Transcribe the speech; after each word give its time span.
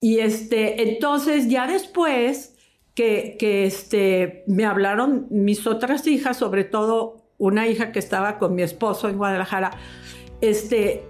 Y 0.00 0.20
este, 0.20 0.90
entonces 0.90 1.48
ya 1.48 1.66
después 1.66 2.56
que, 2.94 3.36
que 3.38 3.64
este, 3.64 4.44
me 4.46 4.64
hablaron 4.64 5.26
mis 5.30 5.66
otras 5.66 6.06
hijas, 6.06 6.38
sobre 6.38 6.64
todo 6.64 7.22
una 7.38 7.68
hija 7.68 7.92
que 7.92 7.98
estaba 7.98 8.38
con 8.38 8.54
mi 8.54 8.62
esposo 8.62 9.08
en 9.08 9.18
Guadalajara, 9.18 9.72
este, 10.40 11.04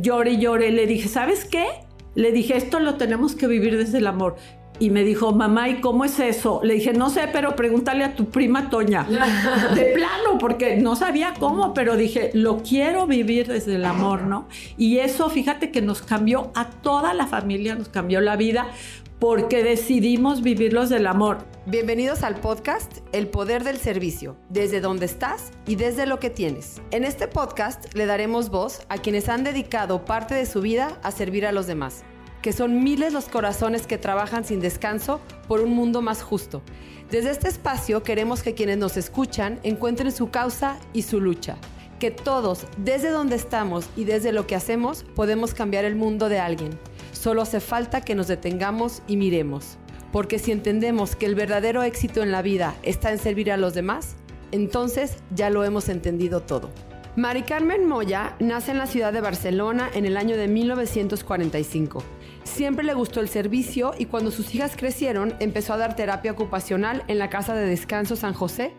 lloré 0.00 0.38
lloré, 0.38 0.72
le 0.72 0.86
dije, 0.86 1.08
¿sabes 1.08 1.44
qué? 1.44 1.66
Le 2.14 2.32
dije, 2.32 2.56
esto 2.56 2.80
lo 2.80 2.96
tenemos 2.96 3.34
que 3.34 3.46
vivir 3.46 3.76
desde 3.76 3.98
el 3.98 4.06
amor. 4.06 4.36
Y 4.82 4.90
me 4.90 5.04
dijo, 5.04 5.30
mamá, 5.30 5.68
¿y 5.68 5.80
cómo 5.80 6.04
es 6.04 6.18
eso? 6.18 6.60
Le 6.64 6.74
dije, 6.74 6.92
no 6.92 7.08
sé, 7.08 7.28
pero 7.32 7.54
pregúntale 7.54 8.02
a 8.02 8.16
tu 8.16 8.30
prima 8.30 8.68
Toña. 8.68 9.04
De 9.76 9.84
plano, 9.94 10.38
porque 10.40 10.74
no 10.74 10.96
sabía 10.96 11.34
cómo, 11.38 11.72
pero 11.72 11.96
dije, 11.96 12.32
lo 12.34 12.64
quiero 12.64 13.06
vivir 13.06 13.46
desde 13.46 13.76
el 13.76 13.84
amor, 13.84 14.22
¿no? 14.22 14.48
Y 14.76 14.98
eso, 14.98 15.30
fíjate 15.30 15.70
que 15.70 15.82
nos 15.82 16.02
cambió 16.02 16.50
a 16.56 16.68
toda 16.68 17.14
la 17.14 17.28
familia, 17.28 17.76
nos 17.76 17.90
cambió 17.90 18.20
la 18.20 18.34
vida, 18.34 18.72
porque 19.20 19.62
decidimos 19.62 20.42
vivirlos 20.42 20.88
del 20.88 21.06
amor. 21.06 21.38
Bienvenidos 21.64 22.24
al 22.24 22.40
podcast 22.40 22.98
El 23.12 23.28
Poder 23.28 23.62
del 23.62 23.76
Servicio, 23.76 24.36
desde 24.48 24.80
donde 24.80 25.06
estás 25.06 25.52
y 25.64 25.76
desde 25.76 26.06
lo 26.06 26.18
que 26.18 26.28
tienes. 26.28 26.82
En 26.90 27.04
este 27.04 27.28
podcast 27.28 27.94
le 27.94 28.06
daremos 28.06 28.50
voz 28.50 28.80
a 28.88 28.98
quienes 28.98 29.28
han 29.28 29.44
dedicado 29.44 30.04
parte 30.04 30.34
de 30.34 30.44
su 30.44 30.60
vida 30.60 30.98
a 31.04 31.12
servir 31.12 31.46
a 31.46 31.52
los 31.52 31.68
demás 31.68 32.02
que 32.42 32.52
son 32.52 32.82
miles 32.82 33.12
los 33.12 33.26
corazones 33.26 33.86
que 33.86 33.98
trabajan 33.98 34.44
sin 34.44 34.60
descanso 34.60 35.20
por 35.48 35.60
un 35.60 35.70
mundo 35.70 36.02
más 36.02 36.22
justo. 36.22 36.62
Desde 37.10 37.30
este 37.30 37.48
espacio 37.48 38.02
queremos 38.02 38.42
que 38.42 38.54
quienes 38.54 38.78
nos 38.78 38.96
escuchan 38.96 39.60
encuentren 39.62 40.12
su 40.12 40.30
causa 40.30 40.78
y 40.92 41.02
su 41.02 41.20
lucha. 41.20 41.56
Que 42.00 42.10
todos, 42.10 42.66
desde 42.78 43.10
donde 43.10 43.36
estamos 43.36 43.88
y 43.96 44.04
desde 44.04 44.32
lo 44.32 44.46
que 44.46 44.56
hacemos, 44.56 45.04
podemos 45.14 45.54
cambiar 45.54 45.84
el 45.84 45.94
mundo 45.94 46.28
de 46.28 46.40
alguien. 46.40 46.78
Solo 47.12 47.42
hace 47.42 47.60
falta 47.60 48.00
que 48.00 48.16
nos 48.16 48.26
detengamos 48.26 49.02
y 49.06 49.16
miremos. 49.16 49.78
Porque 50.10 50.38
si 50.38 50.50
entendemos 50.50 51.14
que 51.14 51.26
el 51.26 51.36
verdadero 51.36 51.82
éxito 51.84 52.22
en 52.22 52.32
la 52.32 52.42
vida 52.42 52.74
está 52.82 53.12
en 53.12 53.18
servir 53.18 53.52
a 53.52 53.56
los 53.56 53.72
demás, 53.72 54.16
entonces 54.50 55.16
ya 55.34 55.48
lo 55.48 55.64
hemos 55.64 55.88
entendido 55.88 56.40
todo. 56.42 56.70
Mari 57.14 57.42
Carmen 57.42 57.86
Moya 57.86 58.36
nace 58.40 58.70
en 58.70 58.78
la 58.78 58.86
ciudad 58.86 59.12
de 59.12 59.20
Barcelona 59.20 59.90
en 59.94 60.06
el 60.06 60.16
año 60.16 60.36
de 60.36 60.48
1945. 60.48 62.02
Siempre 62.44 62.84
le 62.84 62.94
gustó 62.94 63.20
el 63.20 63.28
servicio 63.28 63.92
y 63.98 64.06
cuando 64.06 64.30
sus 64.30 64.54
hijas 64.54 64.76
crecieron 64.76 65.34
empezó 65.40 65.72
a 65.72 65.78
dar 65.78 65.96
terapia 65.96 66.32
ocupacional 66.32 67.04
en 67.08 67.18
la 67.18 67.30
Casa 67.30 67.54
de 67.54 67.66
Descanso 67.66 68.16
San 68.16 68.34
José. 68.34 68.72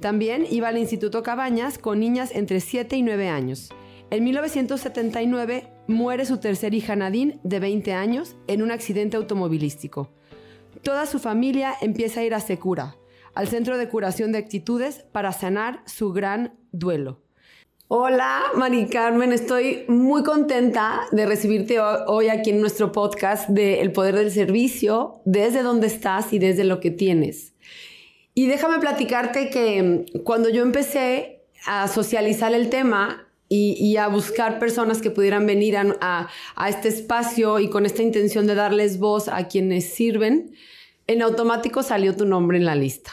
También 0.00 0.46
iba 0.50 0.68
al 0.68 0.78
Instituto 0.78 1.22
Cabañas 1.22 1.78
con 1.78 2.00
niñas 2.00 2.30
entre 2.34 2.60
7 2.60 2.96
y 2.96 3.02
9 3.02 3.28
años. 3.28 3.68
En 4.10 4.24
1979 4.24 5.72
muere 5.86 6.26
su 6.26 6.38
tercer 6.38 6.74
hija 6.74 6.96
Nadine, 6.96 7.38
de 7.44 7.60
20 7.60 7.94
años, 7.94 8.36
en 8.46 8.62
un 8.62 8.70
accidente 8.70 9.16
automovilístico. 9.16 10.10
Toda 10.82 11.06
su 11.06 11.18
familia 11.18 11.74
empieza 11.80 12.20
a 12.20 12.24
ir 12.24 12.34
a 12.34 12.40
Secura, 12.40 12.96
al 13.34 13.48
Centro 13.48 13.78
de 13.78 13.88
Curación 13.88 14.32
de 14.32 14.38
Actitudes, 14.38 15.04
para 15.12 15.32
sanar 15.32 15.82
su 15.86 16.12
gran 16.12 16.58
duelo. 16.72 17.22
Hola, 17.94 18.44
Mari 18.56 18.86
Carmen, 18.86 19.34
estoy 19.34 19.84
muy 19.86 20.22
contenta 20.22 21.02
de 21.12 21.26
recibirte 21.26 21.78
hoy 21.78 22.30
aquí 22.30 22.48
en 22.48 22.62
nuestro 22.62 22.90
podcast 22.90 23.50
de 23.50 23.82
El 23.82 23.92
Poder 23.92 24.14
del 24.14 24.30
Servicio, 24.30 25.20
desde 25.26 25.62
donde 25.62 25.88
estás 25.88 26.32
y 26.32 26.38
desde 26.38 26.64
lo 26.64 26.80
que 26.80 26.90
tienes. 26.90 27.52
Y 28.32 28.46
déjame 28.46 28.78
platicarte 28.78 29.50
que 29.50 29.82
mm, 29.82 30.22
cuando 30.22 30.48
yo 30.48 30.62
empecé 30.62 31.42
a 31.66 31.86
socializar 31.86 32.54
el 32.54 32.70
tema 32.70 33.28
y, 33.50 33.98
a 33.98 34.08
buscar 34.08 34.58
personas 34.58 35.02
que 35.02 35.10
pudieran 35.10 35.46
venir 35.46 35.76
a, 35.76 36.30
a 36.56 36.68
este 36.70 36.88
espacio 36.88 37.58
y 37.58 37.68
con 37.68 37.84
esta 37.84 38.00
intención 38.00 38.46
de 38.46 38.54
darles 38.54 38.98
voz 39.00 39.28
a 39.28 39.48
quienes 39.48 39.92
sirven, 39.92 40.54
en 41.06 41.20
automático 41.20 41.82
salió 41.82 42.16
tu 42.16 42.24
nombre 42.24 42.56
en 42.56 42.64
la 42.64 42.74
lista. 42.74 43.12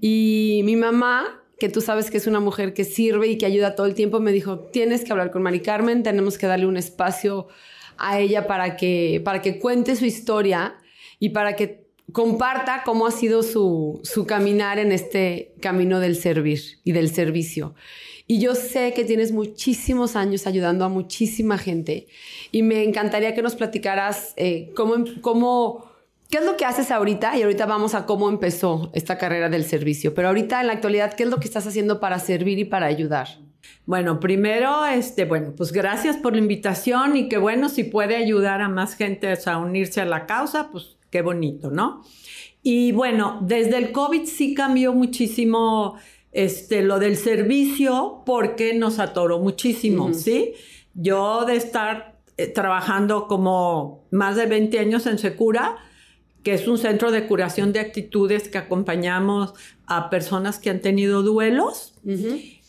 Y 0.00 0.62
mi 0.64 0.76
mamá 0.76 1.42
que 1.58 1.68
tú 1.68 1.80
sabes 1.80 2.10
que 2.10 2.18
es 2.18 2.26
una 2.26 2.40
mujer 2.40 2.72
que 2.72 2.84
sirve 2.84 3.28
y 3.28 3.38
que 3.38 3.46
ayuda 3.46 3.74
todo 3.74 3.86
el 3.86 3.94
tiempo, 3.94 4.20
me 4.20 4.32
dijo, 4.32 4.60
tienes 4.60 5.04
que 5.04 5.12
hablar 5.12 5.30
con 5.30 5.42
Mari 5.42 5.60
Carmen, 5.60 6.02
tenemos 6.02 6.38
que 6.38 6.46
darle 6.46 6.66
un 6.66 6.76
espacio 6.76 7.48
a 7.96 8.20
ella 8.20 8.46
para 8.46 8.76
que, 8.76 9.20
para 9.24 9.42
que 9.42 9.58
cuente 9.58 9.96
su 9.96 10.04
historia 10.04 10.76
y 11.18 11.30
para 11.30 11.56
que 11.56 11.88
comparta 12.12 12.82
cómo 12.84 13.06
ha 13.06 13.10
sido 13.10 13.42
su, 13.42 14.00
su 14.04 14.24
caminar 14.24 14.78
en 14.78 14.92
este 14.92 15.52
camino 15.60 16.00
del 16.00 16.16
servir 16.16 16.78
y 16.84 16.92
del 16.92 17.10
servicio. 17.10 17.74
Y 18.26 18.40
yo 18.40 18.54
sé 18.54 18.92
que 18.92 19.04
tienes 19.04 19.32
muchísimos 19.32 20.14
años 20.14 20.46
ayudando 20.46 20.84
a 20.84 20.88
muchísima 20.88 21.58
gente 21.58 22.06
y 22.52 22.62
me 22.62 22.84
encantaría 22.84 23.34
que 23.34 23.42
nos 23.42 23.56
platicaras 23.56 24.34
eh, 24.36 24.70
cómo, 24.76 25.04
cómo 25.22 25.87
¿Qué 26.30 26.38
es 26.38 26.44
lo 26.44 26.58
que 26.58 26.66
haces 26.66 26.90
ahorita? 26.90 27.38
Y 27.38 27.42
ahorita 27.42 27.64
vamos 27.64 27.94
a 27.94 28.04
cómo 28.04 28.28
empezó 28.28 28.90
esta 28.92 29.16
carrera 29.16 29.48
del 29.48 29.64
servicio. 29.64 30.12
Pero 30.14 30.28
ahorita 30.28 30.60
en 30.60 30.66
la 30.66 30.74
actualidad, 30.74 31.14
¿qué 31.14 31.22
es 31.22 31.30
lo 31.30 31.40
que 31.40 31.46
estás 31.46 31.66
haciendo 31.66 32.00
para 32.00 32.18
servir 32.18 32.58
y 32.58 32.66
para 32.66 32.86
ayudar? 32.86 33.28
Bueno, 33.86 34.20
primero, 34.20 34.84
este, 34.84 35.24
bueno, 35.24 35.54
pues 35.56 35.72
gracias 35.72 36.18
por 36.18 36.34
la 36.34 36.40
invitación 36.40 37.16
y 37.16 37.28
que 37.30 37.38
bueno, 37.38 37.70
si 37.70 37.84
puede 37.84 38.16
ayudar 38.16 38.60
a 38.60 38.68
más 38.68 38.94
gente 38.94 39.32
a 39.46 39.58
unirse 39.58 40.02
a 40.02 40.04
la 40.04 40.26
causa, 40.26 40.70
pues 40.70 40.98
qué 41.10 41.22
bonito, 41.22 41.70
¿no? 41.70 42.02
Y 42.62 42.92
bueno, 42.92 43.38
desde 43.40 43.78
el 43.78 43.92
COVID 43.92 44.26
sí 44.26 44.54
cambió 44.54 44.92
muchísimo 44.92 45.96
este, 46.32 46.82
lo 46.82 46.98
del 46.98 47.16
servicio 47.16 48.22
porque 48.26 48.74
nos 48.74 48.98
atoró 48.98 49.38
muchísimo, 49.38 50.12
¿sí? 50.12 50.52
Yo 50.92 51.46
de 51.46 51.56
estar 51.56 52.20
eh, 52.36 52.48
trabajando 52.48 53.26
como 53.26 54.04
más 54.10 54.36
de 54.36 54.44
20 54.44 54.78
años 54.78 55.06
en 55.06 55.16
Secura, 55.16 55.78
que 56.48 56.54
es 56.54 56.66
un 56.66 56.78
centro 56.78 57.10
de 57.10 57.26
curación 57.26 57.74
de 57.74 57.80
actitudes 57.80 58.48
que 58.48 58.56
acompañamos 58.56 59.52
a 59.86 60.08
personas 60.08 60.58
que 60.58 60.70
han 60.70 60.80
tenido 60.80 61.22
duelos. 61.22 61.92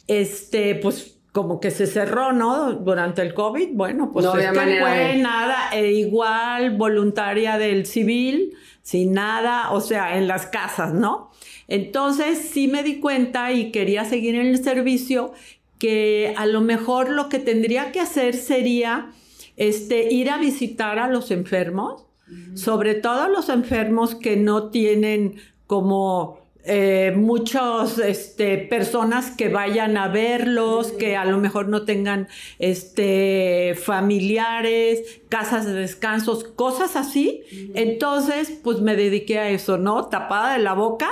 Este, 0.06 0.76
pues 0.76 1.18
como 1.32 1.62
que 1.62 1.72
se 1.72 1.88
cerró, 1.88 2.34
¿no? 2.34 2.74
Durante 2.74 3.22
el 3.22 3.34
COVID, 3.34 3.70
bueno, 3.72 4.12
pues 4.12 4.26
no 4.26 4.38
es 4.38 4.52
que 4.52 4.80
fue 4.82 5.16
nada, 5.16 5.70
e 5.72 5.94
igual 5.94 6.76
voluntaria 6.76 7.58
del 7.58 7.86
civil, 7.86 8.54
sin 8.82 9.14
nada, 9.14 9.72
o 9.72 9.80
sea, 9.80 10.18
en 10.18 10.28
las 10.28 10.48
casas, 10.48 10.94
¿no? 10.94 11.32
Entonces 11.70 12.50
sí 12.52 12.68
me 12.68 12.84
di 12.84 13.00
cuenta 13.00 13.54
y 13.54 13.72
quería 13.72 14.04
seguir 14.04 14.36
en 14.36 14.48
el 14.48 14.62
servicio 14.62 15.32
que 15.78 16.34
a 16.36 16.46
lo 16.46 16.60
mejor 16.60 17.12
lo 17.12 17.30
que 17.30 17.40
tendría 17.40 17.94
que 17.94 18.02
hacer 18.02 18.36
sería 18.36 19.12
este, 19.56 20.14
ir 20.14 20.32
a 20.32 20.38
visitar 20.38 21.00
a 21.00 21.08
los 21.08 21.32
enfermos 21.32 22.09
sobre 22.56 22.96
todo 22.96 23.28
los 23.30 23.50
enfermos 23.50 24.16
que 24.16 24.38
no 24.38 24.70
tienen 24.70 25.36
como 25.68 26.40
eh, 26.66 27.14
muchas 27.16 27.98
este, 28.00 28.58
personas 28.58 29.32
que 29.32 29.50
vayan 29.50 29.98
a 29.98 30.10
verlos, 30.10 30.92
que 30.92 31.16
a 31.16 31.26
lo 31.26 31.38
mejor 31.38 31.70
no 31.70 31.84
tengan 31.84 32.28
este, 32.60 33.76
familiares, 33.82 35.22
casas 35.30 35.66
de 35.66 35.74
descansos, 35.74 36.44
cosas 36.44 36.96
así. 36.96 37.44
Entonces, 37.76 38.52
pues 38.64 38.82
me 38.82 38.96
dediqué 38.96 39.40
a 39.40 39.50
eso, 39.50 39.78
¿no? 39.78 40.08
Tapada 40.08 40.54
de 40.54 40.60
la 40.60 40.74
boca 40.74 41.08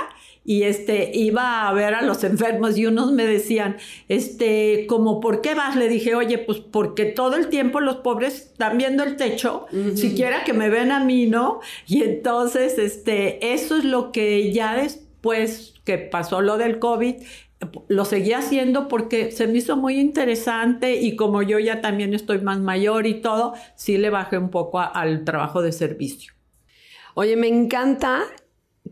y 0.48 0.62
este 0.62 1.10
iba 1.12 1.68
a 1.68 1.72
ver 1.74 1.92
a 1.92 2.00
los 2.00 2.24
enfermos 2.24 2.78
y 2.78 2.86
unos 2.86 3.12
me 3.12 3.26
decían, 3.26 3.76
este, 4.08 4.86
como, 4.86 5.20
¿por 5.20 5.42
qué 5.42 5.54
vas? 5.54 5.76
Le 5.76 5.90
dije, 5.90 6.14
oye, 6.14 6.38
pues 6.38 6.58
porque 6.58 7.04
todo 7.04 7.36
el 7.36 7.50
tiempo 7.50 7.80
los 7.80 7.96
pobres 7.96 8.36
están 8.36 8.78
viendo 8.78 9.04
el 9.04 9.16
techo, 9.16 9.66
siquiera 9.94 10.44
que 10.44 10.54
me 10.54 10.70
ven 10.70 10.90
a 10.90 11.04
mí, 11.04 11.26
¿no? 11.26 11.60
Y 11.86 12.02
entonces, 12.02 12.78
este, 12.78 13.52
eso 13.52 13.76
es 13.76 13.84
lo 13.84 14.10
que 14.10 14.50
ya 14.50 14.74
después 14.74 15.74
que 15.84 15.98
pasó 15.98 16.40
lo 16.40 16.56
del 16.56 16.78
COVID, 16.78 17.16
lo 17.88 18.06
seguí 18.06 18.32
haciendo 18.32 18.88
porque 18.88 19.30
se 19.32 19.48
me 19.48 19.58
hizo 19.58 19.76
muy 19.76 20.00
interesante 20.00 20.94
y 20.94 21.14
como 21.14 21.42
yo 21.42 21.58
ya 21.58 21.82
también 21.82 22.14
estoy 22.14 22.40
más 22.40 22.58
mayor 22.58 23.06
y 23.06 23.20
todo, 23.20 23.52
sí 23.74 23.98
le 23.98 24.08
bajé 24.08 24.38
un 24.38 24.48
poco 24.48 24.80
al 24.80 25.24
trabajo 25.24 25.60
de 25.60 25.72
servicio. 25.72 26.32
Oye, 27.12 27.36
me 27.36 27.48
encanta 27.48 28.24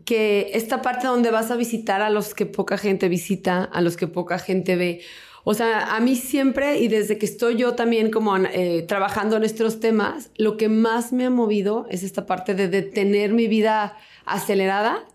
que 0.07 0.51
esta 0.53 0.81
parte 0.81 1.05
donde 1.05 1.31
vas 1.31 1.51
a 1.51 1.57
visitar 1.57 2.01
a 2.01 2.09
los 2.09 2.33
que 2.33 2.45
poca 2.45 2.77
gente 2.77 3.09
visita, 3.09 3.65
a 3.65 3.81
los 3.81 3.97
que 3.97 4.07
poca 4.07 4.39
gente 4.39 4.77
ve. 4.77 5.01
O 5.43 5.53
sea, 5.53 5.97
a 5.97 5.99
mí 5.99 6.15
siempre, 6.15 6.79
y 6.79 6.87
desde 6.87 7.17
que 7.17 7.25
estoy 7.25 7.57
yo 7.57 7.75
también 7.75 8.09
como 8.09 8.37
eh, 8.37 8.85
trabajando 8.87 9.35
en 9.35 9.43
estos 9.43 9.81
temas, 9.81 10.31
lo 10.37 10.55
que 10.55 10.69
más 10.69 11.11
me 11.11 11.25
ha 11.25 11.29
movido 11.29 11.87
es 11.89 12.03
esta 12.03 12.25
parte 12.25 12.55
de 12.55 12.69
detener 12.69 13.33
mi 13.33 13.49
vida 13.49 13.97
acelerada 14.25 15.05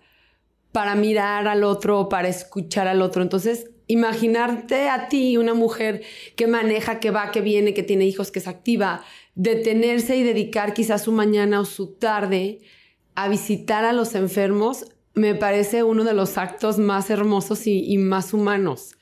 para 0.73 0.95
mirar 0.95 1.49
al 1.49 1.65
otro, 1.65 2.11
para 2.11 2.29
escuchar 2.29 2.87
al 2.87 3.01
otro. 3.01 3.23
Entonces, 3.23 3.71
imaginarte 3.87 4.91
a 4.91 5.09
ti, 5.09 5.39
una 5.39 5.55
mujer 5.55 6.03
que 6.37 6.47
maneja, 6.47 7.01
que 7.01 7.11
va, 7.11 7.31
que 7.31 7.41
viene, 7.41 7.73
que 7.73 7.83
tiene 7.83 8.05
hijos, 8.05 8.31
que 8.31 8.41
es 8.41 8.47
activa, 8.47 9.03
detenerse 9.35 10.17
y 10.17 10.23
dedicar 10.23 10.75
quizás 10.75 11.05
su 11.05 11.13
mañana 11.13 11.61
o 11.61 11.65
su 11.65 11.95
tarde 11.95 12.61
a 13.15 13.29
visitar 13.29 13.85
a 13.85 13.93
los 13.93 14.15
enfermos 14.15 14.87
me 15.15 15.35
parece 15.35 15.83
uno 15.83 16.05
de 16.05 16.15
los 16.15 16.39
actos 16.39 16.79
más 16.79 17.11
hermosos 17.11 17.67
y, 17.67 17.99
más 17.99 18.33
humanos. 18.33 18.97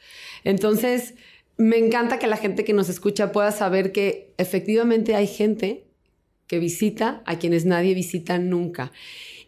Entonces, 0.44 1.14
me 1.56 1.76
encanta 1.78 2.18
que 2.18 2.26
la 2.26 2.36
gente 2.36 2.64
que 2.64 2.72
nos 2.72 2.88
escucha 2.88 3.32
pueda 3.32 3.52
saber 3.52 3.92
que 3.92 4.32
efectivamente 4.38 5.14
hay 5.14 5.26
gente 5.26 5.84
que 6.46 6.58
visita 6.58 7.22
a 7.26 7.38
quienes 7.38 7.64
nadie 7.64 7.94
visita 7.94 8.38
nunca. 8.38 8.92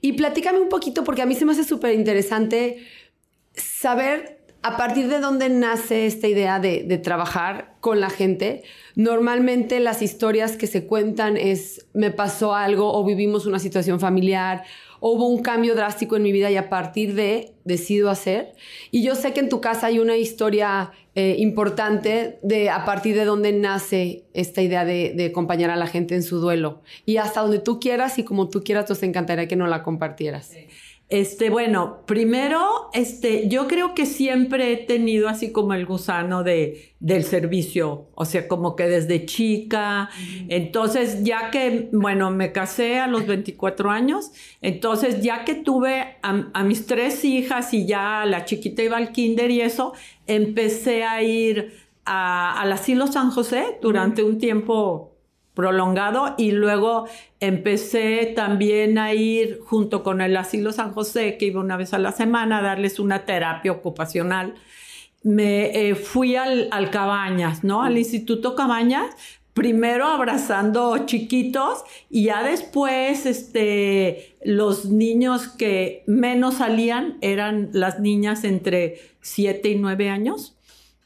Y 0.00 0.12
platícame 0.12 0.60
un 0.60 0.68
poquito, 0.68 1.02
porque 1.04 1.22
a 1.22 1.26
mí 1.26 1.34
se 1.34 1.44
me 1.44 1.52
hace 1.52 1.64
súper 1.64 1.94
interesante 1.94 2.86
saber 3.54 4.41
a 4.62 4.76
partir 4.76 5.08
de 5.08 5.18
dónde 5.18 5.48
nace 5.48 6.06
esta 6.06 6.28
idea 6.28 6.60
de, 6.60 6.98
trabajar 6.98 7.74
con 7.80 8.00
la 8.00 8.10
gente. 8.10 8.62
Normalmente 8.94 9.80
las 9.80 10.02
historias 10.02 10.56
que 10.56 10.66
se 10.66 10.86
cuentan 10.86 11.36
es 11.36 11.86
me 11.94 12.10
pasó 12.10 12.54
algo 12.54 12.92
o 12.92 13.04
vivimos 13.04 13.46
una 13.46 13.58
situación 13.58 13.98
familiar 13.98 14.64
hubo 15.02 15.26
un 15.26 15.42
cambio 15.42 15.74
drástico 15.74 16.16
en 16.16 16.22
mi 16.22 16.30
vida 16.30 16.50
y 16.50 16.56
a 16.56 16.70
partir 16.70 17.14
de 17.14 17.54
decido 17.64 18.08
hacer. 18.08 18.54
Y 18.92 19.02
yo 19.02 19.16
sé 19.16 19.32
que 19.32 19.40
en 19.40 19.48
tu 19.48 19.60
casa 19.60 19.88
hay 19.88 19.98
una 19.98 20.16
historia 20.16 20.92
eh, 21.16 21.34
importante 21.38 22.38
de 22.42 22.70
a 22.70 22.84
partir 22.84 23.16
de 23.16 23.24
dónde 23.24 23.52
nace 23.52 24.24
esta 24.32 24.62
idea 24.62 24.84
de, 24.84 25.26
acompañar 25.28 25.70
a 25.70 25.76
la 25.76 25.88
gente 25.88 26.14
en 26.14 26.22
su 26.22 26.38
duelo. 26.38 26.82
Y 27.04 27.16
hasta 27.16 27.40
donde 27.40 27.58
tú 27.58 27.80
quieras 27.80 28.16
y 28.20 28.22
como 28.22 28.48
tú 28.48 28.62
quieras, 28.62 28.88
nos 28.88 29.02
encantaría 29.02 29.48
que 29.48 29.56
nos 29.56 29.68
la 29.68 29.82
compartieras. 29.82 30.52
Este, 31.12 31.50
bueno, 31.50 32.06
primero, 32.06 32.88
este, 32.94 33.46
yo 33.46 33.68
creo 33.68 33.94
que 33.94 34.06
siempre 34.06 34.72
he 34.72 34.76
tenido 34.78 35.28
así 35.28 35.52
como 35.52 35.74
el 35.74 35.84
gusano 35.84 36.42
de, 36.42 36.94
del 37.00 37.24
servicio, 37.24 38.08
o 38.14 38.24
sea, 38.24 38.48
como 38.48 38.76
que 38.76 38.84
desde 38.84 39.26
chica. 39.26 40.08
Entonces, 40.48 41.22
ya 41.22 41.50
que, 41.50 41.90
bueno, 41.92 42.30
me 42.30 42.50
casé 42.52 42.98
a 42.98 43.08
los 43.08 43.26
24 43.26 43.90
años, 43.90 44.32
entonces 44.62 45.20
ya 45.20 45.44
que 45.44 45.54
tuve 45.54 46.16
a, 46.22 46.46
a 46.54 46.64
mis 46.64 46.86
tres 46.86 47.26
hijas 47.26 47.74
y 47.74 47.84
ya 47.84 48.24
la 48.24 48.46
chiquita 48.46 48.82
iba 48.82 48.96
al 48.96 49.12
kinder 49.12 49.50
y 49.50 49.60
eso, 49.60 49.92
empecé 50.26 51.04
a 51.04 51.22
ir 51.22 51.74
a, 52.06 52.58
al 52.58 52.72
asilo 52.72 53.06
San 53.06 53.30
José 53.30 53.78
durante 53.82 54.22
un 54.22 54.38
tiempo 54.38 55.11
prolongado 55.54 56.34
y 56.38 56.52
luego 56.52 57.06
empecé 57.40 58.32
también 58.34 58.98
a 58.98 59.12
ir 59.12 59.60
junto 59.64 60.02
con 60.02 60.20
el 60.20 60.36
asilo 60.36 60.72
San 60.72 60.92
José, 60.92 61.36
que 61.36 61.46
iba 61.46 61.60
una 61.60 61.76
vez 61.76 61.92
a 61.94 61.98
la 61.98 62.12
semana 62.12 62.58
a 62.58 62.62
darles 62.62 62.98
una 62.98 63.24
terapia 63.24 63.72
ocupacional. 63.72 64.54
Me 65.22 65.88
eh, 65.88 65.94
fui 65.94 66.36
al, 66.36 66.68
al, 66.70 66.90
Cabañas, 66.90 67.62
¿no? 67.62 67.82
Al 67.82 67.96
Instituto 67.98 68.56
Cabañas, 68.56 69.14
primero 69.54 70.06
abrazando 70.06 71.06
chiquitos 71.06 71.84
y 72.10 72.24
ya 72.24 72.42
después, 72.42 73.26
este, 73.26 74.36
los 74.44 74.86
niños 74.86 75.48
que 75.48 76.02
menos 76.06 76.56
salían 76.56 77.18
eran 77.20 77.70
las 77.72 78.00
niñas 78.00 78.44
entre 78.44 79.00
7 79.20 79.68
y 79.68 79.74
9 79.76 80.08
años. 80.08 80.56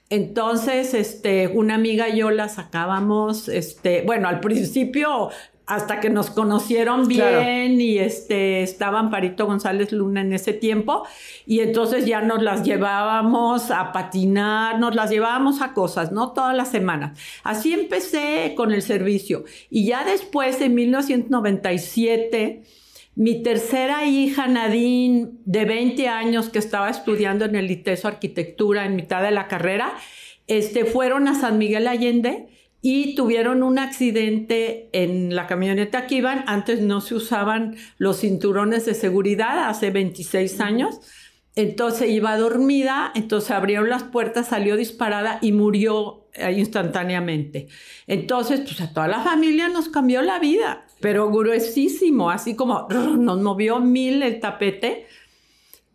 Entonces, 0.09 0.95
este, 0.95 1.49
una 1.49 1.75
amiga 1.75 2.09
y 2.09 2.19
yo 2.19 2.31
la 2.31 2.49
sacábamos, 2.49 3.49
este, 3.49 4.03
bueno, 4.03 4.29
al 4.29 4.41
principio 4.41 5.31
hasta 5.67 5.99
que 5.99 6.11
nos 6.11 6.31
conocieron 6.31 7.09
bien 7.09 7.21
claro. 7.21 7.81
y 7.81 7.99
este 7.99 8.63
estaban 8.63 9.11
Parito 9.11 9.47
González 9.47 9.91
Luna 9.91 10.21
en 10.21 10.33
ese 10.33 10.53
tiempo 10.53 11.05
y 11.45 11.59
entonces 11.59 12.07
ya 12.07 12.23
nos 12.23 12.41
las 12.41 12.63
llevábamos 12.63 13.73
a 13.73 13.93
patinar, 13.93 14.79
nos 14.79 14.95
las 14.95 15.11
llevábamos 15.11 15.61
a 15.63 15.73
cosas, 15.73 16.13
¿no? 16.13 16.33
Todas 16.33 16.57
las 16.57 16.69
semanas. 16.69 17.19
Así 17.43 17.73
empecé 17.73 18.55
con 18.57 18.73
el 18.73 18.83
servicio 18.83 19.45
y 19.69 19.87
ya 19.87 20.05
después 20.05 20.61
en 20.61 20.75
1997 20.77 22.63
mi 23.17 23.43
tercera 23.43 24.05
hija, 24.05 24.47
Nadine, 24.47 25.31
de 25.47 25.65
20 25.65 26.07
años, 26.07 26.51
que 26.51 26.59
estaba 26.59 26.91
estudiando 26.91 27.47
en 27.47 27.57
el 27.57 27.71
ITESO 27.71 28.09
Arquitectura 28.09 28.85
en 28.85 28.95
mitad 28.95 29.23
de 29.23 29.31
la 29.31 29.49
carrera, 29.49 29.95
este, 30.47 30.85
fueron 30.85 31.27
a 31.27 31.35
San 31.35 31.57
Miguel 31.57 31.89
Allende 31.89 32.49
y 32.83 33.15
tuvieron 33.15 33.63
un 33.63 33.79
accidente 33.79 34.91
en 34.93 35.35
la 35.35 35.47
camioneta 35.47 36.07
que 36.07 36.17
iban. 36.17 36.45
Antes 36.47 36.83
no 36.83 37.01
se 37.01 37.15
usaban 37.15 37.77
los 37.97 38.21
cinturones 38.21 38.85
de 38.85 38.93
seguridad, 38.93 39.67
hace 39.67 39.91
26 39.91 40.61
años. 40.61 41.01
Entonces 41.55 42.11
iba 42.11 42.37
dormida, 42.37 43.13
entonces 43.15 43.51
abrieron 43.51 43.89
las 43.89 44.03
puertas, 44.05 44.49
salió 44.49 44.77
disparada 44.77 45.39
y 45.41 45.53
murió 45.53 46.29
instantáneamente. 46.55 47.69
Entonces, 48.07 48.61
pues 48.61 48.79
a 48.83 48.93
toda 48.93 49.09
la 49.09 49.23
familia 49.23 49.71
nos 49.71 49.89
cambió 49.89 50.21
la 50.21 50.39
vida 50.39 50.86
pero 51.07 51.31
gruesísimo, 51.31 52.31
así 52.31 52.57
como 52.57 52.89
nos 52.91 53.41
movió 53.41 53.79
mil 53.79 54.25
el 54.25 54.41
tapete. 54.41 55.07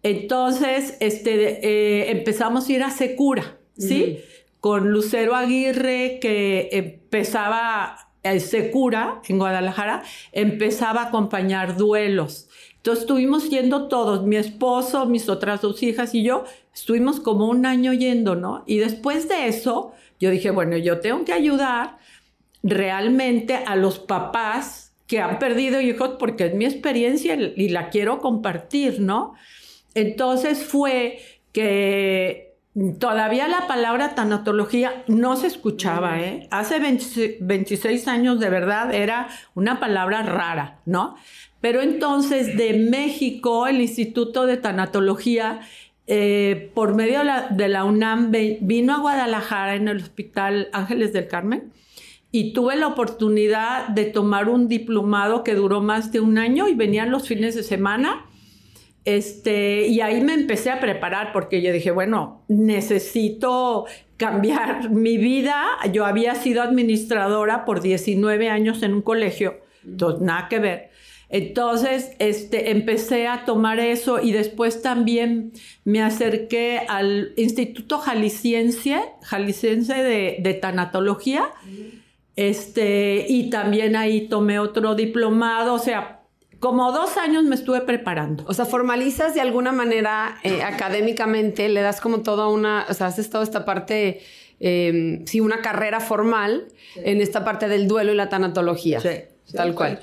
Entonces, 0.03 0.95
este, 1.01 1.67
eh, 1.67 2.11
empezamos 2.11 2.69
a 2.69 2.71
ir 2.71 2.81
a 2.81 2.91
Secura, 2.91 3.57
¿sí? 3.77 4.19
Con 4.61 4.89
Lucero 4.91 5.35
Aguirre, 5.35 6.19
que 6.21 6.69
empezaba, 6.71 7.97
el 8.23 8.39
Secura, 8.39 9.21
en 9.27 9.37
Guadalajara, 9.37 10.01
empezaba 10.31 11.01
a 11.01 11.07
acompañar 11.07 11.75
duelos. 11.75 12.47
Entonces 12.77 13.01
estuvimos 13.01 13.49
yendo 13.49 13.89
todos, 13.89 14.23
mi 14.23 14.37
esposo, 14.37 15.07
mis 15.07 15.27
otras 15.27 15.59
dos 15.59 15.83
hijas 15.83 16.15
y 16.15 16.23
yo, 16.23 16.45
estuvimos 16.73 17.19
como 17.19 17.49
un 17.49 17.65
año 17.65 17.91
yendo, 17.91 18.37
¿no? 18.37 18.63
Y 18.65 18.77
después 18.77 19.27
de 19.27 19.49
eso, 19.49 19.91
yo 20.21 20.29
dije, 20.29 20.51
bueno, 20.51 20.77
yo 20.77 21.01
tengo 21.01 21.25
que 21.25 21.33
ayudar 21.33 21.97
realmente 22.63 23.55
a 23.55 23.75
los 23.75 23.99
papás 23.99 24.80
que 25.11 25.19
han 25.19 25.39
perdido 25.39 25.81
hijos 25.81 26.11
porque 26.17 26.45
es 26.45 26.53
mi 26.53 26.63
experiencia 26.63 27.35
y 27.35 27.67
la 27.67 27.89
quiero 27.89 28.19
compartir, 28.19 29.01
¿no? 29.01 29.33
Entonces 29.93 30.63
fue 30.63 31.19
que 31.51 32.55
todavía 32.97 33.49
la 33.49 33.67
palabra 33.67 34.15
tanatología 34.15 35.03
no 35.09 35.35
se 35.35 35.47
escuchaba, 35.47 36.21
¿eh? 36.21 36.47
Hace 36.49 36.79
20, 36.79 37.39
26 37.41 38.07
años 38.07 38.39
de 38.39 38.49
verdad 38.49 38.93
era 38.93 39.27
una 39.53 39.81
palabra 39.81 40.23
rara, 40.23 40.79
¿no? 40.85 41.17
Pero 41.59 41.81
entonces 41.81 42.55
de 42.55 42.71
México, 42.75 43.67
el 43.67 43.81
Instituto 43.81 44.45
de 44.45 44.55
Tanatología, 44.55 45.59
eh, 46.07 46.71
por 46.73 46.95
medio 46.95 47.19
de 47.19 47.25
la, 47.25 47.47
de 47.49 47.67
la 47.67 47.83
UNAM, 47.83 48.31
vino 48.31 48.95
a 48.95 48.99
Guadalajara 48.99 49.75
en 49.75 49.89
el 49.89 49.97
Hospital 49.97 50.69
Ángeles 50.71 51.11
del 51.11 51.27
Carmen 51.27 51.73
y 52.31 52.53
tuve 52.53 52.77
la 52.77 52.87
oportunidad 52.87 53.89
de 53.89 54.05
tomar 54.05 54.47
un 54.47 54.67
diplomado 54.67 55.43
que 55.43 55.53
duró 55.53 55.81
más 55.81 56.11
de 56.11 56.21
un 56.21 56.37
año 56.37 56.67
y 56.69 56.75
venían 56.75 57.11
los 57.11 57.27
fines 57.27 57.55
de 57.55 57.63
semana. 57.63 58.25
Este, 59.03 59.87
y 59.87 59.99
ahí 60.01 60.21
me 60.21 60.33
empecé 60.33 60.69
a 60.69 60.79
preparar 60.79 61.33
porque 61.33 61.61
yo 61.61 61.73
dije, 61.73 61.91
bueno, 61.91 62.43
necesito 62.47 63.85
cambiar 64.15 64.89
mi 64.91 65.17
vida. 65.17 65.65
Yo 65.91 66.05
había 66.05 66.35
sido 66.35 66.61
administradora 66.61 67.65
por 67.65 67.81
19 67.81 68.49
años 68.49 68.81
en 68.83 68.93
un 68.93 69.01
colegio, 69.01 69.59
entonces 69.83 70.21
nada 70.21 70.47
que 70.47 70.59
ver. 70.59 70.91
Entonces, 71.27 72.11
este, 72.19 72.71
empecé 72.71 73.27
a 73.27 73.45
tomar 73.45 73.79
eso 73.79 74.21
y 74.21 74.33
después 74.33 74.81
también 74.81 75.53
me 75.85 76.01
acerqué 76.01 76.81
al 76.89 77.31
Instituto 77.37 77.99
Jalisciense, 77.99 79.01
Jalisciense 79.23 79.93
de, 79.93 80.37
de 80.41 80.53
Tanatología. 80.55 81.45
Este, 82.49 83.27
y 83.29 83.51
también 83.51 83.95
ahí 83.95 84.27
tomé 84.27 84.57
otro 84.57 84.95
diplomado, 84.95 85.75
o 85.75 85.79
sea, 85.79 86.21
como 86.59 86.91
dos 86.91 87.17
años 87.17 87.43
me 87.43 87.53
estuve 87.53 87.81
preparando. 87.81 88.45
O 88.47 88.53
sea, 88.55 88.65
formalizas 88.65 89.35
de 89.35 89.41
alguna 89.41 89.71
manera 89.71 90.39
eh, 90.43 90.63
académicamente, 90.63 91.69
le 91.69 91.81
das 91.81 92.01
como 92.01 92.21
toda 92.21 92.47
una, 92.47 92.87
o 92.89 92.95
sea, 92.95 93.07
haces 93.07 93.29
toda 93.29 93.43
esta 93.43 93.63
parte, 93.63 94.21
eh, 94.59 95.21
sí, 95.25 95.39
una 95.39 95.61
carrera 95.61 95.99
formal 95.99 96.65
sí. 96.95 97.01
en 97.03 97.21
esta 97.21 97.45
parte 97.45 97.67
del 97.67 97.87
duelo 97.87 98.11
y 98.11 98.15
la 98.15 98.29
tanatología. 98.29 98.99
Sí, 98.99 99.53
tal 99.53 99.75
cual. 99.75 99.99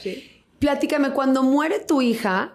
Platícame, 0.61 1.11
cuando 1.11 1.43
muere 1.43 1.81
tu 1.81 2.03
hija, 2.03 2.55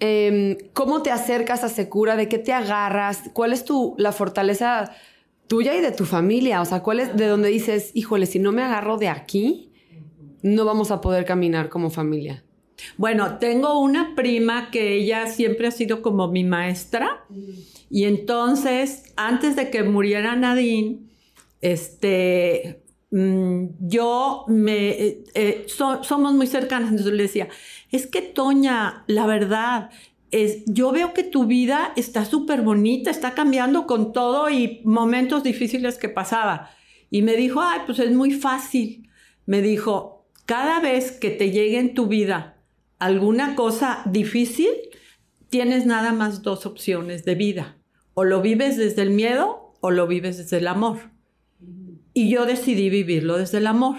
eh, 0.00 0.68
¿cómo 0.72 1.02
te 1.02 1.12
acercas 1.12 1.62
a 1.62 1.68
Secura? 1.68 2.16
¿De 2.16 2.28
qué 2.28 2.38
te 2.38 2.52
agarras? 2.52 3.22
¿Cuál 3.32 3.52
es 3.52 3.64
tu, 3.64 3.94
la 3.98 4.10
fortaleza 4.10 4.90
tuya 5.46 5.74
y 5.76 5.80
de 5.80 5.92
tu 5.92 6.04
familia. 6.04 6.60
O 6.60 6.64
sea, 6.64 6.82
¿cuál 6.82 7.00
es 7.00 7.16
de 7.16 7.26
donde 7.26 7.48
dices, 7.48 7.90
híjole, 7.94 8.26
si 8.26 8.38
no 8.38 8.52
me 8.52 8.62
agarro 8.62 8.96
de 8.96 9.08
aquí, 9.08 9.72
no 10.42 10.64
vamos 10.64 10.90
a 10.90 11.00
poder 11.00 11.24
caminar 11.24 11.68
como 11.68 11.90
familia? 11.90 12.44
Bueno, 12.96 13.38
tengo 13.38 13.78
una 13.80 14.14
prima 14.14 14.70
que 14.70 14.94
ella 14.94 15.26
siempre 15.26 15.66
ha 15.66 15.70
sido 15.70 16.02
como 16.02 16.28
mi 16.28 16.44
maestra. 16.44 17.24
Y 17.90 18.04
entonces, 18.04 19.14
antes 19.16 19.56
de 19.56 19.70
que 19.70 19.82
muriera 19.82 20.36
Nadine, 20.36 21.00
este, 21.60 22.82
mm, 23.10 23.66
yo 23.80 24.44
me, 24.48 24.88
eh, 24.90 25.24
eh, 25.34 25.64
so, 25.68 26.02
somos 26.04 26.34
muy 26.34 26.46
cercanas, 26.46 26.90
entonces 26.90 27.14
le 27.14 27.22
decía, 27.22 27.48
es 27.90 28.06
que 28.06 28.22
Toña, 28.22 29.04
la 29.06 29.26
verdad, 29.26 29.90
es, 30.30 30.64
yo 30.66 30.92
veo 30.92 31.12
que 31.12 31.22
tu 31.22 31.46
vida 31.46 31.92
está 31.96 32.24
súper 32.24 32.62
bonita, 32.62 33.10
está 33.10 33.34
cambiando 33.34 33.86
con 33.86 34.12
todo 34.12 34.50
y 34.50 34.80
momentos 34.84 35.42
difíciles 35.42 35.98
que 35.98 36.08
pasaba. 36.08 36.70
Y 37.10 37.22
me 37.22 37.36
dijo, 37.36 37.60
ay, 37.62 37.80
pues 37.86 37.98
es 37.98 38.12
muy 38.12 38.32
fácil. 38.32 39.08
Me 39.46 39.62
dijo, 39.62 40.26
cada 40.44 40.80
vez 40.80 41.12
que 41.12 41.30
te 41.30 41.50
llegue 41.50 41.78
en 41.78 41.94
tu 41.94 42.06
vida 42.06 42.56
alguna 42.98 43.54
cosa 43.54 44.02
difícil, 44.06 44.70
tienes 45.48 45.86
nada 45.86 46.12
más 46.12 46.42
dos 46.42 46.66
opciones 46.66 47.24
de 47.24 47.34
vida. 47.34 47.78
O 48.14 48.24
lo 48.24 48.42
vives 48.42 48.76
desde 48.76 49.02
el 49.02 49.10
miedo 49.10 49.74
o 49.80 49.90
lo 49.90 50.06
vives 50.06 50.38
desde 50.38 50.58
el 50.58 50.68
amor. 50.68 51.10
Y 52.14 52.30
yo 52.30 52.46
decidí 52.46 52.90
vivirlo 52.90 53.36
desde 53.36 53.58
el 53.58 53.66
amor. 53.66 53.96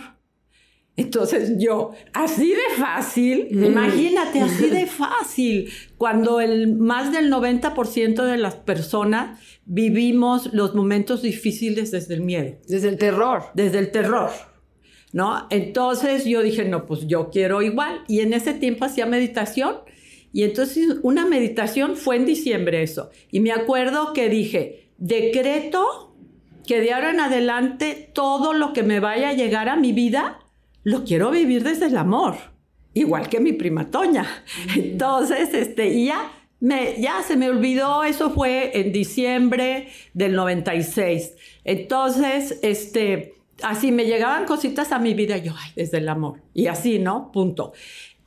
Entonces 0.97 1.59
yo, 1.59 1.91
así 2.11 2.49
de 2.49 2.75
fácil, 2.75 3.47
imagínate, 3.51 4.41
así 4.41 4.71
de 4.71 4.87
fácil, 4.87 5.69
cuando 5.95 6.41
el 6.41 6.75
más 6.75 7.13
del 7.13 7.31
90% 7.31 8.23
de 8.23 8.37
las 8.37 8.55
personas 8.55 9.39
vivimos 9.65 10.51
los 10.53 10.73
momentos 10.73 11.21
difíciles 11.21 11.91
desde 11.91 12.15
el 12.15 12.21
miedo. 12.21 12.57
Desde 12.67 12.89
el 12.89 12.97
terror. 12.97 13.43
Desde 13.53 13.77
el 13.77 13.91
terror. 13.91 14.31
¿No? 15.13 15.45
Entonces 15.51 16.25
yo 16.25 16.41
dije, 16.41 16.65
no, 16.65 16.87
pues 16.87 17.05
yo 17.05 17.29
quiero 17.29 17.61
igual. 17.61 18.03
Y 18.07 18.21
en 18.21 18.33
ese 18.33 18.55
tiempo 18.55 18.85
hacía 18.85 19.05
meditación. 19.05 19.75
Y 20.33 20.43
entonces 20.43 20.97
una 21.03 21.27
meditación 21.27 21.95
fue 21.95 22.15
en 22.15 22.25
diciembre 22.25 22.81
eso. 22.81 23.11
Y 23.31 23.39
me 23.39 23.51
acuerdo 23.51 24.13
que 24.13 24.29
dije, 24.29 24.89
decreto 24.97 26.15
que 26.65 26.81
de 26.81 26.91
ahora 26.91 27.11
en 27.11 27.19
adelante 27.19 28.09
todo 28.13 28.53
lo 28.53 28.73
que 28.73 28.81
me 28.81 28.99
vaya 28.99 29.29
a 29.29 29.33
llegar 29.33 29.69
a 29.69 29.75
mi 29.75 29.93
vida 29.93 30.39
lo 30.87 31.03
quiero 31.03 31.31
vivir 31.31 31.65
desde 31.65 31.87
el 31.87 31.97
amor, 31.97 32.35
igual 32.93 33.27
que 33.27 33.41
mi 33.41 33.51
prima 33.51 33.91
Toña. 33.91 34.25
Entonces, 34.73 35.53
este, 35.53 35.89
y 35.89 36.05
ya, 36.05 36.31
me, 36.61 36.95
ya 37.01 37.21
se 37.23 37.35
me 37.35 37.49
olvidó, 37.49 38.05
eso 38.05 38.29
fue 38.29 38.71
en 38.79 38.93
diciembre 38.93 39.89
del 40.13 40.33
96. 40.33 41.33
Entonces, 41.65 42.59
este, 42.61 43.33
así 43.63 43.91
me 43.91 44.05
llegaban 44.05 44.45
cositas 44.45 44.93
a 44.93 44.99
mi 44.99 45.13
vida, 45.13 45.35
yo, 45.35 45.53
ay, 45.57 45.71
desde 45.75 45.97
el 45.97 46.07
amor. 46.07 46.41
Y 46.53 46.67
así, 46.67 46.99
¿no? 46.99 47.33
Punto. 47.33 47.73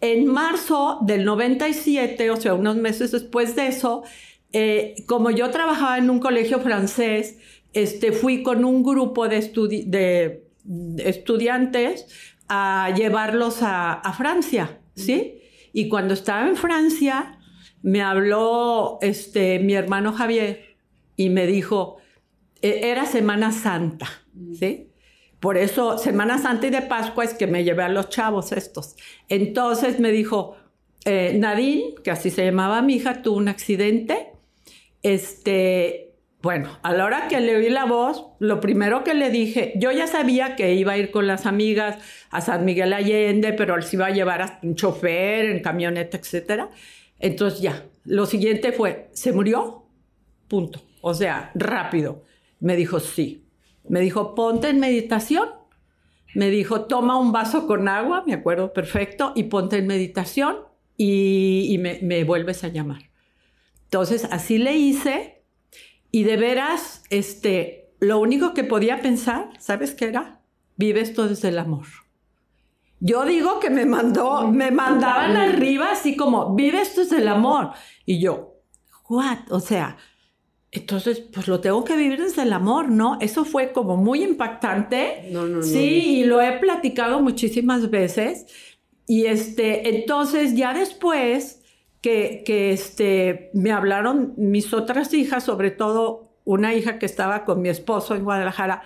En 0.02 0.26
marzo 0.26 0.98
del 1.00 1.24
97, 1.24 2.30
o 2.30 2.36
sea, 2.36 2.52
unos 2.52 2.76
meses 2.76 3.10
después 3.10 3.56
de 3.56 3.68
eso, 3.68 4.02
eh, 4.52 4.96
como 5.06 5.30
yo 5.30 5.48
trabajaba 5.48 5.96
en 5.96 6.10
un 6.10 6.20
colegio 6.20 6.60
francés, 6.60 7.38
este, 7.72 8.12
fui 8.12 8.42
con 8.42 8.66
un 8.66 8.82
grupo 8.82 9.28
de, 9.28 9.40
de 9.86 10.44
estudiantes 11.08 12.04
a 12.50 12.92
llevarlos 12.96 13.58
a, 13.62 14.12
Francia, 14.18 14.80
¿sí? 14.96 15.40
Y 15.72 15.88
cuando 15.88 16.14
estaba 16.14 16.48
en 16.48 16.56
Francia, 16.56 17.38
me 17.80 18.02
habló 18.02 18.98
este, 19.00 19.60
mi 19.60 19.74
hermano 19.74 20.12
Javier 20.12 20.76
y 21.16 21.30
me 21.30 21.46
dijo, 21.46 21.98
e, 22.60 22.90
era 22.90 23.06
Semana 23.06 23.52
Santa, 23.52 24.08
¿sí? 24.58 24.88
Por 25.38 25.56
eso, 25.56 25.96
Semana 25.96 26.38
Santa 26.38 26.66
y 26.66 26.70
de 26.70 26.82
Pascua 26.82 27.24
es 27.24 27.34
que 27.34 27.46
me 27.46 27.62
llevé 27.62 27.84
a 27.84 27.88
los 27.88 28.10
chavos 28.10 28.50
estos. 28.50 28.96
Entonces 29.28 30.00
me 30.00 30.10
dijo, 30.10 30.56
eh, 31.04 31.36
Nadine, 31.38 31.94
que 32.02 32.10
así 32.10 32.30
se 32.30 32.44
llamaba 32.44 32.82
mi 32.82 32.96
hija, 32.96 33.22
tuvo 33.22 33.36
un 33.36 33.48
accidente, 33.48 34.32
este, 35.04 36.09
bueno, 36.42 36.78
a 36.82 36.92
la 36.94 37.04
hora 37.04 37.28
que 37.28 37.38
le 37.40 37.56
oí 37.56 37.68
la 37.68 37.84
voz, 37.84 38.24
lo 38.38 38.60
primero 38.60 39.04
que 39.04 39.12
le 39.12 39.30
dije, 39.30 39.74
yo 39.76 39.92
ya 39.92 40.06
sabía 40.06 40.56
que 40.56 40.74
iba 40.74 40.92
a 40.92 40.98
ir 40.98 41.10
con 41.10 41.26
las 41.26 41.44
amigas 41.44 41.98
a 42.30 42.40
San 42.40 42.64
Miguel 42.64 42.94
Allende, 42.94 43.52
pero 43.52 43.80
se 43.82 43.96
iba 43.96 44.06
a 44.06 44.10
llevar 44.10 44.40
a 44.40 44.58
un 44.62 44.74
chofer 44.74 45.46
en 45.46 45.60
camioneta, 45.60 46.16
etc. 46.16 46.64
Entonces 47.18 47.60
ya, 47.60 47.84
lo 48.04 48.24
siguiente 48.24 48.72
fue, 48.72 49.10
¿se 49.12 49.32
murió? 49.32 49.84
Punto. 50.48 50.80
O 51.02 51.12
sea, 51.12 51.50
rápido. 51.54 52.24
Me 52.58 52.74
dijo, 52.74 53.00
sí. 53.00 53.44
Me 53.86 54.00
dijo, 54.00 54.34
ponte 54.34 54.70
en 54.70 54.80
meditación. 54.80 55.48
Me 56.34 56.48
dijo, 56.48 56.86
toma 56.86 57.18
un 57.18 57.32
vaso 57.32 57.66
con 57.66 57.86
agua, 57.86 58.24
me 58.26 58.32
acuerdo 58.32 58.72
perfecto, 58.72 59.32
y 59.34 59.44
ponte 59.44 59.76
en 59.76 59.86
meditación 59.86 60.56
y, 60.96 61.76
me, 61.80 61.98
me 62.02 62.24
vuelves 62.24 62.64
a 62.64 62.68
llamar. 62.68 63.10
Entonces, 63.84 64.24
así 64.30 64.56
le 64.56 64.76
hice 64.76 65.39
y 66.10 66.24
de 66.24 66.36
veras, 66.36 67.02
este, 67.10 67.92
lo 68.00 68.18
único 68.18 68.54
que 68.54 68.64
podía 68.64 69.00
pensar, 69.00 69.50
¿sabes 69.58 69.94
qué 69.94 70.06
era? 70.06 70.40
Vive 70.76 71.00
esto 71.00 71.28
desde 71.28 71.48
el 71.48 71.58
amor. 71.58 71.86
Yo 73.00 73.24
digo 73.24 73.60
que 73.60 73.70
me 73.70 73.86
mandó, 73.86 74.48
me 74.48 74.70
mandaban 74.70 75.36
arriba 75.36 75.92
así 75.92 76.16
como, 76.16 76.54
vive 76.54 76.82
esto 76.82 77.02
desde 77.02 77.18
el 77.18 77.28
amor. 77.28 77.70
Y 78.04 78.20
yo, 78.20 78.56
what? 79.08 79.38
O 79.50 79.60
sea, 79.60 79.96
entonces, 80.72 81.20
pues 81.32 81.48
lo 81.48 81.60
tengo 81.60 81.82
que 81.84 81.96
vivir 81.96 82.22
desde 82.22 82.42
el 82.42 82.52
amor, 82.52 82.88
¿no? 82.88 83.18
Eso 83.20 83.44
fue 83.44 83.72
como 83.72 83.96
muy 83.96 84.22
impactante. 84.22 85.28
No, 85.32 85.46
no, 85.46 85.56
no. 85.56 85.62
Sí, 85.62 86.20
y 86.20 86.24
lo 86.24 86.40
he 86.40 86.58
platicado 86.58 87.20
muchísimas 87.20 87.90
veces. 87.90 88.46
Y 89.06 89.26
este, 89.26 89.96
entonces 89.96 90.54
ya 90.54 90.72
después, 90.72 91.59
que, 92.00 92.72
este, 92.72 93.50
me 93.52 93.72
hablaron 93.72 94.34
mis 94.36 94.72
otras 94.72 95.12
hijas, 95.12 95.44
sobre 95.44 95.70
todo 95.70 96.30
una 96.44 96.74
hija 96.74 96.98
que 96.98 97.06
estaba 97.06 97.44
con 97.44 97.60
mi 97.60 97.68
esposo 97.68 98.14
en 98.14 98.24
Guadalajara, 98.24 98.82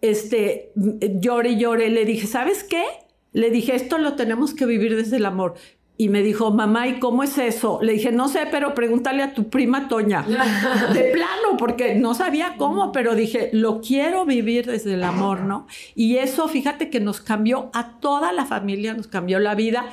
este, 0.00 0.72
lloré 0.74 1.50
y 1.50 1.58
lloré, 1.58 1.90
le 1.90 2.04
dije, 2.04 2.26
¿sabes 2.26 2.64
qué? 2.64 2.84
Le 3.32 3.50
dije, 3.50 3.74
esto 3.74 3.98
lo 3.98 4.14
tenemos 4.14 4.54
que 4.54 4.66
vivir 4.66 4.94
desde 4.94 5.16
el 5.16 5.26
amor. 5.26 5.54
Y 5.96 6.08
me 6.08 6.22
dijo, 6.22 6.50
mamá, 6.50 6.88
¿y 6.88 6.98
cómo 6.98 7.22
es 7.22 7.38
eso? 7.38 7.78
Le 7.80 7.92
dije, 7.92 8.10
no 8.10 8.28
sé, 8.28 8.48
pero 8.50 8.74
pregúntale 8.74 9.22
a 9.22 9.32
tu 9.32 9.48
prima 9.48 9.88
Toña. 9.88 10.22
De 10.92 11.04
plano, 11.12 11.56
porque 11.56 11.94
no 11.94 12.14
sabía 12.14 12.56
cómo, 12.58 12.90
pero 12.90 13.14
dije, 13.14 13.50
lo 13.52 13.80
quiero 13.80 14.24
vivir 14.24 14.66
desde 14.66 14.94
el 14.94 15.04
amor, 15.04 15.42
¿no? 15.42 15.68
Y 15.94 16.16
eso, 16.16 16.48
fíjate 16.48 16.90
que 16.90 16.98
nos 16.98 17.20
cambió 17.20 17.70
a 17.74 18.00
toda 18.00 18.32
la 18.32 18.44
familia, 18.44 18.94
nos 18.94 19.06
cambió 19.06 19.38
la 19.38 19.54
vida, 19.54 19.86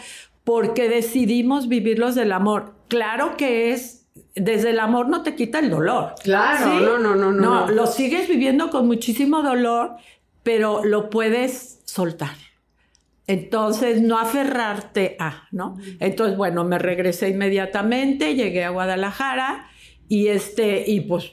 porque 0.51 0.89
decidimos 0.89 1.70
vivirlos 1.70 2.13
del 2.13 2.34
amor. 2.34 2.74
Claro 2.89 3.38
que 3.38 3.72
es, 3.72 4.10
desde 4.36 4.72
el 4.72 4.81
amor 4.81 5.08
no 5.08 5.24
te 5.24 5.34
quita 5.34 5.60
el 5.60 5.70
dolor. 5.70 6.15
Claro, 6.22 6.77
no, 6.81 7.00
no, 7.00 7.15
no, 7.15 7.31
no, 7.31 7.67
no. 7.67 7.72
Lo 7.72 7.88
sigues 7.88 8.27
viviendo 8.27 8.70
con 8.70 8.86
muchísimo 8.86 9.43
dolor, 9.43 9.96
pero 10.43 10.84
lo 10.84 11.10
puedes 11.10 11.79
soltar. 11.86 12.36
Entonces, 13.27 14.01
no 14.01 14.20
aferrarte 14.20 15.15
a, 15.20 15.48
¿no? 15.53 15.77
Entonces, 16.01 16.36
bueno, 16.36 16.65
me 16.65 16.77
regresé 16.77 17.29
inmediatamente, 17.29 18.36
llegué 18.36 18.65
a 18.65 18.72
Guadalajara 18.72 19.70
y 20.10 20.27
este, 20.27 20.84
y 20.86 21.00
pues 21.00 21.31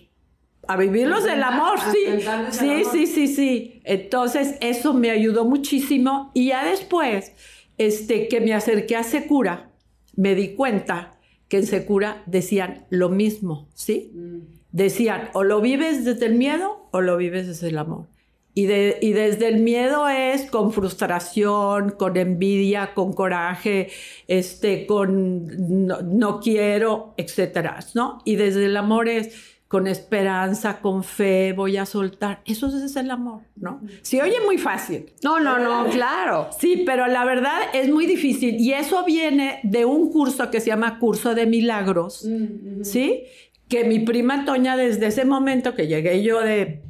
a 0.68 0.76
vivirlos 0.76 1.24
del 1.24 1.42
amor, 1.42 1.80
sí. 1.90 2.20
Sí, 2.52 2.84
sí, 2.84 3.06
sí, 3.08 3.26
sí. 3.26 3.80
Entonces, 3.82 4.54
eso 4.60 4.94
me 4.94 5.10
ayudó 5.10 5.44
muchísimo 5.44 6.30
y 6.34 6.50
ya 6.50 6.64
después 6.64 7.32
este, 7.78 8.28
que 8.28 8.40
me 8.40 8.54
acerqué 8.54 8.96
a 8.96 9.02
Secura, 9.02 9.70
me 10.16 10.34
di 10.34 10.54
cuenta 10.54 11.18
que 11.48 11.58
en 11.58 11.66
Secura 11.66 12.22
decían 12.26 12.86
lo 12.90 13.08
mismo, 13.08 13.68
¿sí? 13.74 14.12
Mm. 14.14 14.38
Decían, 14.70 15.30
o 15.32 15.44
lo 15.44 15.60
vives 15.60 16.04
desde 16.04 16.26
el 16.26 16.34
miedo 16.34 16.88
o 16.90 17.00
lo 17.00 17.16
vives 17.16 17.46
desde 17.46 17.68
el 17.68 17.78
amor. 17.78 18.06
Y, 18.54 18.66
de, 18.66 18.98
y, 19.00 19.12
desde 19.12 19.46
el 19.46 19.60
miedo 19.60 20.08
es 20.08 20.50
con 20.50 20.72
frustración, 20.72 21.90
con 21.92 22.16
envidia, 22.16 22.92
con 22.92 23.12
coraje, 23.12 23.88
este, 24.26 24.84
con 24.84 25.86
no, 25.86 26.02
no 26.02 26.40
quiero, 26.40 27.14
etcétera, 27.16 27.78
¿no? 27.94 28.18
Y 28.24 28.34
desde 28.34 28.66
el 28.66 28.76
amor 28.76 29.08
es 29.08 29.57
con 29.68 29.86
esperanza, 29.86 30.80
con 30.80 31.04
fe, 31.04 31.52
voy 31.52 31.76
a 31.76 31.84
soltar. 31.84 32.40
Eso 32.46 32.68
es 32.68 32.96
el 32.96 33.10
amor, 33.10 33.42
¿no? 33.54 33.82
Se 34.00 34.22
oye 34.22 34.36
muy 34.44 34.56
fácil. 34.56 35.12
No, 35.22 35.40
no, 35.40 35.58
no, 35.58 35.90
claro. 35.92 36.48
Sí, 36.58 36.84
pero 36.86 37.06
la 37.06 37.26
verdad 37.26 37.60
es 37.74 37.90
muy 37.90 38.06
difícil. 38.06 38.58
Y 38.58 38.72
eso 38.72 39.04
viene 39.04 39.60
de 39.64 39.84
un 39.84 40.10
curso 40.10 40.50
que 40.50 40.60
se 40.60 40.68
llama 40.68 40.98
Curso 40.98 41.34
de 41.34 41.44
Milagros, 41.44 42.26
mm, 42.26 42.82
¿sí? 42.82 43.24
Que 43.68 43.84
mi 43.84 43.98
prima 44.00 44.46
Toña, 44.46 44.74
desde 44.74 45.06
ese 45.06 45.26
momento 45.26 45.74
que 45.74 45.86
llegué 45.86 46.22
yo 46.22 46.40
de, 46.40 46.82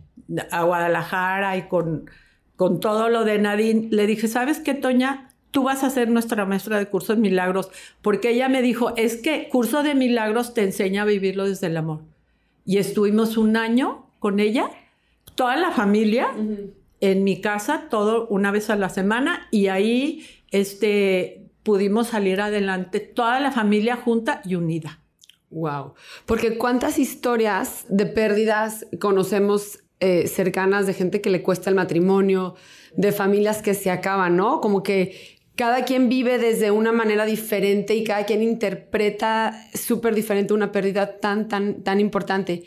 a 0.52 0.62
Guadalajara 0.62 1.56
y 1.56 1.62
con, 1.62 2.08
con 2.54 2.78
todo 2.78 3.08
lo 3.08 3.24
de 3.24 3.40
Nadine, 3.40 3.88
le 3.90 4.06
dije, 4.06 4.28
¿sabes 4.28 4.60
qué, 4.60 4.74
Toña? 4.74 5.30
Tú 5.50 5.64
vas 5.64 5.82
a 5.82 5.90
ser 5.90 6.08
nuestra 6.10 6.44
maestra 6.44 6.78
de 6.78 6.86
Curso 6.86 7.16
de 7.16 7.20
Milagros, 7.20 7.70
porque 8.02 8.30
ella 8.30 8.48
me 8.48 8.62
dijo, 8.62 8.94
es 8.96 9.16
que 9.16 9.48
Curso 9.48 9.82
de 9.82 9.96
Milagros 9.96 10.54
te 10.54 10.62
enseña 10.62 11.02
a 11.02 11.06
vivirlo 11.06 11.48
desde 11.48 11.66
el 11.66 11.76
amor 11.76 12.02
y 12.68 12.76
estuvimos 12.76 13.38
un 13.38 13.56
año 13.56 14.10
con 14.18 14.40
ella, 14.40 14.70
toda 15.34 15.56
la 15.56 15.70
familia, 15.70 16.28
en 17.00 17.24
mi 17.24 17.40
casa, 17.40 17.86
todo 17.88 18.28
una 18.28 18.50
vez 18.50 18.68
a 18.68 18.76
la 18.76 18.90
semana, 18.90 19.48
y 19.50 19.68
ahí 19.68 20.26
este, 20.50 21.46
pudimos 21.62 22.08
salir 22.08 22.42
adelante, 22.42 23.00
toda 23.00 23.40
la 23.40 23.52
familia 23.52 23.96
junta 23.96 24.42
y 24.44 24.54
unida. 24.54 25.00
Wow. 25.48 25.94
Porque 26.26 26.58
cuántas 26.58 26.98
historias 26.98 27.86
de 27.88 28.04
pérdidas 28.04 28.86
conocemos 29.00 29.78
eh, 30.00 30.28
cercanas 30.28 30.86
de 30.86 30.92
gente 30.92 31.22
que 31.22 31.30
le 31.30 31.42
cuesta 31.42 31.70
el 31.70 31.76
matrimonio, 31.76 32.54
de 32.94 33.12
familias 33.12 33.62
que 33.62 33.72
se 33.72 33.90
acaban, 33.90 34.36
¿no? 34.36 34.60
Como 34.60 34.82
que 34.82 35.37
cada 35.58 35.84
quien 35.84 36.08
vive 36.08 36.38
desde 36.38 36.70
una 36.70 36.92
manera 36.92 37.26
diferente 37.26 37.96
y 37.96 38.04
cada 38.04 38.24
quien 38.24 38.44
interpreta 38.44 39.60
súper 39.74 40.14
diferente 40.14 40.54
una 40.54 40.70
pérdida 40.70 41.18
tan, 41.18 41.48
tan, 41.48 41.82
tan 41.82 41.98
importante. 41.98 42.62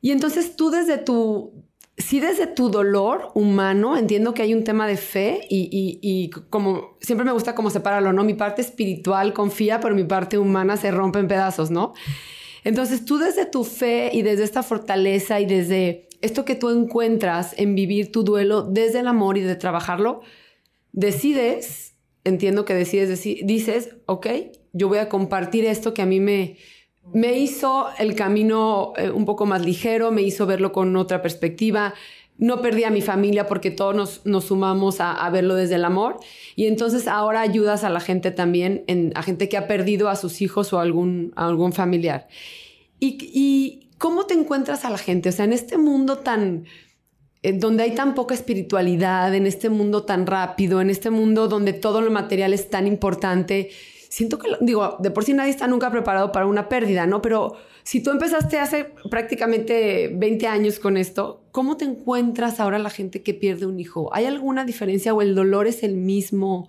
Y 0.00 0.12
entonces 0.12 0.54
tú 0.54 0.70
desde 0.70 0.98
tu, 0.98 1.64
sí 1.98 2.20
desde 2.20 2.46
tu 2.46 2.70
dolor 2.70 3.32
humano, 3.34 3.96
entiendo 3.96 4.34
que 4.34 4.42
hay 4.42 4.54
un 4.54 4.62
tema 4.62 4.86
de 4.86 4.96
fe 4.96 5.40
y, 5.50 5.98
y, 6.00 6.30
como 6.30 6.96
siempre 7.00 7.24
me 7.24 7.32
gusta 7.32 7.56
como 7.56 7.70
separarlo, 7.70 8.12
¿no? 8.12 8.22
Mi 8.22 8.34
parte 8.34 8.62
espiritual 8.62 9.32
confía, 9.32 9.80
pero 9.80 9.96
mi 9.96 10.04
parte 10.04 10.38
humana 10.38 10.76
se 10.76 10.92
rompe 10.92 11.18
en 11.18 11.26
pedazos, 11.26 11.72
¿no? 11.72 11.92
Entonces 12.62 13.04
tú 13.04 13.18
desde 13.18 13.46
tu 13.46 13.64
fe 13.64 14.10
y 14.12 14.22
desde 14.22 14.44
esta 14.44 14.62
fortaleza 14.62 15.40
y 15.40 15.46
desde 15.46 16.08
esto 16.20 16.44
que 16.44 16.54
tú 16.54 16.70
encuentras 16.70 17.52
en 17.58 17.74
vivir 17.74 18.12
tu 18.12 18.22
duelo 18.22 18.62
desde 18.62 19.00
el 19.00 19.08
amor 19.08 19.38
y 19.38 19.40
de 19.40 19.56
trabajarlo, 19.56 20.20
decides, 20.92 21.91
entiendo 22.24 22.64
que 22.64 22.74
decides, 22.74 23.22
dices, 23.22 23.96
ok, 24.06 24.26
yo 24.72 24.88
voy 24.88 24.98
a 24.98 25.08
compartir 25.08 25.64
esto 25.64 25.94
que 25.94 26.02
a 26.02 26.06
mí 26.06 26.20
me, 26.20 26.56
me 27.12 27.38
hizo 27.38 27.86
el 27.98 28.14
camino 28.14 28.92
eh, 28.96 29.10
un 29.10 29.24
poco 29.24 29.46
más 29.46 29.64
ligero, 29.64 30.10
me 30.12 30.22
hizo 30.22 30.46
verlo 30.46 30.72
con 30.72 30.94
otra 30.96 31.22
perspectiva. 31.22 31.94
No 32.38 32.62
perdí 32.62 32.84
a 32.84 32.90
mi 32.90 33.02
familia 33.02 33.46
porque 33.46 33.70
todos 33.70 34.24
nos, 34.24 34.44
sumamos 34.44 35.00
a, 35.00 35.28
verlo 35.30 35.54
desde 35.54 35.74
el 35.74 35.84
amor. 35.84 36.18
Y 36.56 36.66
entonces 36.66 37.06
ahora 37.06 37.40
ayudas 37.40 37.84
a 37.84 37.90
la 37.90 38.00
gente 38.00 38.30
también, 38.30 38.84
a 39.14 39.22
gente 39.22 39.48
que 39.48 39.56
ha 39.56 39.66
perdido 39.66 40.08
a 40.08 40.16
sus 40.16 40.40
hijos 40.40 40.72
o 40.72 40.80
algún, 40.80 41.32
a 41.36 41.46
algún 41.46 41.72
familiar. 41.72 42.28
Y, 42.98 43.18
y, 43.20 43.90
cómo 43.98 44.24
te 44.26 44.34
encuentras 44.34 44.84
a 44.84 44.90
la 44.90 44.98
gente? 44.98 45.28
O 45.28 45.32
sea, 45.32 45.44
en 45.44 45.52
este 45.52 45.78
mundo 45.78 46.18
tan, 46.18 46.64
donde 47.42 47.82
hay 47.82 47.94
tan 47.94 48.14
poca 48.14 48.34
espiritualidad, 48.34 49.34
en 49.34 49.46
este 49.46 49.68
mundo 49.68 50.04
tan 50.04 50.26
rápido, 50.26 50.80
en 50.80 50.90
este 50.90 51.10
mundo 51.10 51.48
donde 51.48 51.72
todo 51.72 52.00
lo 52.00 52.10
material 52.10 52.54
es 52.54 52.70
tan 52.70 52.86
importante, 52.86 53.70
siento 54.08 54.38
que, 54.38 54.48
digo, 54.60 54.96
de 55.00 55.10
por 55.10 55.24
sí 55.24 55.32
nadie 55.32 55.50
está 55.50 55.66
nunca 55.66 55.90
preparado 55.90 56.32
para 56.32 56.46
una 56.46 56.68
pérdida, 56.68 57.06
¿no? 57.06 57.22
Pero 57.22 57.56
si 57.82 58.02
tú 58.02 58.10
empezaste 58.10 58.58
hace 58.58 58.92
prácticamente 59.10 60.10
20 60.14 60.46
años 60.46 60.78
con 60.78 60.96
esto, 60.96 61.42
¿cómo 61.50 61.76
te 61.76 61.86
encuentras 61.86 62.60
ahora 62.60 62.78
la 62.78 62.90
gente 62.90 63.22
que 63.22 63.34
pierde 63.34 63.66
un 63.66 63.80
hijo? 63.80 64.14
¿Hay 64.14 64.26
alguna 64.26 64.64
diferencia 64.64 65.14
o 65.14 65.22
el 65.22 65.34
dolor 65.34 65.66
es 65.66 65.82
el 65.82 65.96
mismo? 65.96 66.68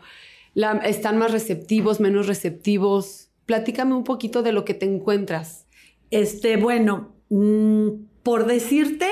¿Están 0.84 1.18
más 1.18 1.32
receptivos, 1.32 2.00
menos 2.00 2.27
receptivos? 2.27 3.30
Platícame 3.46 3.94
un 3.94 4.06
poquito 4.06 4.42
de 4.42 4.53
lo 4.53 4.65
que 4.65 4.74
te 4.74 4.86
encuentras. 4.86 5.68
Este, 6.12 6.58
bueno, 6.58 7.13
mm, 7.30 7.89
por 8.24 8.46
decirte, 8.46 9.08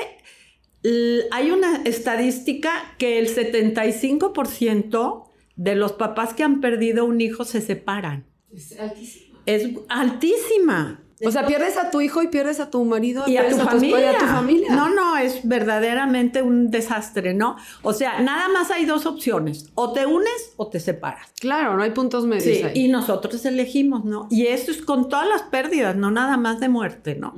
hay 1.32 1.52
una 1.52 1.84
estadística 1.84 2.96
que 2.98 3.20
el 3.20 3.28
75% 3.28 5.26
de 5.56 5.76
los 5.76 5.94
papás 5.94 6.34
que 6.34 6.44
han 6.44 6.60
perdido 6.62 7.06
un 7.06 7.22
hijo 7.22 7.46
se 7.46 7.62
separan. 7.62 8.26
Es 8.52 8.80
altísima. 8.80 9.40
Es 9.46 9.70
altísima. 9.90 11.04
O 11.26 11.32
sea, 11.32 11.46
pierdes 11.46 11.78
a 11.78 11.92
tu 11.92 12.02
hijo 12.02 12.22
y 12.22 12.28
pierdes 12.28 12.60
a 12.60 12.70
tu 12.70 12.84
marido 12.86 13.24
y 13.28 13.38
a 13.38 13.50
tu, 13.50 13.58
familia. 13.58 14.18
tu 14.18 14.26
familia. 14.26 14.76
No, 14.76 14.90
no, 14.90 15.18
es 15.18 15.42
verdaderamente 15.44 16.42
un 16.42 16.72
desastre, 16.72 17.34
¿no? 17.34 17.58
O 17.82 17.94
sea, 17.94 18.20
nada 18.22 18.48
más 18.50 18.72
hay 18.72 18.86
dos 18.86 19.06
opciones. 19.06 19.70
O 19.76 19.94
te 19.94 20.06
unes 20.06 20.54
o 20.58 20.68
te 20.68 20.80
separas. 20.80 21.32
Claro, 21.40 21.76
no 21.76 21.84
hay 21.84 21.92
puntos 21.92 22.26
medios. 22.26 22.44
Sí, 22.44 22.64
y 22.74 22.88
nosotros 22.88 23.46
elegimos, 23.46 24.06
¿no? 24.06 24.28
Y 24.30 24.48
esto 24.48 24.72
es 24.72 24.82
con 24.82 25.10
todas 25.10 25.28
las 25.28 25.44
pérdidas, 25.44 25.96
no 25.96 26.12
nada 26.12 26.38
más 26.38 26.60
de 26.60 26.70
muerte, 26.70 27.16
¿no? 27.16 27.34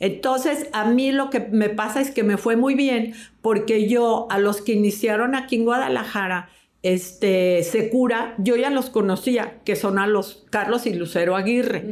Entonces, 0.00 0.68
a 0.72 0.84
mí 0.84 1.12
lo 1.12 1.30
que 1.30 1.40
me 1.40 1.70
pasa 1.70 2.00
es 2.00 2.10
que 2.10 2.22
me 2.22 2.36
fue 2.36 2.56
muy 2.56 2.74
bien 2.74 3.14
porque 3.40 3.88
yo, 3.88 4.26
a 4.30 4.38
los 4.38 4.62
que 4.62 4.72
iniciaron 4.72 5.34
aquí 5.34 5.56
en 5.56 5.64
Guadalajara, 5.64 6.48
este, 6.84 7.62
Secura, 7.62 8.34
yo 8.36 8.56
ya 8.56 8.68
los 8.68 8.90
conocía, 8.90 9.58
que 9.64 9.74
son 9.74 9.98
a 9.98 10.06
los 10.06 10.44
Carlos 10.50 10.84
y 10.84 10.92
Lucero 10.92 11.34
Aguirre. 11.34 11.82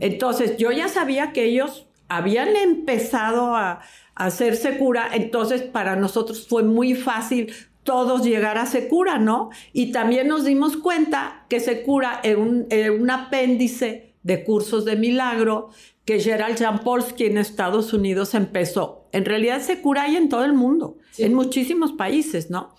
Entonces, 0.00 0.58
yo 0.58 0.70
ya 0.70 0.88
sabía 0.88 1.32
que 1.32 1.44
ellos 1.44 1.86
habían 2.08 2.54
empezado 2.54 3.56
a, 3.56 3.80
hacer 4.14 4.56
Secura, 4.56 5.08
entonces 5.14 5.62
para 5.62 5.96
nosotros 5.96 6.46
fue 6.46 6.64
muy 6.64 6.94
fácil 6.94 7.50
todos 7.82 8.22
llegar 8.22 8.58
a 8.58 8.66
Secura, 8.66 9.18
¿no? 9.18 9.48
Y 9.72 9.90
también 9.90 10.28
nos 10.28 10.44
dimos 10.44 10.76
cuenta 10.76 11.46
que 11.48 11.60
Secura 11.60 12.20
era 12.22 12.38
un, 12.38 12.68
un 13.00 13.10
apéndice 13.10 14.12
de 14.22 14.44
cursos 14.44 14.84
de 14.84 14.96
milagro 14.96 15.70
que 16.04 16.20
Gerald 16.20 16.58
Jampolsky 16.58 17.24
en 17.24 17.38
Estados 17.38 17.94
Unidos 17.94 18.34
empezó. 18.34 19.08
En 19.12 19.24
realidad 19.24 19.62
Secura 19.62 20.02
hay 20.02 20.16
en 20.16 20.28
todo 20.28 20.44
el 20.44 20.52
mundo, 20.52 20.98
en 21.16 21.32
muchísimos 21.32 21.92
países, 21.92 22.50
¿no? 22.50 22.74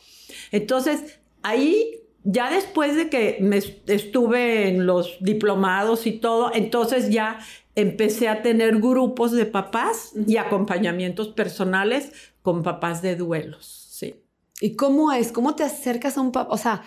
Entonces, 0.51 1.19
ahí 1.43 2.03
ya 2.23 2.49
después 2.49 2.95
de 2.95 3.09
que 3.09 3.37
me 3.41 3.57
estuve 3.57 4.69
en 4.69 4.85
los 4.85 5.17
diplomados 5.19 6.07
y 6.07 6.13
todo, 6.13 6.51
entonces 6.53 7.09
ya 7.09 7.39
empecé 7.75 8.29
a 8.29 8.41
tener 8.41 8.79
grupos 8.79 9.31
de 9.33 9.45
papás 9.45 10.13
y 10.27 10.37
acompañamientos 10.37 11.29
personales 11.29 12.11
con 12.41 12.63
papás 12.63 13.01
de 13.01 13.15
duelos, 13.15 13.87
sí. 13.91 14.15
¿Y 14.61 14.75
cómo 14.75 15.11
es? 15.11 15.31
¿Cómo 15.31 15.55
te 15.55 15.63
acercas 15.63 16.17
a 16.17 16.21
un 16.21 16.31
papá? 16.31 16.53
O 16.53 16.57
sea, 16.57 16.83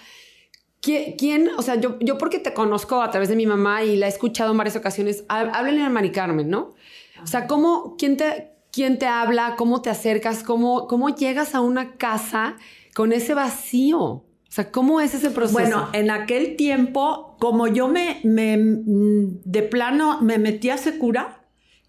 ¿quién? 0.81 1.51
O 1.59 1.62
sea, 1.62 1.75
yo, 1.75 1.99
yo 2.01 2.16
porque 2.16 2.38
te 2.38 2.55
conozco 2.55 3.03
a 3.03 3.11
través 3.11 3.29
de 3.29 3.37
mi 3.37 3.47
mamá 3.47 3.85
y 3.85 3.97
la 3.97 4.07
he 4.07 4.09
escuchado 4.09 4.53
en 4.53 4.59
varias 4.59 4.77
ocasiones, 4.77 5.25
háblenle 5.29 5.83
a 5.83 5.90
Mari 5.90 6.12
Carmen, 6.12 6.49
¿no? 6.49 6.75
O 7.23 7.27
sea, 7.27 7.47
¿cómo, 7.47 7.97
quién 7.99 8.16
te, 8.16 8.53
quién 8.73 8.99
te 8.99 9.07
habla? 9.07 9.57
¿Cómo 9.57 9.83
te 9.83 9.90
acercas? 9.90 10.42
¿Cómo, 10.42 10.87
cómo 10.87 11.09
llegas 11.14 11.55
a 11.55 11.61
una 11.61 11.97
casa 11.97 12.57
con 12.95 13.12
ese 13.12 13.35
vacío? 13.35 14.26
¿Cómo 14.64 15.01
es 15.01 15.14
ese 15.14 15.31
proceso? 15.31 15.59
Bueno, 15.59 15.88
en 15.92 16.11
aquel 16.11 16.57
tiempo, 16.57 17.37
como 17.38 17.66
yo 17.66 17.88
me, 17.88 18.21
me 18.25 18.57
de 18.59 19.62
plano 19.62 20.21
me 20.21 20.38
metí 20.38 20.71
a 20.71 20.79
Secura, 20.79 21.45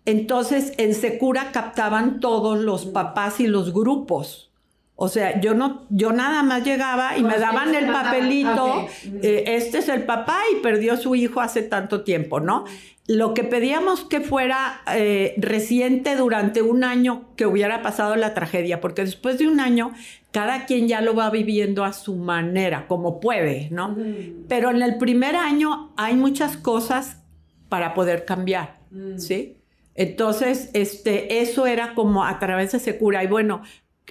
entonces 0.06 0.74
en 0.78 0.94
Secura 0.94 1.52
captaban 1.52 2.20
todos 2.20 2.60
los 2.60 2.86
papás 2.86 3.40
y 3.40 3.48
los 3.48 3.74
grupos. 3.74 4.47
O 5.00 5.10
sea, 5.10 5.40
yo 5.40 5.54
no, 5.54 5.86
yo 5.92 6.12
nada 6.12 6.42
más 6.42 6.64
llegaba 6.64 7.20
y 7.20 7.24
me 7.24 7.38
daban 7.38 7.76
el 7.76 7.86
papelito, 7.86 8.88
eh, 9.22 9.44
este 9.46 9.78
es 9.78 9.90
el 9.90 10.06
papá 10.06 10.40
y 10.52 10.60
perdió 10.62 10.98
su 10.98 11.14
hijo 11.14 11.40
hace 11.40 11.62
tanto 11.62 12.02
tiempo, 12.02 12.40
¿no? 12.40 12.66
Lo 13.06 13.36
que 13.36 13.44
pedíamos 13.44 14.06
que 14.06 14.22
fuera 14.22 14.82
eh, 14.92 15.36
reciente 15.38 16.16
durante 16.16 16.64
un 16.64 16.84
año 16.84 17.30
que 17.36 17.46
hubiera 17.46 17.84
pasado 17.84 18.16
la 18.16 18.34
tragedia, 18.34 18.82
porque 18.82 19.04
después 19.04 19.38
de 19.38 19.48
un 19.48 19.60
año 19.60 19.94
cada 20.32 20.66
quien 20.66 20.88
ya 20.88 21.02
lo 21.02 21.14
va 21.14 21.30
viviendo 21.30 21.86
a 21.86 21.94
su 21.94 22.16
manera, 22.16 22.88
como 22.88 23.20
puede, 23.20 23.70
¿no? 23.70 23.96
Pero 24.48 24.72
en 24.72 24.82
el 24.82 24.98
primer 24.98 25.36
año 25.36 25.94
hay 25.96 26.16
muchas 26.16 26.58
cosas 26.58 27.22
para 27.70 27.94
poder 27.94 28.26
cambiar, 28.26 28.80
¿sí? 29.18 29.58
Entonces, 29.94 30.72
este, 30.74 31.42
eso 31.42 31.68
era 31.68 31.94
como 31.94 32.24
a 32.24 32.40
través 32.40 32.72
de 32.72 32.80
Secura. 32.80 33.24
Y 33.24 33.28
bueno, 33.28 33.62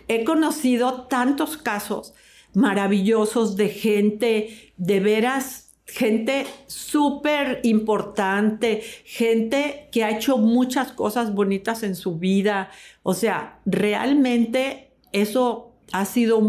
he 0.09 0.25
conocido 0.25 1.03
tantos 1.03 1.57
casos 1.57 2.15
maravillosos 2.55 3.57
de 3.57 3.69
gente, 3.69 4.73
de 4.77 5.01
veras, 5.01 5.75
gente 5.87 6.47
súper 6.67 7.61
importante, 7.65 8.83
gente 9.05 9.89
que 9.93 10.05
ha 10.05 10.11
hecho 10.11 10.39
muchas 10.39 10.93
cosas 10.93 11.35
bonitas 11.35 11.83
en 11.83 11.95
su 11.95 12.19
vida. 12.19 12.71
O 13.03 13.15
sea, 13.15 13.61
realmente 13.67 14.93
eso 15.13 15.75
ha 15.93 16.05
sido 16.05 16.43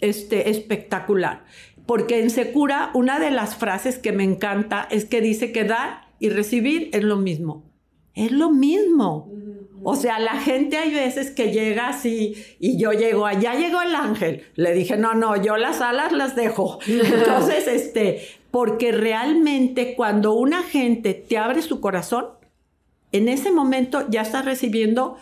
este, 0.00 0.50
espectacular. 0.50 1.44
Porque 1.86 2.20
en 2.20 2.30
Secura, 2.30 2.90
una 2.94 3.18
de 3.18 3.30
las 3.30 3.56
frases 3.56 3.98
que 3.98 4.12
me 4.12 4.24
encanta 4.24 4.86
es 4.90 5.04
que 5.04 5.20
dice 5.20 5.52
que 5.52 5.64
dar 5.64 6.08
y 6.18 6.30
recibir 6.30 6.90
es 6.92 7.04
lo 7.04 7.16
mismo. 7.16 7.64
Es 8.16 8.32
lo 8.32 8.50
mismo. 8.50 9.30
O 9.84 9.94
sea, 9.94 10.18
la 10.18 10.40
gente 10.40 10.78
hay 10.78 10.92
veces 10.92 11.30
que 11.30 11.52
llega 11.52 11.88
así 11.88 12.34
y 12.58 12.76
yo 12.76 12.90
llego, 12.92 13.24
allá 13.24 13.54
llegó 13.54 13.82
el 13.82 13.94
ángel. 13.94 14.42
Le 14.56 14.72
dije, 14.72 14.96
no, 14.96 15.14
no, 15.14 15.40
yo 15.40 15.56
las 15.56 15.80
alas 15.80 16.10
las 16.10 16.34
dejo. 16.34 16.80
Entonces, 16.88 17.68
este, 17.68 18.26
porque 18.50 18.90
realmente 18.90 19.94
cuando 19.94 20.32
una 20.32 20.64
gente 20.64 21.14
te 21.14 21.38
abre 21.38 21.62
su 21.62 21.80
corazón, 21.80 22.26
en 23.12 23.28
ese 23.28 23.52
momento 23.52 24.06
ya 24.08 24.22
está 24.22 24.42
recibiendo 24.42 25.18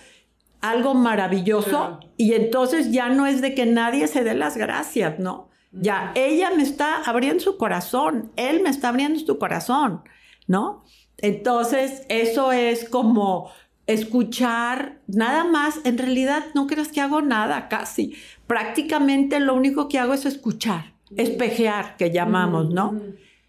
algo 0.60 0.94
maravilloso 0.94 2.00
y 2.16 2.32
entonces 2.32 2.90
ya 2.90 3.10
no 3.10 3.26
es 3.26 3.42
de 3.42 3.54
que 3.54 3.66
nadie 3.66 4.06
se 4.06 4.24
dé 4.24 4.34
las 4.34 4.56
gracias, 4.56 5.18
¿no? 5.18 5.50
Ya 5.72 6.12
ella 6.14 6.50
me 6.56 6.62
está 6.62 7.02
abriendo 7.02 7.42
su 7.42 7.58
corazón, 7.58 8.32
él 8.36 8.62
me 8.62 8.70
está 8.70 8.88
abriendo 8.88 9.18
su 9.18 9.38
corazón, 9.38 10.04
¿no? 10.46 10.84
Entonces, 11.18 12.02
eso 12.08 12.52
es 12.52 12.88
como 12.88 13.50
escuchar 13.86 15.00
nada 15.06 15.44
más, 15.44 15.80
en 15.84 15.98
realidad 15.98 16.46
no 16.54 16.66
creas 16.66 16.88
que 16.88 17.00
hago 17.00 17.22
nada 17.22 17.68
casi. 17.68 18.14
Prácticamente 18.46 19.40
lo 19.40 19.54
único 19.54 19.88
que 19.88 19.98
hago 19.98 20.14
es 20.14 20.26
escuchar, 20.26 20.94
espejear, 21.16 21.96
que 21.96 22.10
llamamos, 22.10 22.70
¿no? 22.70 23.00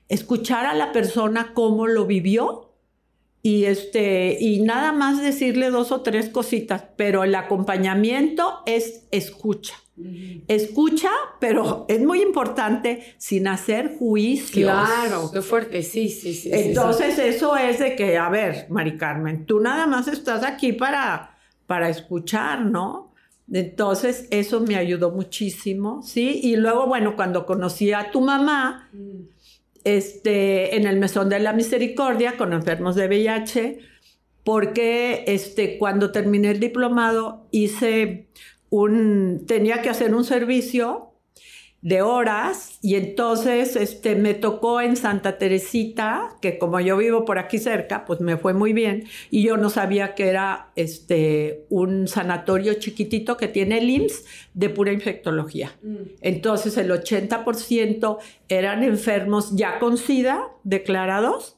Escuchar 0.10 0.65
a 0.65 0.73
la 0.73 0.91
persona 0.91 1.54
cómo 1.54 1.88
lo 1.88 2.06
vivió 2.06 2.73
y 3.41 3.65
este 3.65 4.38
y 4.39 4.62
nada 4.62 4.91
más 4.91 5.21
decirle 5.21 5.69
dos 5.69 5.91
o 5.91 6.01
tres 6.01 6.30
cositas, 6.30 6.84
pero 6.95 7.23
el 7.23 7.36
acompañamiento 7.36 8.62
es 8.65 9.08
escucha. 9.12 9.75
Escucha, 10.47 11.10
pero 11.39 11.86
es 11.88 12.01
muy 12.01 12.21
importante 12.21 13.15
sin 13.17 13.47
hacer 13.47 13.95
juicios. 13.97 14.69
Claro, 14.69 15.31
qué 15.31 15.41
fuerte, 15.41 15.84
sí, 15.84 16.10
sí, 16.10 16.34
sí. 16.34 16.49
Entonces 16.51 17.17
eso 17.17 17.55
es 17.55 17.79
de 17.79 17.95
que, 17.95 18.17
a 18.17 18.29
ver, 18.29 18.67
Mari 18.69 18.97
Carmen, 18.97 19.45
tú 19.45 19.62
nada 19.62 19.88
más 19.88 20.10
estás 20.10 20.43
aquí 20.43 20.73
para, 20.73 21.38
para 21.65 21.88
escuchar, 21.88 22.65
¿no? 22.65 23.13
Entonces 23.51 24.27
eso 24.31 24.60
me 24.60 24.75
ayudó 24.75 25.12
muchísimo, 25.12 26.01
¿sí? 26.01 26.41
Y 26.43 26.58
luego, 26.58 26.88
bueno, 26.88 27.15
cuando 27.15 27.45
conocí 27.45 27.93
a 27.93 28.12
tu 28.12 28.19
mamá, 28.19 28.89
mm. 28.91 29.19
este, 29.86 30.75
en 30.75 30.88
el 30.88 30.97
Mesón 30.97 31.29
de 31.29 31.39
la 31.39 31.53
Misericordia 31.53 32.36
con 32.38 32.51
enfermos 32.51 32.95
de 32.95 33.08
VIH, 33.08 33.79
porque 34.43 35.23
este, 35.27 35.77
cuando 35.77 36.12
terminé 36.12 36.51
el 36.51 36.60
diplomado 36.60 37.47
hice 37.51 38.27
un, 38.69 39.45
tenía 39.47 39.82
que 39.82 39.89
hacer 39.89 40.13
un 40.13 40.23
servicio 40.23 41.12
de 41.86 42.01
horas 42.01 42.80
y 42.82 42.95
entonces 42.95 43.75
este, 43.75 44.15
me 44.15 44.34
tocó 44.34 44.82
en 44.82 44.95
Santa 44.95 45.38
Teresita, 45.38 46.36
que 46.41 46.58
como 46.58 46.80
yo 46.80 46.97
vivo 46.97 47.25
por 47.25 47.38
aquí 47.38 47.60
cerca, 47.60 48.06
pues 48.06 48.21
me 48.21 48.38
fue 48.38 48.56
muy 48.56 48.73
bien 48.73 49.04
y 49.30 49.43
yo 49.43 49.56
no 49.56 49.69
sabía 49.69 50.15
que 50.15 50.30
era 50.30 50.71
este, 50.75 51.67
un 51.69 52.08
sanatorio 52.08 52.73
chiquitito 52.73 53.38
que 53.38 53.47
tiene 53.47 53.78
el 53.78 53.89
IMSS 53.91 54.25
de 54.56 54.69
pura 54.69 54.93
infectología. 54.93 55.75
Mm. 55.84 55.95
Entonces 56.21 56.75
el 56.78 56.89
80% 56.89 58.17
eran 58.49 58.82
enfermos 58.82 59.56
ya 59.56 59.78
con 59.78 59.99
SIDA 59.99 60.47
declarados 60.63 61.56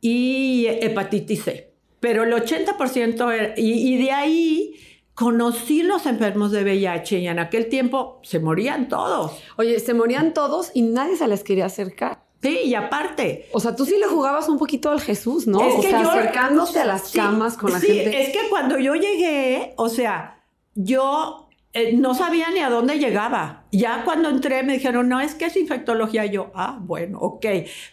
y 0.00 0.66
hepatitis 0.80 1.42
C, 1.42 1.72
pero 1.98 2.22
el 2.22 2.32
80% 2.32 3.34
era, 3.34 3.54
y 3.56 3.96
de 3.96 4.12
ahí 4.12 4.76
conocí 5.16 5.82
los 5.82 6.04
enfermos 6.04 6.52
de 6.52 6.62
VIH 6.62 7.18
y 7.20 7.26
en 7.26 7.38
aquel 7.38 7.68
tiempo 7.68 8.20
se 8.22 8.38
morían 8.38 8.88
todos. 8.88 9.32
Oye, 9.56 9.80
se 9.80 9.94
morían 9.94 10.34
todos 10.34 10.70
y 10.74 10.82
nadie 10.82 11.16
se 11.16 11.26
les 11.26 11.42
quería 11.42 11.66
acercar. 11.66 12.22
Sí, 12.42 12.60
y 12.64 12.74
aparte. 12.74 13.48
O 13.52 13.58
sea, 13.58 13.74
tú 13.74 13.86
sí 13.86 13.96
le 13.98 14.06
jugabas 14.06 14.48
un 14.50 14.58
poquito 14.58 14.90
al 14.90 15.00
Jesús, 15.00 15.46
¿no? 15.46 15.62
Es 15.62 15.74
o 15.74 15.80
que 15.80 15.88
sea, 15.88 16.00
acercándose 16.00 16.80
a 16.80 16.84
las 16.84 17.10
camas 17.12 17.56
con 17.56 17.72
la 17.72 17.80
sí, 17.80 17.86
gente. 17.86 18.22
Es 18.22 18.28
que 18.28 18.48
cuando 18.50 18.78
yo 18.78 18.94
llegué, 18.94 19.72
o 19.78 19.88
sea, 19.88 20.44
yo 20.74 21.48
eh, 21.72 21.96
no 21.96 22.14
sabía 22.14 22.50
ni 22.50 22.60
a 22.60 22.68
dónde 22.68 22.98
llegaba. 22.98 23.64
Ya 23.72 24.04
cuando 24.04 24.28
entré 24.28 24.62
me 24.64 24.74
dijeron, 24.74 25.08
no, 25.08 25.20
es 25.20 25.34
que 25.34 25.46
es 25.46 25.56
infectología. 25.56 26.26
Yo, 26.26 26.52
ah, 26.54 26.78
bueno, 26.78 27.18
ok. 27.20 27.46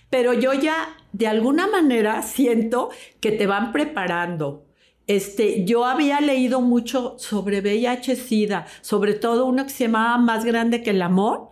Pero 0.10 0.34
yo 0.34 0.52
ya, 0.52 0.90
de 1.14 1.28
alguna 1.28 1.68
manera, 1.68 2.22
siento 2.22 2.90
que 3.22 3.32
te 3.32 3.48
van 3.48 3.72
preparando 3.72 4.66
este, 5.08 5.66
yo 5.66 5.86
había 5.86 6.22
leído 6.22 6.62
mucho 6.62 7.16
sobre 7.18 7.62
VIH-Sida, 7.62 8.66
sobre 8.82 9.14
todo 9.14 9.46
uno 9.46 9.64
que 9.64 9.72
se 9.72 9.86
llamaba 9.86 10.18
Más 10.18 10.46
Grande 10.46 10.82
que 10.84 10.92
el 10.92 11.02
Amor, 11.02 11.50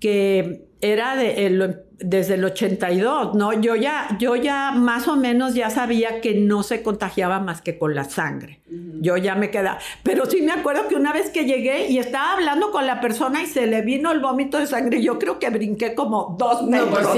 que 0.00 0.66
era 0.80 1.16
de, 1.16 1.84
desde 1.98 2.34
el 2.34 2.44
82, 2.44 3.34
¿no? 3.34 3.52
Yo 3.60 3.76
ya, 3.76 4.16
yo 4.18 4.36
ya 4.36 4.72
más 4.72 5.08
o 5.08 5.16
menos 5.16 5.54
ya 5.54 5.70
sabía 5.70 6.20
que 6.20 6.34
no 6.34 6.62
se 6.62 6.82
contagiaba 6.82 7.40
más 7.40 7.62
que 7.62 7.78
con 7.78 7.94
la 7.94 8.04
sangre. 8.04 8.60
Yo 9.00 9.16
ya 9.16 9.34
me 9.34 9.50
quedaba. 9.50 9.78
Pero 10.02 10.26
sí 10.26 10.42
me 10.42 10.52
acuerdo 10.52 10.88
que 10.88 10.94
una 10.94 11.12
vez 11.12 11.30
que 11.30 11.44
llegué 11.44 11.88
y 11.88 11.98
estaba 11.98 12.34
hablando 12.34 12.70
con 12.70 12.86
la 12.86 13.00
persona 13.00 13.42
y 13.42 13.46
se 13.46 13.66
le 13.66 13.82
vino 13.82 14.12
el 14.12 14.20
vómito 14.20 14.58
de 14.58 14.66
sangre, 14.66 15.02
yo 15.02 15.18
creo 15.18 15.38
que 15.38 15.50
brinqué 15.50 15.94
como 15.94 16.36
dos 16.38 16.62
metros. 16.64 17.16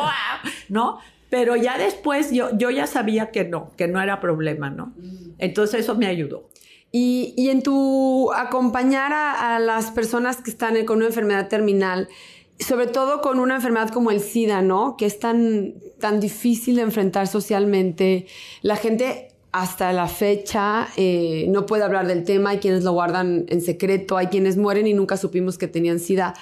¿no? 0.68 0.98
Pero 1.30 1.56
ya 1.56 1.78
después 1.78 2.32
yo, 2.32 2.50
yo 2.58 2.70
ya 2.70 2.86
sabía 2.86 3.30
que 3.30 3.44
no, 3.44 3.70
que 3.76 3.86
no 3.86 4.02
era 4.02 4.20
problema, 4.20 4.68
¿no? 4.68 4.92
Entonces 5.38 5.80
eso 5.80 5.94
me 5.94 6.06
ayudó. 6.06 6.50
Y, 6.92 7.34
y 7.36 7.50
en 7.50 7.62
tu 7.62 8.32
acompañar 8.32 9.12
a, 9.12 9.58
las 9.60 9.92
personas 9.92 10.38
que 10.38 10.50
están 10.50 10.84
con 10.84 10.98
una 10.98 11.06
enfermedad 11.06 11.48
terminal, 11.48 12.08
sobre 12.58 12.88
todo 12.88 13.20
con 13.20 13.38
una 13.38 13.56
enfermedad 13.56 13.90
como 13.90 14.10
el 14.10 14.20
SIDA, 14.20 14.60
¿no? 14.60 14.96
Que 14.96 15.06
es 15.06 15.20
tan, 15.20 15.74
tan 16.00 16.18
difícil 16.18 16.76
de 16.76 16.82
enfrentar 16.82 17.28
socialmente. 17.28 18.26
La 18.62 18.74
gente 18.74 19.28
hasta 19.52 19.92
la 19.92 20.08
fecha 20.08 20.88
eh, 20.96 21.46
no 21.48 21.66
puede 21.66 21.84
hablar 21.84 22.06
del 22.06 22.24
tema, 22.24 22.50
hay 22.50 22.58
quienes 22.58 22.84
lo 22.84 22.92
guardan 22.92 23.46
en 23.48 23.60
secreto, 23.60 24.16
hay 24.16 24.26
quienes 24.26 24.56
mueren 24.56 24.86
y 24.86 24.94
nunca 24.94 25.16
supimos 25.16 25.58
que 25.58 25.68
tenían 25.68 26.00
SIDA. 26.00 26.34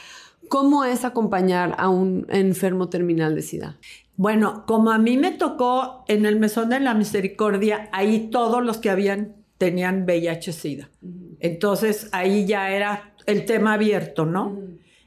¿Cómo 0.48 0.84
es 0.84 1.04
acompañar 1.04 1.74
a 1.78 1.90
un 1.90 2.26
enfermo 2.30 2.88
terminal 2.88 3.34
de 3.34 3.42
SIDA? 3.42 3.78
Bueno, 4.18 4.66
como 4.66 4.90
a 4.90 4.98
mí 4.98 5.16
me 5.16 5.30
tocó 5.30 6.04
en 6.08 6.26
el 6.26 6.40
Mesón 6.40 6.70
de 6.70 6.80
la 6.80 6.92
Misericordia, 6.92 7.88
ahí 7.92 8.30
todos 8.32 8.64
los 8.64 8.78
que 8.78 8.90
habían 8.90 9.36
tenían 9.58 10.06
VIH-Sida. 10.06 10.90
Entonces 11.38 12.08
ahí 12.10 12.44
ya 12.44 12.72
era 12.72 13.14
el 13.26 13.44
tema 13.44 13.74
abierto, 13.74 14.26
¿no? 14.26 14.58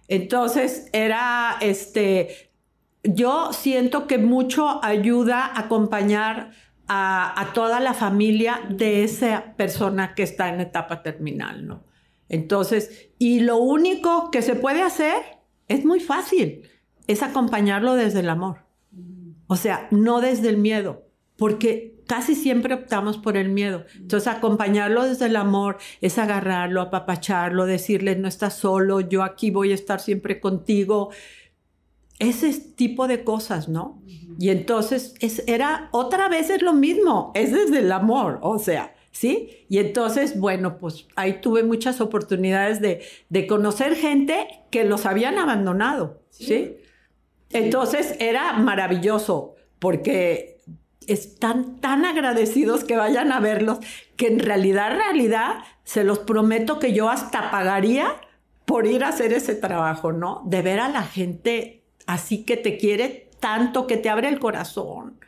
Entonces 0.08 0.88
era 0.94 1.58
este, 1.60 2.52
yo 3.04 3.52
siento 3.52 4.08
que 4.08 4.18
mucho 4.18 4.82
ayuda 4.82 5.46
a 5.46 5.60
acompañar 5.60 6.52
a, 6.88 7.38
a, 7.42 7.52
toda 7.52 7.82
la 7.82 7.94
familia 7.94 8.62
de 8.70 9.04
esa 9.04 9.56
persona 9.58 10.16
que 10.16 10.24
está 10.24 10.48
en 10.48 10.62
etapa 10.62 11.04
terminal, 11.04 11.68
¿no? 11.68 11.84
Entonces, 12.30 13.10
y 13.20 13.42
lo 13.42 13.58
único 13.58 14.32
que 14.32 14.42
se 14.42 14.56
puede 14.56 14.82
hacer 14.82 15.18
es 15.68 15.84
muy 15.84 16.00
fácil, 16.00 16.70
es 17.08 17.24
acompañarlo 17.24 17.96
desde 17.96 18.22
el 18.22 18.30
amor. 18.30 18.71
O 19.52 19.58
sea, 19.58 19.90
no 19.92 20.22
desde 20.22 20.48
el 20.48 20.56
miedo, 20.56 21.04
porque 21.36 22.02
casi 22.08 22.36
siempre 22.36 22.74
optamos 22.74 23.18
por 23.18 23.36
el 23.36 23.50
miedo. 23.50 23.84
Entonces, 23.98 24.30
acompañarlo 24.30 25.04
desde 25.04 25.26
el 25.26 25.36
amor 25.36 25.78
es 26.00 26.18
agarrarlo, 26.18 26.80
apapacharlo, 26.80 27.66
decirle, 27.66 28.16
no 28.16 28.30
estás 28.30 28.54
solo, 28.54 29.02
yo 29.02 29.24
aquí 29.24 29.52
voy 29.52 29.74
a 29.74 29.76
estar 29.76 30.00
siempre 30.00 30.40
contigo. 30.40 31.10
Ese 32.18 32.54
tipo 32.62 33.10
de 33.10 33.26
cosas, 33.26 33.68
¿no? 33.68 34.02
Y 34.40 34.52
entonces 34.52 35.16
es, 35.20 35.44
era, 35.48 35.90
otra 35.92 36.30
vez 36.30 36.50
es 36.50 36.62
lo 36.62 36.72
mismo, 36.72 37.34
es 37.36 37.52
desde 37.52 37.80
el 37.80 37.92
amor, 37.92 38.40
o 38.44 38.58
sea, 38.58 38.96
¿sí? 39.12 39.66
Y 39.68 39.80
entonces, 39.80 40.40
bueno, 40.40 40.78
pues 40.78 41.08
ahí 41.18 41.42
tuve 41.42 41.64
muchas 41.64 42.00
oportunidades 42.00 42.80
de, 42.80 43.02
de 43.28 43.48
conocer 43.48 43.96
gente 43.98 44.48
que 44.70 44.86
los 44.86 45.06
habían 45.06 45.38
abandonado, 45.38 46.22
¿sí? 46.30 46.78
Entonces 47.54 48.16
era 48.20 48.54
maravilloso 48.54 49.56
porque 49.80 50.62
están 51.08 51.80
tan 51.80 52.06
agradecidos 52.06 52.84
que 52.84 52.96
vayan 52.96 53.32
a 53.32 53.40
verlos 53.40 53.80
que 54.16 54.28
en 54.28 54.40
realidad, 54.40 54.96
realidad, 54.96 55.64
se 55.84 56.04
los 56.04 56.20
prometo 56.20 56.80
que 56.80 56.94
yo 56.94 57.10
hasta 57.10 57.52
pagaría 57.52 58.16
por 58.66 58.86
ir 58.86 59.04
a 59.04 59.10
hacer 59.10 59.34
ese 59.34 59.56
trabajo, 59.56 60.12
¿no? 60.12 60.44
De 60.46 60.62
ver 60.62 60.80
a 60.80 60.90
la 60.90 61.04
gente 61.04 61.84
así 62.06 62.44
que 62.46 62.58
te 62.58 62.78
quiere 62.78 63.30
tanto, 63.40 63.88
que 63.88 63.98
te 63.98 64.10
abre 64.10 64.30
el 64.30 64.40
corazón. 64.40 65.20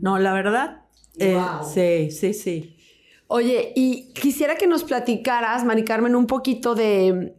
No, 0.00 0.18
la 0.18 0.32
verdad. 0.32 0.82
Eh, 1.18 1.40
sí, 1.72 2.10
sí, 2.10 2.34
sí. 2.34 2.76
Oye, 3.26 3.72
y 3.74 4.12
quisiera 4.12 4.56
que 4.56 4.66
nos 4.66 4.84
platicaras, 4.84 5.64
Mari 5.64 5.84
Carmen, 5.84 6.14
un 6.14 6.26
poquito 6.26 6.74
de 6.74 7.34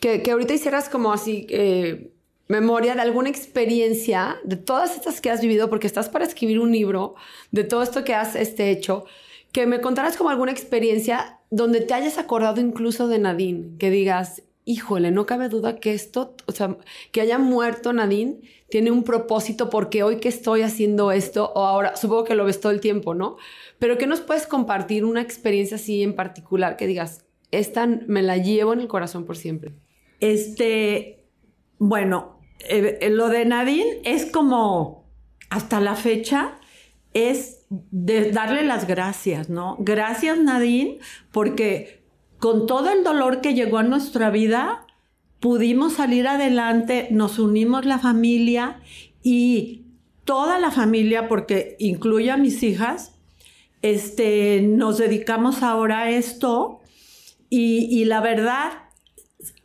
que, 0.00 0.22
ahorita 0.30 0.54
hicieras 0.54 0.88
como 0.88 1.12
así. 1.12 1.46
Eh, 1.48 2.12
memoria 2.50 2.96
de 2.96 3.00
alguna 3.00 3.28
experiencia, 3.28 4.40
de 4.42 4.56
todas 4.56 4.96
estas 4.96 5.20
que 5.20 5.30
has 5.30 5.40
vivido, 5.40 5.70
porque 5.70 5.86
estás 5.86 6.08
para 6.08 6.24
escribir 6.24 6.58
un 6.58 6.72
libro, 6.72 7.14
de 7.52 7.62
todo 7.62 7.84
esto 7.84 8.02
que 8.02 8.12
has 8.12 8.34
este, 8.34 8.70
hecho, 8.70 9.04
que 9.52 9.68
me 9.68 9.80
contaras 9.80 10.16
como 10.16 10.30
alguna 10.30 10.50
experiencia 10.50 11.38
donde 11.50 11.80
te 11.80 11.94
hayas 11.94 12.18
acordado 12.18 12.60
incluso 12.60 13.06
de 13.06 13.20
Nadine, 13.20 13.78
que 13.78 13.90
digas, 13.90 14.42
híjole, 14.64 15.12
no 15.12 15.26
cabe 15.26 15.48
duda 15.48 15.76
que 15.76 15.94
esto, 15.94 16.34
o 16.46 16.52
sea, 16.52 16.76
que 17.12 17.20
haya 17.20 17.38
muerto 17.38 17.92
Nadine, 17.92 18.40
tiene 18.68 18.90
un 18.90 19.04
propósito 19.04 19.70
porque 19.70 20.02
hoy 20.02 20.16
que 20.16 20.28
estoy 20.28 20.62
haciendo 20.62 21.12
esto, 21.12 21.52
o 21.54 21.64
ahora, 21.64 21.94
supongo 21.94 22.24
que 22.24 22.34
lo 22.34 22.44
ves 22.44 22.60
todo 22.60 22.72
el 22.72 22.80
tiempo, 22.80 23.14
¿no? 23.14 23.36
Pero 23.78 23.96
que 23.96 24.08
nos 24.08 24.20
puedes 24.20 24.48
compartir 24.48 25.04
una 25.04 25.22
experiencia 25.22 25.76
así 25.76 26.02
en 26.02 26.16
particular 26.16 26.76
que 26.76 26.88
digas, 26.88 27.24
esta 27.52 27.86
me 27.86 28.22
la 28.22 28.38
llevo 28.38 28.72
en 28.72 28.80
el 28.80 28.88
corazón 28.88 29.24
por 29.24 29.36
siempre. 29.36 29.72
Este, 30.18 31.26
bueno, 31.78 32.39
eh, 32.68 33.08
lo 33.10 33.28
de 33.28 33.44
Nadine 33.44 34.00
es 34.04 34.26
como, 34.26 35.04
hasta 35.48 35.80
la 35.80 35.96
fecha, 35.96 36.58
es 37.14 37.66
de 37.68 38.30
darle 38.32 38.62
las 38.62 38.86
gracias, 38.86 39.48
¿no? 39.48 39.76
Gracias 39.80 40.38
Nadine, 40.38 40.98
porque 41.32 42.02
con 42.38 42.66
todo 42.66 42.90
el 42.90 43.04
dolor 43.04 43.40
que 43.40 43.54
llegó 43.54 43.78
a 43.78 43.82
nuestra 43.82 44.30
vida, 44.30 44.86
pudimos 45.40 45.94
salir 45.94 46.28
adelante, 46.28 47.08
nos 47.10 47.38
unimos 47.38 47.86
la 47.86 47.98
familia 47.98 48.80
y 49.22 49.84
toda 50.24 50.58
la 50.58 50.70
familia, 50.70 51.28
porque 51.28 51.76
incluye 51.78 52.30
a 52.30 52.36
mis 52.36 52.62
hijas, 52.62 53.16
este, 53.82 54.62
nos 54.62 54.98
dedicamos 54.98 55.62
ahora 55.62 56.00
a 56.00 56.10
esto 56.10 56.80
y 57.52 58.04
la 58.04 58.20
verdad 58.20 58.89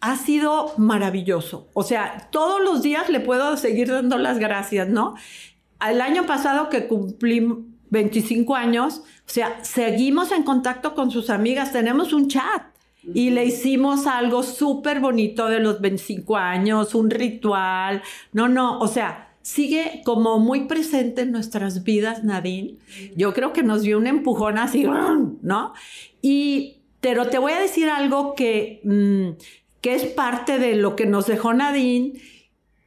ha 0.05 0.17
sido 0.17 0.71
maravilloso. 0.77 1.67
O 1.73 1.81
sea, 1.81 2.29
todos 2.31 2.61
los 2.61 2.83
días 2.83 3.09
le 3.09 3.19
puedo 3.19 3.57
seguir 3.57 3.89
dando 3.89 4.19
las 4.19 4.37
gracias, 4.37 4.87
¿no? 4.87 5.15
El 5.89 5.99
año 5.99 6.27
pasado 6.27 6.69
que 6.69 6.87
cumplí 6.87 7.43
25 7.89 8.55
años, 8.55 8.99
o 8.99 9.29
sea, 9.29 9.63
seguimos 9.63 10.31
en 10.31 10.43
contacto 10.43 10.93
con 10.93 11.09
sus 11.09 11.31
amigas, 11.31 11.71
tenemos 11.71 12.13
un 12.13 12.27
chat 12.27 12.61
y 13.15 13.31
le 13.31 13.45
hicimos 13.45 14.05
algo 14.05 14.43
súper 14.43 14.99
bonito 14.99 15.47
de 15.47 15.59
los 15.59 15.81
25 15.81 16.37
años, 16.37 16.93
un 16.93 17.09
ritual. 17.09 18.03
No, 18.31 18.47
no, 18.47 18.77
o 18.77 18.87
sea, 18.87 19.33
sigue 19.41 20.03
como 20.05 20.37
muy 20.37 20.65
presente 20.65 21.21
en 21.21 21.31
nuestras 21.31 21.83
vidas, 21.83 22.23
Nadine. 22.23 22.75
Yo 23.15 23.33
creo 23.33 23.53
que 23.53 23.63
nos 23.63 23.81
dio 23.81 23.97
un 23.97 24.05
empujón 24.05 24.59
así, 24.59 24.85
¿no? 25.41 25.73
Y, 26.21 26.77
pero 27.01 27.25
te 27.27 27.39
voy 27.39 27.53
a 27.53 27.59
decir 27.59 27.89
algo 27.89 28.35
que... 28.35 28.81
Mm, 28.83 29.64
que 29.85 29.93
es 29.93 30.05
parte 30.07 30.57
de 30.57 30.73
lo 30.75 30.95
que 30.95 31.05
nos 31.05 31.27
dejó 31.27 31.53
Nadine 31.53 32.13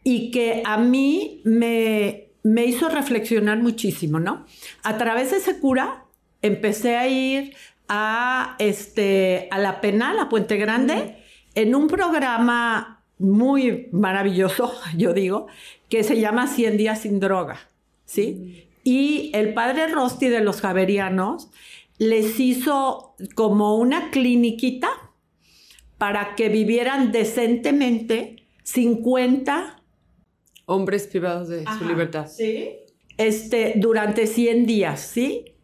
y 0.02 0.32
que 0.32 0.64
a 0.64 0.78
mí 0.78 1.42
me, 1.44 2.30
me 2.42 2.64
hizo 2.64 2.88
reflexionar 2.88 3.58
muchísimo, 3.58 4.18
¿no? 4.18 4.46
A 4.82 4.98
través 4.98 5.30
de 5.30 5.37
ese 5.37 5.61
cura 5.61 6.06
empecé 6.42 6.96
a 6.96 7.06
ir 7.06 7.54
a, 7.88 8.56
este, 8.58 9.46
a 9.52 9.58
la 9.61 9.80
penal, 9.80 10.18
a 10.18 10.28
Puente 10.28 10.56
Grande, 10.56 11.22
en 11.54 11.76
un 11.76 11.87
programa 11.87 13.04
muy 13.16 13.87
maravilloso, 13.92 14.74
yo 14.96 15.12
digo, 15.12 15.46
que 15.88 16.02
se 16.02 16.18
llama 16.18 16.48
100 16.48 16.76
días 16.78 17.02
sin 17.02 17.20
droga, 17.20 17.61
¿sí? 18.06 18.66
Y 18.82 19.30
el 19.34 19.54
padre 19.54 19.87
Rosti 19.87 20.26
de 20.26 20.40
los 20.40 20.61
Javerianos 20.61 21.48
les 21.98 22.40
hizo 22.40 23.14
como 23.37 23.76
una 23.76 24.11
cliniquita 24.11 24.88
para 25.98 26.34
que 26.37 26.48
vivieran 26.48 27.12
decentemente 27.12 28.48
50 28.62 29.82
hombres 30.66 31.06
privados 31.06 31.48
de 31.48 31.64
su 31.78 31.84
libertad. 31.84 32.28
Sí. 32.28 32.70
Este, 33.16 33.74
durante 33.76 34.26
100 34.26 34.66
días, 34.66 35.00
¿sí? 35.00 35.56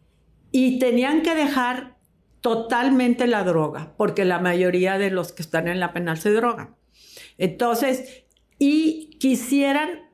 Y 0.51 0.79
tenían 0.79 1.21
que 1.21 1.35
dejar 1.35 1.95
totalmente 2.41 3.27
la 3.27 3.43
droga, 3.43 3.93
porque 3.97 4.25
la 4.25 4.39
mayoría 4.39 4.97
de 4.97 5.09
los 5.09 5.31
que 5.31 5.41
están 5.41 5.67
en 5.67 5.79
la 5.79 5.93
penal 5.93 6.17
se 6.17 6.31
drogan. 6.31 6.75
Entonces, 7.37 8.25
y 8.59 9.17
quisieran 9.19 10.09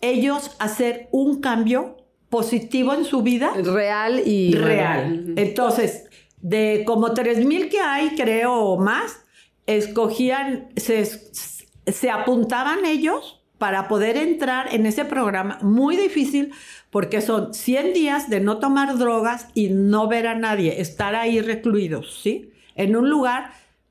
ellos 0.00 0.56
hacer 0.58 1.08
un 1.12 1.40
cambio 1.40 1.96
positivo 2.30 2.94
en 2.94 3.04
su 3.04 3.22
vida. 3.22 3.52
Real 3.54 4.22
y 4.26 4.54
real. 4.54 5.34
Entonces, 5.36 6.08
de 6.40 6.84
como 6.86 7.08
3.000 7.08 7.68
que 7.68 7.80
hay, 7.80 8.10
creo, 8.16 8.54
o 8.54 8.78
más, 8.78 9.24
escogían, 9.68 10.68
se, 10.76 11.04
se 11.04 12.10
apuntaban 12.10 12.84
ellos 12.84 13.40
para 13.58 13.88
poder 13.88 14.16
entrar 14.16 14.74
en 14.74 14.86
ese 14.86 15.04
programa 15.04 15.58
muy 15.62 15.96
difícil 15.96 16.52
porque 16.90 17.20
son 17.20 17.54
100 17.54 17.92
días 17.92 18.30
de 18.30 18.40
no 18.40 18.58
tomar 18.58 18.96
drogas 18.98 19.48
y 19.54 19.68
no 19.68 20.08
ver 20.08 20.26
a 20.26 20.34
nadie, 20.34 20.80
estar 20.80 21.14
ahí 21.14 21.40
recluidos, 21.40 22.20
¿sí? 22.22 22.50
En 22.74 22.96
un 22.96 23.10
lugar 23.10 23.50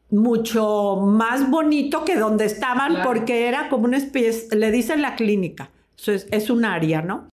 mucho 0.09 0.95
más 0.95 1.49
bonito 1.49 2.05
que 2.05 2.15
donde 2.15 2.45
estaban 2.45 3.03
porque 3.03 3.47
era 3.47 3.69
como 3.69 3.85
una 3.85 3.97
especie, 3.97 4.55
le 4.57 4.71
dicen 4.71 5.01
la 5.01 5.15
clínica, 5.15 5.69
es, 6.05 6.27
es 6.31 6.49
un 6.49 6.65
área, 6.65 7.01
¿no? 7.01 7.29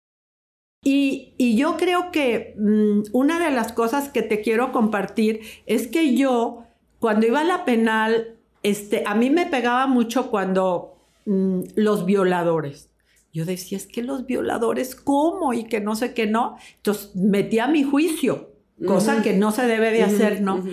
Y, 0.84 1.34
y 1.38 1.58
yo 1.58 1.75
creo 1.75 2.12
que 2.12 2.56
mm, 2.58 3.10
una 3.12 3.39
de 3.39 3.52
las 3.52 3.73
cosas 3.73 4.10
que 4.10 4.21
te 4.21 4.41
quiero 4.41 4.71
compartir 4.71 5.41
es 5.65 5.88
que 5.88 6.15
yo, 6.15 6.63
cuando 7.00 7.26
iba 7.26 7.42
a 7.42 7.46
la 7.46 7.66
penal, 7.66 8.36
este, 8.64 9.04
a 9.06 9.16
mí 9.16 9.30
me 9.30 9.46
pegaba 9.46 9.88
mucho 9.88 10.30
cuando 10.30 10.98
mm, 11.26 11.62
los 11.76 12.06
violadores. 12.06 12.90
Yo 13.32 13.46
decía, 13.46 13.78
es 13.78 13.86
que 13.86 14.02
los 14.02 14.26
violadores, 14.26 14.96
¿cómo? 14.96 15.54
Y 15.54 15.66
que 15.66 15.80
no 15.80 15.96
sé 15.96 16.14
qué 16.14 16.26
no. 16.26 16.58
Entonces 16.78 17.16
metía 17.16 17.68
mi 17.68 17.84
juicio, 17.84 18.54
cosa 18.86 19.22
que 19.22 19.34
no 19.34 19.52
se 19.52 19.68
debe 19.68 19.92
de 19.92 20.04
hacer, 20.04 20.42
¿no? 20.42 20.64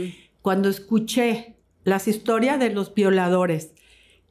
Cuando 0.41 0.69
escuché 0.69 1.57
las 1.85 2.09
historias 2.09 2.59
de 2.59 2.71
los 2.71 2.95
violadores 2.95 3.73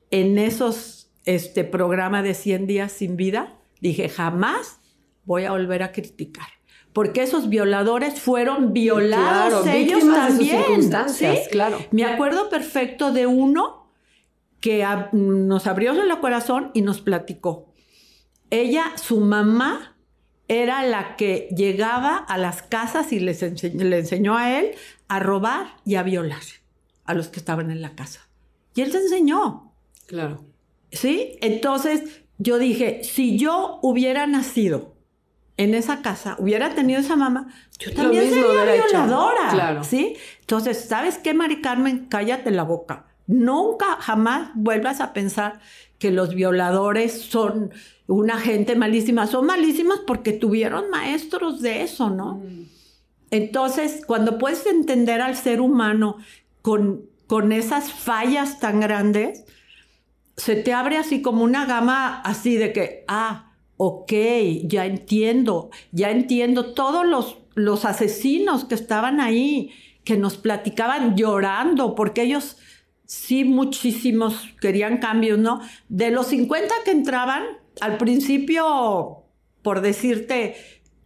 en 0.10 0.40
esos 0.40 1.12
este, 1.26 1.64
programa 1.64 2.24
de 2.24 2.34
100 2.34 2.68
días 2.68 2.92
sin 2.92 3.16
vida, 3.16 3.60
dije, 3.80 4.10
jamás 4.10 4.80
voy 5.24 5.44
a 5.44 5.52
volver 5.52 5.84
a 5.84 5.92
criticar. 5.92 6.48
Porque 6.96 7.24
esos 7.24 7.50
violadores 7.50 8.22
fueron 8.22 8.72
violados 8.72 9.68
ellos 9.68 10.00
también. 10.00 10.64
circunstancias, 10.64 11.50
claro. 11.52 11.78
Me 11.92 12.06
acuerdo 12.06 12.50
perfecto 12.50 13.12
de 13.12 13.28
uno 13.28 13.92
que 14.62 14.88
nos 15.12 15.68
abrió 15.68 15.92
el 15.92 16.20
corazón 16.22 16.72
y 16.74 16.84
nos 16.84 17.02
platicó. 17.02 17.74
Ella, 18.50 18.94
su 18.96 19.20
mamá, 19.20 19.98
era 20.48 20.84
la 20.84 21.18
que 21.18 21.50
llegaba 21.54 22.16
a 22.16 22.38
las 22.38 22.62
casas 22.62 23.12
y 23.12 23.20
les 23.20 23.42
le 23.42 23.98
enseñó 23.98 24.38
a 24.38 24.58
él 24.58 24.72
a 25.10 25.20
robar 25.20 25.76
y 25.84 25.96
a 25.96 26.04
violar 26.04 26.44
a 27.04 27.14
los 27.14 27.28
que 27.28 27.40
estaban 27.40 27.72
en 27.72 27.82
la 27.82 27.94
casa. 27.96 28.30
Y 28.74 28.80
él 28.80 28.94
se 28.94 29.00
enseñó. 29.00 29.74
Claro. 30.08 30.46
¿Sí? 30.94 31.38
Entonces 31.42 32.22
yo 32.38 32.58
dije, 32.58 33.02
si 33.04 33.38
yo 33.38 33.80
hubiera 33.82 34.28
nacido 34.28 34.95
en 35.58 35.74
esa 35.74 36.02
casa 36.02 36.36
hubiera 36.40 36.76
tenido 36.76 37.00
esa 37.00 37.16
mamá, 37.16 37.48
yo 37.80 37.94
también 37.94 38.30
sería 38.30 38.76
violadora. 38.76 39.50
Claro. 39.52 39.84
¿Sí? 39.84 40.18
Entonces, 40.42 40.86
¿sabes 40.88 41.18
qué, 41.18 41.34
Mari 41.34 41.62
Carmen? 41.62 42.08
Cállate 42.10 42.52
la 42.52 42.64
boca. 42.64 43.06
Nunca, 43.28 43.98
jamás 44.00 44.52
vuelvas 44.56 45.02
a 45.02 45.14
pensar 45.14 45.60
que 45.98 46.12
los 46.12 46.36
violadores 46.36 47.22
son 47.22 47.72
una 48.08 48.38
gente 48.38 48.76
malísima. 48.76 49.28
Son 49.28 49.46
malísimas 49.46 50.00
porque 50.06 50.34
tuvieron 50.34 50.90
maestros 50.90 51.62
de 51.62 51.82
eso, 51.82 52.10
¿no? 52.10 52.36
Mm. 52.36 52.66
Entonces, 53.32 54.04
cuando 54.06 54.38
puedes 54.38 54.66
entender 54.66 55.22
al 55.22 55.36
ser 55.36 55.62
humano 55.62 56.18
con, 56.62 57.06
con 57.28 57.52
esas 57.52 57.92
fallas 57.92 58.60
tan 58.60 58.80
grandes, 58.80 59.46
se 60.38 60.56
te 60.56 60.74
abre 60.74 60.98
así 60.98 61.22
como 61.22 61.44
una 61.44 61.66
gama 61.66 62.22
así 62.22 62.56
de 62.56 62.74
que, 62.74 63.06
ah, 63.08 63.45
ok, 63.78 64.12
ya 64.64 64.86
entiendo, 64.86 65.70
ya 65.92 66.12
entiendo 66.12 66.74
todos 66.74 67.06
los, 67.06 67.38
los 67.56 67.86
asesinos 67.86 68.66
que 68.66 68.76
estaban 68.76 69.20
ahí, 69.20 69.72
que 70.04 70.18
nos 70.18 70.38
platicaban 70.38 71.16
llorando, 71.16 71.96
porque 71.96 72.24
ellos 72.24 72.58
sí 73.06 73.44
muchísimos 73.44 74.54
querían 74.62 75.00
cambios, 75.00 75.40
¿no? 75.40 75.62
De 75.90 76.12
los 76.12 76.28
50 76.28 76.74
que 76.84 76.92
entraban, 76.92 77.44
al 77.82 77.98
principio, 77.98 79.24
por 79.62 79.82
decirte, 79.82 80.56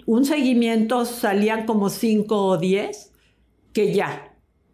un 0.06 0.26
seguimiento 0.26 1.06
salían 1.06 1.66
como 1.66 1.90
5 1.90 2.46
o 2.46 2.58
10, 2.58 3.12
que 3.74 3.94
ya, 3.94 4.29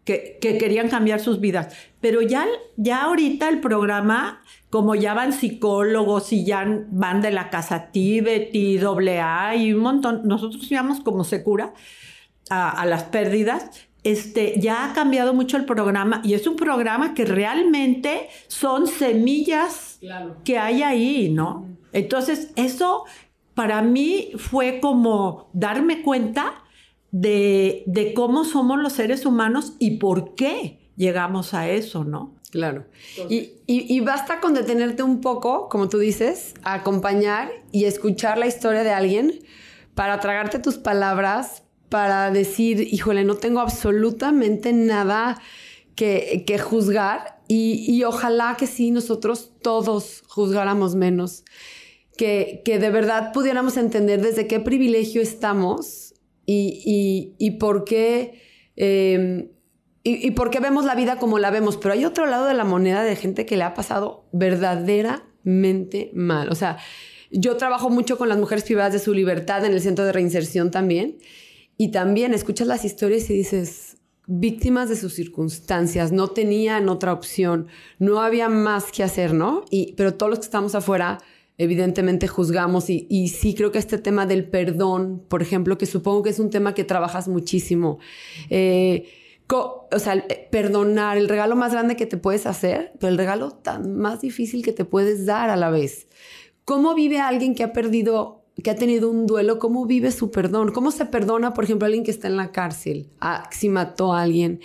que, 0.06 0.38
querían 0.40 0.88
cambiar 0.88 1.20
sus 1.20 1.40
vidas. 1.40 1.76
Pero 2.00 2.22
ya, 2.22 2.46
ya 2.76 3.02
ahorita 3.02 3.48
el 3.48 3.60
programa, 3.60 4.42
como 4.70 4.94
ya 4.94 5.12
van 5.12 5.32
psicólogos 5.32 6.32
y 6.32 6.44
ya 6.46 6.64
van 6.90 7.20
de 7.20 7.32
la 7.32 7.50
casa 7.50 7.90
Tibet 7.90 8.54
y 8.54 8.78
AA 8.78 9.56
y 9.56 9.74
un 9.74 9.82
montón, 9.82 10.22
nosotros 10.24 10.70
íbamos 10.70 11.00
como 11.00 11.24
Secura 11.24 11.74
a, 12.48 12.70
a 12.70 12.86
las 12.86 13.02
pérdidas, 13.04 13.88
este, 14.04 14.54
ya 14.60 14.84
ha 14.84 14.94
cambiado 14.94 15.34
mucho 15.34 15.56
el 15.56 15.64
programa 15.64 16.20
y 16.22 16.34
es 16.34 16.46
un 16.46 16.54
programa 16.54 17.12
que 17.12 17.24
realmente 17.24 18.28
son 18.46 18.86
semillas 18.86 19.98
que 20.44 20.58
hay 20.58 20.84
ahí, 20.84 21.28
¿no? 21.28 21.66
Entonces, 21.92 22.52
eso 22.54 23.04
para 23.54 23.82
mí 23.82 24.30
fue 24.36 24.78
como 24.78 25.50
darme 25.52 26.02
cuenta 26.02 26.62
de, 27.20 28.12
cómo 28.14 28.44
somos 28.44 28.78
los 28.78 28.92
seres 28.92 29.24
humanos 29.24 29.72
y 29.78 29.98
por 29.98 30.34
qué 30.34 30.78
llegamos 30.96 31.54
a 31.54 31.68
eso, 31.68 32.04
¿no? 32.04 32.34
Claro. 32.50 32.86
Y, 33.28 34.00
basta 34.00 34.40
con 34.40 34.54
detenerte 34.54 35.02
un 35.02 35.20
poco, 35.20 35.68
como 35.68 35.88
tú 35.88 35.98
dices, 35.98 36.54
a 36.62 36.74
acompañar 36.74 37.50
y 37.72 37.84
escuchar 37.84 38.38
la 38.38 38.46
historia 38.46 38.82
de 38.82 38.90
alguien 38.90 39.40
para 39.94 40.20
tragarte 40.20 40.58
tus 40.58 40.76
palabras, 40.76 41.62
para 41.88 42.30
decir, 42.30 42.80
híjole, 42.80 43.24
no 43.24 43.36
tengo 43.36 43.60
absolutamente 43.60 44.72
nada 44.72 45.40
que, 45.94 46.60
juzgar 46.62 47.40
y, 47.48 47.84
y, 47.88 48.04
ojalá 48.04 48.56
que 48.58 48.66
sí 48.66 48.90
nosotros 48.90 49.52
todos 49.62 50.22
juzgáramos 50.28 50.94
menos, 50.94 51.44
que, 52.16 52.62
que 52.64 52.78
de 52.78 52.90
verdad 52.90 53.32
pudiéramos 53.32 53.76
entender 53.76 54.20
desde 54.20 54.46
qué 54.46 54.60
privilegio 54.60 55.22
estamos 55.22 56.05
y, 56.46 57.56
por 57.58 57.84
qué... 57.84 58.42
Em, 58.76 59.48
y, 60.02 60.32
qué 60.32 60.60
vemos 60.60 60.84
la 60.84 60.94
vida 60.94 61.18
como 61.18 61.38
la 61.38 61.50
vemos, 61.50 61.76
pero 61.76 61.94
hay 61.94 62.04
otro 62.04 62.26
lado 62.26 62.46
de 62.46 62.54
la 62.54 62.64
moneda 62.64 63.02
de 63.02 63.16
gente 63.16 63.44
que 63.44 63.56
le 63.56 63.64
ha 63.64 63.74
pasado 63.74 64.24
verdaderamente 64.32 66.10
mal. 66.14 66.48
O 66.50 66.54
sea, 66.54 66.78
yo 67.32 67.56
trabajo 67.56 67.90
mucho 67.90 68.16
con 68.16 68.28
las 68.28 68.38
mujeres 68.38 68.64
privadas 68.64 68.92
de 68.92 68.98
su 69.00 69.12
libertad 69.12 69.64
en 69.64 69.72
el 69.72 69.80
centro 69.80 70.04
de 70.04 70.12
reinserción 70.12 70.70
también, 70.70 71.18
y 71.76 71.90
también 71.90 72.32
escuchas 72.32 72.66
las 72.66 72.84
historias 72.84 73.28
y 73.28 73.34
dices, 73.34 73.96
víctimas 74.26 74.88
de 74.88 74.96
sus 74.96 75.14
circunstancias, 75.14 76.12
no 76.12 76.28
tenían 76.28 76.88
otra 76.88 77.12
opción, 77.12 77.68
no 77.98 78.20
había 78.20 78.48
más 78.48 78.90
que 78.92 79.02
hacer, 79.02 79.34
¿no? 79.34 79.64
Y, 79.70 79.94
pero 79.96 80.14
todos 80.14 80.30
los 80.30 80.38
que 80.40 80.46
estamos 80.46 80.74
afuera 80.74 81.18
evidentemente 81.58 82.28
juzgamos 82.28 82.90
y, 82.90 83.28
sí 83.28 83.54
creo 83.54 83.72
que 83.72 83.78
este 83.78 83.98
tema 83.98 84.26
del 84.26 84.48
perdón, 84.48 85.22
por 85.28 85.42
ejemplo, 85.42 85.78
que 85.78 85.86
supongo 85.86 86.22
que 86.22 86.30
es 86.30 86.38
un 86.38 86.50
tema 86.50 86.74
que 86.74 86.84
trabajas 86.84 87.28
muchísimo. 87.28 87.98
Eh, 88.50 89.08
o 89.48 89.98
sea, 89.98 90.24
perdonar, 90.50 91.16
el 91.16 91.28
regalo 91.28 91.56
más 91.56 91.72
grande 91.72 91.96
que 91.96 92.06
te 92.06 92.16
puedes 92.16 92.46
hacer, 92.46 92.92
pero 92.98 93.10
el 93.10 93.18
regalo 93.18 93.52
tan 93.52 93.96
más 93.96 94.20
difícil 94.20 94.64
que 94.64 94.72
te 94.72 94.84
puedes 94.84 95.24
dar 95.24 95.50
a 95.50 95.56
la 95.56 95.70
vez. 95.70 96.08
¿Cómo 96.64 96.94
vive 96.94 97.20
alguien 97.20 97.54
que 97.54 97.62
ha 97.62 97.72
perdido, 97.72 98.44
que 98.62 98.70
ha 98.70 98.74
tenido 98.74 99.08
un 99.08 99.26
duelo? 99.26 99.58
¿Cómo 99.58 99.86
vive 99.86 100.10
su 100.10 100.32
perdón? 100.32 100.72
¿Cómo 100.72 100.90
se 100.90 101.06
perdona, 101.06 101.54
por 101.54 101.64
ejemplo, 101.64 101.86
alguien 101.86 102.04
que 102.04 102.10
está 102.10 102.26
en 102.26 102.36
la 102.36 102.50
cárcel, 102.50 103.08
ah, 103.20 103.48
si 103.52 103.68
mató 103.68 104.12
a 104.12 104.22
alguien? 104.22 104.60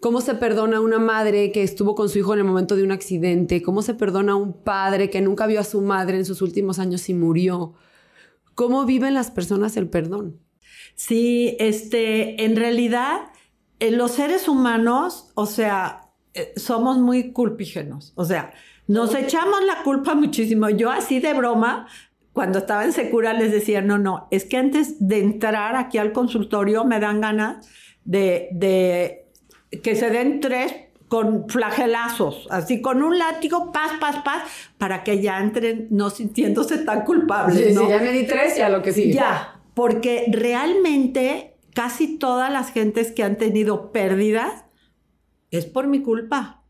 ¿Cómo 0.00 0.20
se 0.20 0.34
perdona 0.34 0.76
a 0.76 0.80
una 0.80 0.98
madre 0.98 1.52
que 1.52 1.62
estuvo 1.62 1.94
con 1.94 2.08
su 2.08 2.18
hijo 2.18 2.34
en 2.34 2.40
el 2.40 2.44
momento 2.44 2.76
de 2.76 2.82
un 2.82 2.92
accidente? 2.92 3.62
¿Cómo 3.62 3.82
se 3.82 3.94
perdona 3.94 4.32
a 4.32 4.36
un 4.36 4.52
padre 4.52 5.10
que 5.10 5.20
nunca 5.20 5.46
vio 5.46 5.60
a 5.60 5.64
su 5.64 5.80
madre 5.80 6.18
en 6.18 6.24
sus 6.24 6.42
últimos 6.42 6.78
años 6.78 7.08
y 7.08 7.14
murió? 7.14 7.74
¿Cómo 8.54 8.84
viven 8.84 9.14
las 9.14 9.30
personas 9.30 9.76
el 9.76 9.88
perdón? 9.88 10.40
Sí, 10.94 11.56
este, 11.60 12.44
en 12.44 12.56
realidad, 12.56 13.20
eh, 13.80 13.90
los 13.90 14.12
seres 14.12 14.48
humanos, 14.48 15.30
o 15.34 15.46
sea, 15.46 16.10
eh, 16.34 16.52
somos 16.56 16.98
muy 16.98 17.32
culpígenos. 17.32 18.12
O 18.16 18.24
sea, 18.24 18.52
Nos 18.88 19.14
echamos 19.16 19.64
la 19.64 19.82
culpa 19.82 20.14
muchísimo. 20.14 20.70
Yo 20.70 20.90
así 20.90 21.18
de 21.18 21.34
broma, 21.34 21.88
cuando 22.32 22.58
estaba 22.60 22.84
en 22.84 22.92
Secura 22.92 23.32
les 23.32 23.50
decía, 23.50 23.82
no, 23.82 23.98
no, 23.98 24.28
es 24.30 24.44
que 24.44 24.58
antes 24.58 25.08
de 25.08 25.18
entrar 25.20 25.74
aquí 25.74 25.98
al 25.98 26.12
consultorio 26.12 26.84
me 26.84 27.00
dan 27.00 27.20
ganas 27.20 27.66
de, 28.04 28.48
de 28.52 29.25
que 29.82 29.96
se 29.96 30.10
den 30.10 30.40
tres 30.40 30.74
con 31.08 31.48
flagelazos, 31.48 32.48
así 32.50 32.80
con 32.80 33.02
un 33.02 33.18
látigo, 33.18 33.72
paz, 33.72 33.92
paz, 34.00 34.22
paz, 34.24 34.42
para 34.78 35.04
que 35.04 35.20
ya 35.20 35.38
entren 35.38 35.86
no 35.90 36.10
sintiéndose 36.10 36.78
tan 36.78 37.04
culpables. 37.04 37.68
Sí, 37.68 37.74
¿no? 37.74 37.82
sí, 37.82 37.88
ya 37.88 37.98
me 37.98 38.10
di 38.10 38.26
tres, 38.26 38.56
ya 38.56 38.68
lo 38.68 38.82
que 38.82 38.92
sigue. 38.92 39.12
Ya, 39.12 39.60
porque 39.74 40.26
realmente 40.32 41.54
casi 41.74 42.18
todas 42.18 42.50
las 42.50 42.72
gentes 42.72 43.12
que 43.12 43.22
han 43.22 43.36
tenido 43.36 43.92
pérdidas 43.92 44.64
es 45.50 45.66
por 45.66 45.86
mi 45.86 46.02
culpa. 46.02 46.62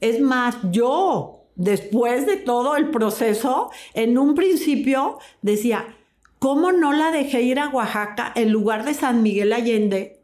Es 0.00 0.20
más, 0.20 0.56
yo, 0.70 1.46
después 1.56 2.26
de 2.26 2.36
todo 2.36 2.76
el 2.76 2.90
proceso, 2.90 3.70
en 3.94 4.18
un 4.18 4.34
principio 4.34 5.18
decía, 5.42 5.96
¿cómo 6.38 6.70
no 6.72 6.92
la 6.92 7.10
dejé 7.10 7.42
ir 7.42 7.58
a 7.58 7.68
Oaxaca 7.68 8.32
en 8.34 8.52
lugar 8.52 8.84
de 8.84 8.94
San 8.94 9.22
Miguel 9.22 9.52
Allende? 9.52 10.21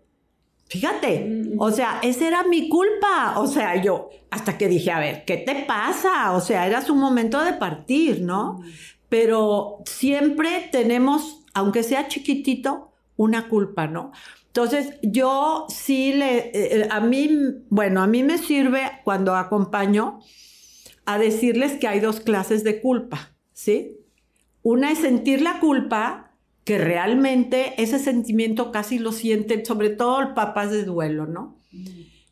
Fíjate, 0.69 1.55
o 1.59 1.71
sea, 1.71 1.99
esa 2.03 2.29
era 2.29 2.43
mi 2.45 2.69
culpa. 2.69 3.39
O 3.39 3.47
sea, 3.47 3.81
yo, 3.83 4.11
hasta 4.31 4.59
que 4.59 4.69
dije, 4.69 4.91
a 4.91 5.01
ver, 5.01 5.25
¿qué 5.25 5.39
te 5.39 5.65
pasa? 5.67 6.33
O 6.33 6.41
sea, 6.41 6.67
era 6.67 6.83
su 6.83 6.95
momento 6.95 7.43
de 7.43 7.55
partir, 7.55 8.21
¿no? 8.21 8.63
Pero 9.09 9.79
siempre 9.87 10.69
tenemos, 10.71 11.45
aunque 11.55 11.83
sea 11.83 12.09
chiquitito, 12.09 12.93
una 13.17 13.49
culpa, 13.49 13.87
¿no? 13.87 14.13
Entonces, 14.49 14.95
yo 15.03 15.67
sí 15.69 16.13
le, 16.13 16.51
eh, 16.53 16.89
a 16.91 17.01
mí, 17.01 17.31
bueno, 17.71 18.03
a 18.03 18.07
mí 18.07 18.23
me 18.23 18.39
sirve 18.39 18.83
cuando 19.05 19.37
acompaño 19.37 20.21
a 21.07 21.19
decirles 21.19 21.79
que 21.79 21.89
hay 21.89 22.01
dos 22.01 22.21
clases 22.21 22.65
de 22.65 22.81
culpa, 22.81 23.35
¿sí? 23.53 23.97
Una 24.63 24.91
es 24.93 24.99
sentir 24.99 25.41
la 25.41 25.61
culpa, 25.61 26.28
que 26.69 26.77
realmente 26.77 27.73
ese 27.83 27.99
sentimiento 27.99 28.73
casi 28.73 28.99
lo 28.99 29.11
sienten, 29.13 29.65
sobre 29.65 29.89
todo 29.89 30.21
los 30.21 30.33
papás 30.33 30.71
de 30.71 30.85
duelo, 30.85 31.25
¿no? 31.25 31.57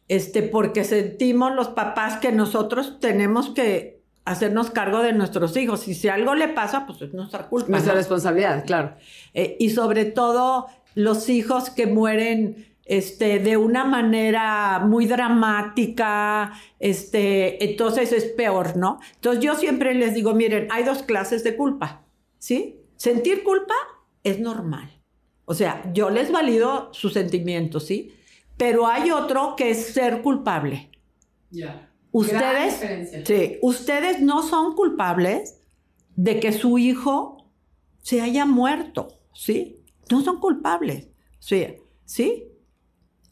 Este, 0.08 0.42
porque 0.42 0.84
sentimos 0.84 1.54
los 1.54 1.68
papás 1.68 2.18
que 2.18 2.32
nosotros 2.32 3.00
tenemos 3.00 3.48
que 3.48 4.02
hacernos 4.26 4.68
cargo 4.68 5.00
de 5.00 5.14
nuestros 5.14 5.56
hijos. 5.56 5.88
Y 5.88 5.94
si 5.94 6.08
algo 6.08 6.34
le 6.34 6.48
pasa, 6.48 6.84
pues 6.84 7.00
es 7.00 7.14
nuestra 7.14 7.48
culpa. 7.48 7.70
Nuestra 7.70 7.94
¿no? 7.94 7.98
responsabilidad, 7.98 8.66
claro. 8.66 8.92
Eh, 9.32 9.56
y 9.58 9.70
sobre 9.70 10.04
todo 10.04 10.66
los 10.94 11.30
hijos 11.30 11.70
que 11.70 11.86
mueren 11.86 12.76
este, 12.84 13.38
de 13.38 13.56
una 13.56 13.86
manera 13.86 14.80
muy 14.80 15.06
dramática, 15.06 16.52
este, 16.78 17.64
entonces 17.64 18.12
es 18.12 18.24
peor, 18.24 18.76
¿no? 18.76 19.00
Entonces 19.14 19.42
yo 19.42 19.54
siempre 19.54 19.94
les 19.94 20.12
digo, 20.12 20.34
miren, 20.34 20.68
hay 20.70 20.84
dos 20.84 21.04
clases 21.04 21.42
de 21.42 21.56
culpa, 21.56 22.04
¿sí? 22.38 22.82
Sentir 22.96 23.42
culpa 23.42 23.74
es 24.26 24.40
normal. 24.40 24.90
O 25.44 25.54
sea, 25.54 25.90
yo 25.94 26.10
les 26.10 26.32
valido 26.32 26.92
sus 26.92 27.12
sentimientos, 27.12 27.86
¿sí? 27.86 28.12
Pero 28.56 28.88
hay 28.88 29.10
otro 29.10 29.54
que 29.56 29.70
es 29.70 29.86
ser 29.86 30.22
culpable. 30.22 30.90
Ya. 31.50 31.92
Ustedes, 32.10 33.26
sí, 33.26 33.58
ustedes 33.62 34.20
no 34.20 34.42
son 34.42 34.74
culpables 34.74 35.60
de 36.16 36.40
que 36.40 36.52
su 36.52 36.78
hijo 36.78 37.52
se 38.02 38.20
haya 38.20 38.46
muerto, 38.46 39.08
¿sí? 39.32 39.84
No 40.10 40.22
son 40.22 40.40
culpables, 40.40 41.08
¿sí? 41.38 41.76
¿Sí? 42.04 42.44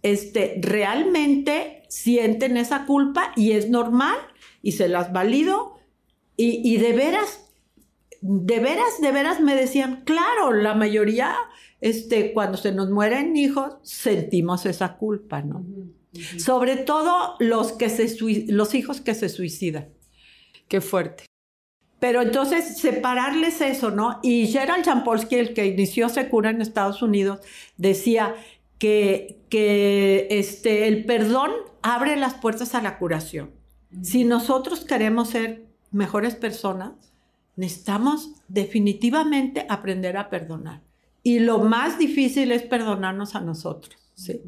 Este, 0.03 0.61
realmente 0.61 1.85
sienten 1.89 2.57
esa 2.57 2.85
culpa 2.85 3.33
y 3.37 3.53
es 3.53 3.71
normal 3.71 4.17
y 4.63 4.73
se 4.73 4.89
las 4.89 5.13
valido 5.13 5.79
y, 6.37 6.61
y 6.63 6.77
de 6.77 6.93
veras, 6.93 7.44
de 8.27 8.59
veras, 8.59 9.03
de 9.03 9.13
veras 9.13 9.41
me 9.43 9.55
decían, 9.55 10.03
claro, 10.07 10.55
la 10.55 10.75
mayoría, 10.75 11.37
este, 11.83 12.33
cuando 12.33 12.57
se 12.57 12.73
nos 12.73 12.91
mueren 12.91 13.37
hijos, 13.37 13.75
sentimos 13.83 14.65
esa 14.65 14.97
culpa, 14.97 15.43
¿no? 15.43 15.63
Sobre 16.39 16.77
todo 16.77 17.37
los, 17.39 17.73
que 17.73 17.91
se, 17.91 18.17
los 18.49 18.75
hijos 18.75 19.03
que 19.03 19.15
se 19.15 19.29
suicidan. 19.29 19.91
Qué 20.69 20.81
fuerte. 20.81 21.27
Pero 22.01 22.23
entonces 22.23 22.79
separarles 22.79 23.61
eso, 23.61 23.91
¿no? 23.91 24.21
Y 24.23 24.47
Gerald 24.47 24.87
Jampolsky, 24.87 25.37
el 25.37 25.53
que 25.53 25.67
inició 25.67 26.09
Secura 26.09 26.49
en 26.49 26.63
Estados 26.63 27.03
Unidos, 27.03 27.41
decía 27.77 28.37
que, 28.79 29.43
que 29.51 30.29
este, 30.31 30.89
el 30.89 31.05
perdón 31.05 31.51
abre 31.83 32.17
las 32.17 32.33
puertas 32.33 32.75
a 32.75 32.81
la 32.81 32.97
curación. 32.97 33.51
Si 34.01 34.25
nosotros 34.25 34.87
queremos 34.87 35.29
ser 35.29 35.67
mejores 35.91 36.37
personas, 36.37 37.14
necesitamos 37.57 38.33
definitivamente 38.49 39.67
aprender 39.69 40.17
a 40.17 40.31
perdonar. 40.31 40.83
Y 41.23 41.39
lo 41.39 41.59
más 41.61 41.99
difícil 41.99 42.53
es 42.53 42.63
perdonarnos 42.63 43.35
a 43.35 43.41
nosotros, 43.41 43.97
¿sí? 44.15 44.43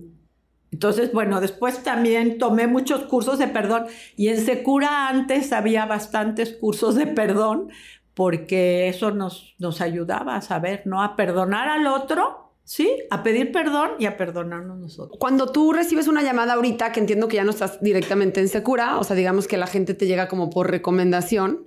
Entonces, 0.73 1.13
bueno, 1.13 1.41
después 1.41 1.83
también 1.83 2.39
tomé 2.39 2.67
muchos 2.67 3.05
cursos 3.05 3.39
de 3.39 3.49
perdón 3.49 3.87
y 4.17 4.29
en 4.29 4.45
Secura 4.45 5.09
antes 5.09 5.53
había 5.53 5.87
bastantes 5.87 6.53
cursos 6.53 6.97
de 6.97 7.07
perdón 7.07 7.71
porque 8.13 8.89
eso 8.89 9.11
nos, 9.11 9.55
nos 9.59 9.81
ayudaba 9.81 10.37
a 10.37 10.43
saber, 10.43 10.83
¿no? 10.85 11.03
A 11.03 11.17
perdonar 11.17 11.69
al 11.69 11.87
otro, 11.87 12.53
¿sí? 12.65 12.91
A 13.11 13.23
pedir 13.23 13.53
perdón 13.53 13.93
y 13.99 14.07
a 14.07 14.17
perdonarnos 14.17 14.79
nosotros. 14.79 15.19
Cuando 15.19 15.53
tú 15.53 15.73
recibes 15.73 16.09
una 16.09 16.23
llamada 16.23 16.55
ahorita, 16.55 16.93
que 16.93 17.01
entiendo 17.01 17.29
que 17.29 17.37
ya 17.37 17.45
no 17.45 17.51
estás 17.53 17.81
directamente 17.81 18.41
en 18.41 18.49
Secura, 18.49 18.99
o 18.99 19.05
sea, 19.05 19.17
digamos 19.17 19.47
que 19.47 19.57
la 19.57 19.67
gente 19.67 19.95
te 19.95 20.07
llega 20.07 20.29
como 20.29 20.51
por 20.51 20.71
recomendación, 20.71 21.67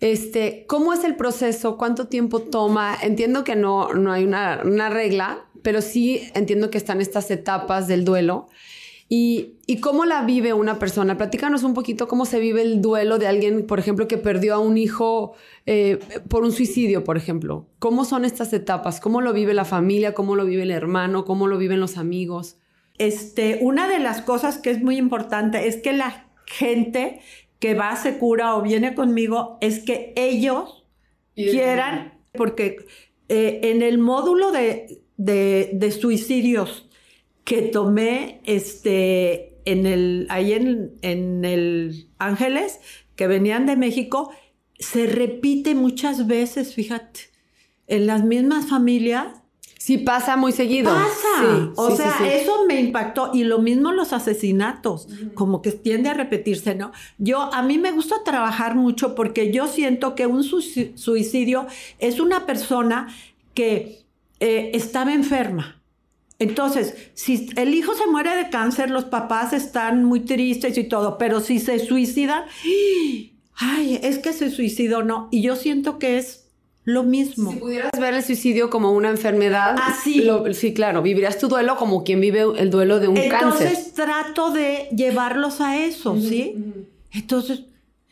este, 0.00 0.64
¿cómo 0.66 0.92
es 0.92 1.04
el 1.04 1.16
proceso? 1.16 1.76
¿Cuánto 1.76 2.08
tiempo 2.08 2.40
toma? 2.40 2.96
Entiendo 3.02 3.44
que 3.44 3.56
no, 3.56 3.92
no 3.94 4.12
hay 4.12 4.24
una, 4.24 4.60
una 4.64 4.90
regla, 4.90 5.46
pero 5.62 5.80
sí 5.80 6.28
entiendo 6.34 6.70
que 6.70 6.78
están 6.78 7.00
estas 7.00 7.30
etapas 7.30 7.88
del 7.88 8.04
duelo. 8.04 8.48
¿Y, 9.08 9.58
¿Y 9.66 9.80
cómo 9.80 10.06
la 10.06 10.22
vive 10.22 10.54
una 10.54 10.78
persona? 10.78 11.16
Platícanos 11.16 11.62
un 11.62 11.74
poquito 11.74 12.08
cómo 12.08 12.24
se 12.24 12.40
vive 12.40 12.62
el 12.62 12.80
duelo 12.80 13.18
de 13.18 13.26
alguien, 13.26 13.66
por 13.66 13.78
ejemplo, 13.78 14.08
que 14.08 14.16
perdió 14.16 14.54
a 14.54 14.58
un 14.58 14.78
hijo 14.78 15.34
eh, 15.66 15.98
por 16.28 16.42
un 16.42 16.52
suicidio, 16.52 17.04
por 17.04 17.16
ejemplo. 17.16 17.66
¿Cómo 17.78 18.04
son 18.04 18.24
estas 18.24 18.52
etapas? 18.52 19.00
¿Cómo 19.00 19.20
lo 19.20 19.32
vive 19.32 19.54
la 19.54 19.64
familia? 19.64 20.14
¿Cómo 20.14 20.36
lo 20.36 20.46
vive 20.46 20.62
el 20.62 20.70
hermano? 20.70 21.24
¿Cómo 21.24 21.46
lo 21.46 21.58
viven 21.58 21.80
los 21.80 21.98
amigos? 21.98 22.56
Este, 22.98 23.58
una 23.60 23.88
de 23.88 23.98
las 23.98 24.22
cosas 24.22 24.58
que 24.58 24.70
es 24.70 24.82
muy 24.82 24.96
importante 24.96 25.68
es 25.68 25.76
que 25.76 25.92
la 25.92 26.26
gente 26.46 27.20
que 27.64 27.72
va 27.72 27.92
a 27.92 27.96
Secura 27.96 28.56
o 28.56 28.60
viene 28.60 28.94
conmigo 28.94 29.56
es 29.62 29.78
que 29.78 30.12
ellos 30.16 30.84
quieran, 31.34 32.12
porque 32.34 32.84
eh, 33.30 33.60
en 33.62 33.80
el 33.80 33.96
módulo 33.96 34.52
de, 34.52 35.00
de, 35.16 35.70
de 35.72 35.90
suicidios 35.90 36.90
que 37.42 37.62
tomé 37.62 38.42
este, 38.44 39.56
en 39.64 39.86
el, 39.86 40.26
ahí 40.28 40.52
en, 40.52 40.92
en 41.00 41.46
el 41.46 42.10
Ángeles, 42.18 42.80
que 43.16 43.28
venían 43.28 43.64
de 43.64 43.76
México, 43.76 44.30
se 44.78 45.06
repite 45.06 45.74
muchas 45.74 46.26
veces, 46.26 46.74
fíjate, 46.74 47.20
en 47.86 48.06
las 48.06 48.24
mismas 48.24 48.68
familias. 48.68 49.40
Sí, 49.84 49.98
pasa 49.98 50.38
muy 50.38 50.52
seguido. 50.52 50.94
Pasa. 50.94 51.10
Sí, 51.40 51.70
o 51.76 51.90
sí, 51.90 51.96
sea, 51.98 52.14
sí, 52.16 52.24
eso 52.26 52.64
me 52.66 52.80
impactó. 52.80 53.32
Y 53.34 53.44
lo 53.44 53.58
mismo 53.58 53.92
los 53.92 54.14
asesinatos, 54.14 55.08
como 55.34 55.60
que 55.60 55.72
tiende 55.72 56.08
a 56.08 56.14
repetirse, 56.14 56.74
¿no? 56.74 56.90
Yo, 57.18 57.52
a 57.52 57.60
mí 57.60 57.76
me 57.76 57.92
gusta 57.92 58.24
trabajar 58.24 58.76
mucho 58.76 59.14
porque 59.14 59.52
yo 59.52 59.68
siento 59.68 60.14
que 60.14 60.26
un 60.26 60.42
suici- 60.42 60.96
suicidio 60.96 61.66
es 61.98 62.18
una 62.18 62.46
persona 62.46 63.08
que 63.52 64.06
eh, 64.40 64.70
estaba 64.72 65.12
enferma. 65.12 65.82
Entonces, 66.38 66.94
si 67.12 67.50
el 67.56 67.74
hijo 67.74 67.92
se 67.94 68.06
muere 68.06 68.34
de 68.36 68.48
cáncer, 68.48 68.88
los 68.88 69.04
papás 69.04 69.52
están 69.52 70.02
muy 70.04 70.20
tristes 70.20 70.78
y 70.78 70.84
todo, 70.84 71.18
pero 71.18 71.40
si 71.40 71.58
se 71.58 71.78
suicidan, 71.78 72.44
ay, 73.56 74.00
es 74.02 74.18
que 74.18 74.32
se 74.32 74.50
suicidó, 74.50 75.02
no. 75.02 75.28
Y 75.30 75.42
yo 75.42 75.56
siento 75.56 75.98
que 75.98 76.16
es 76.16 76.43
lo 76.84 77.02
mismo. 77.02 77.50
Si 77.52 77.58
pudieras 77.58 77.90
ver 77.98 78.14
el 78.14 78.22
suicidio 78.22 78.68
como 78.70 78.92
una 78.92 79.08
enfermedad, 79.10 79.74
Ah, 79.78 79.96
sí. 80.02 80.22
lo- 80.22 80.52
sí, 80.52 80.74
claro, 80.74 81.00
vivirías 81.02 81.38
tu 81.38 81.48
duelo 81.48 81.76
como 81.76 82.04
quien 82.04 82.20
vive 82.20 82.44
el 82.58 82.70
duelo 82.70 83.00
de 83.00 83.08
un 83.08 83.16
Entonces 83.16 83.72
cáncer. 83.74 83.92
trato 83.94 84.50
de 84.50 84.88
llevarlos 84.94 85.60
a 85.60 85.78
eso, 85.78 86.18
¿sí? 86.20 86.54
Entonces, 87.12 87.64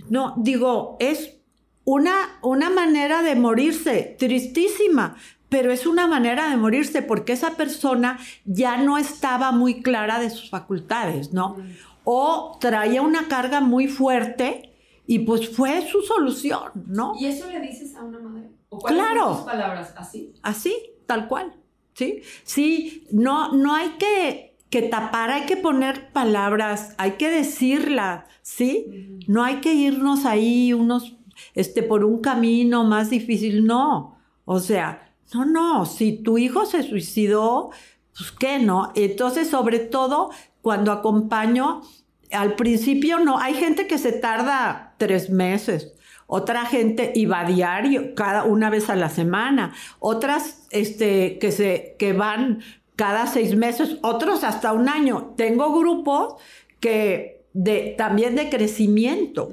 no, 0.08 0.34
digo, 0.38 0.96
es 1.00 1.36
una, 1.84 2.14
una 2.42 2.70
manera 2.70 3.22
de 3.22 3.34
morirse, 3.34 4.16
tristísima, 4.18 5.16
pero 5.48 5.70
es 5.70 5.86
una 5.86 6.06
manera 6.06 6.48
de 6.48 6.56
morirse 6.56 7.02
porque 7.02 7.32
esa 7.34 7.56
persona 7.56 8.18
ya 8.46 8.78
no 8.78 8.96
estaba 8.96 9.52
muy 9.52 9.82
clara 9.82 10.18
de 10.18 10.30
sus 10.30 10.48
facultades, 10.48 11.32
¿no? 11.34 11.56
O 12.04 12.56
traía 12.60 13.02
una 13.02 13.28
carga 13.28 13.60
muy 13.60 13.86
fuerte 13.86 14.70
y 15.06 15.20
pues 15.20 15.50
fue 15.50 15.86
su 15.90 16.00
solución, 16.02 16.70
¿no? 16.86 17.14
¿Y 17.20 17.26
eso 17.26 17.50
le 17.50 17.60
dices 17.60 17.94
a 17.96 18.02
una 18.02 18.18
madre? 18.18 18.48
¿O 18.72 18.78
cuáles 18.78 19.00
son 19.00 19.12
Claro. 19.12 19.36
tus 19.36 19.44
palabras 19.44 19.94
así? 19.96 20.32
Así, 20.42 20.74
tal 21.06 21.28
cual, 21.28 21.54
¿sí? 21.94 22.22
Sí, 22.44 23.06
no, 23.12 23.52
no 23.52 23.74
hay 23.74 23.90
que 23.98 24.52
que 24.70 24.80
tapar, 24.80 25.28
hay 25.30 25.42
que 25.44 25.58
poner 25.58 26.10
palabras, 26.14 26.94
hay 26.96 27.12
que 27.12 27.28
decirla, 27.28 28.24
¿sí? 28.40 29.18
No 29.28 29.44
hay 29.44 29.56
que 29.56 29.74
irnos 29.74 30.24
ahí 30.24 30.72
unos, 30.72 31.14
este, 31.54 31.82
por 31.82 32.06
un 32.06 32.22
camino 32.22 32.82
más 32.82 33.10
difícil, 33.10 33.66
no. 33.66 34.16
O 34.46 34.60
sea, 34.60 35.12
no, 35.34 35.44
no, 35.44 35.84
si 35.84 36.22
tu 36.22 36.38
hijo 36.38 36.64
se 36.64 36.82
suicidó, 36.84 37.68
pues 38.16 38.32
qué, 38.32 38.58
¿no? 38.60 38.92
Entonces, 38.94 39.50
sobre 39.50 39.78
todo, 39.78 40.30
cuando 40.62 40.90
acompaño, 40.90 41.82
al 42.30 42.54
principio 42.56 43.18
no, 43.18 43.38
hay 43.38 43.52
gente 43.52 43.86
que 43.86 43.98
se 43.98 44.12
tarda 44.12 44.94
tres 44.96 45.28
meses, 45.28 45.92
otra 46.34 46.64
gente 46.64 47.12
iba 47.14 47.40
a 47.40 47.44
diario, 47.44 48.14
cada 48.14 48.44
una 48.44 48.70
vez 48.70 48.88
a 48.88 48.96
la 48.96 49.10
semana, 49.10 49.74
otras 49.98 50.66
este, 50.70 51.38
que, 51.38 51.52
se, 51.52 51.94
que 51.98 52.14
van 52.14 52.62
cada 52.96 53.26
seis 53.26 53.54
meses, 53.54 53.98
otros 54.00 54.42
hasta 54.42 54.72
un 54.72 54.88
año. 54.88 55.34
Tengo 55.36 55.78
grupos 55.78 56.36
que 56.80 57.44
de, 57.52 57.94
también 57.98 58.34
de 58.34 58.48
crecimiento, 58.48 59.50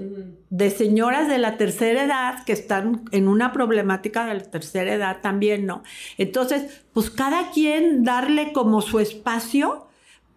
de 0.49 0.69
señoras 0.69 1.27
de 1.27 1.37
la 1.37 1.57
tercera 1.57 2.05
edad 2.05 2.45
que 2.45 2.53
están 2.53 3.03
en 3.11 3.27
una 3.27 3.51
problemática 3.51 4.25
de 4.25 4.35
la 4.35 4.43
tercera 4.43 4.93
edad 4.93 5.17
también, 5.21 5.65
¿no? 5.65 5.83
Entonces, 6.17 6.85
pues 6.93 7.09
cada 7.09 7.51
quien 7.51 8.05
darle 8.05 8.53
como 8.53 8.81
su 8.81 9.01
espacio 9.01 9.88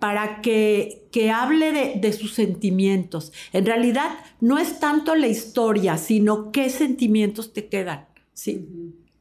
para 0.03 0.41
que, 0.41 1.07
que 1.13 1.31
hable 1.31 1.71
de, 1.71 1.95
de, 2.01 2.13
sus 2.13 2.35
sentimientos. 2.35 3.33
En 3.53 3.65
realidad, 3.65 4.11
no 4.41 4.59
es 4.59 4.81
tanto 4.81 5.15
la 5.15 5.29
historia, 5.29 5.97
sino 5.97 6.51
qué 6.51 6.71
sentimientos 6.71 7.53
te 7.53 7.69
quedan, 7.69 8.09
¿sí? 8.33 8.69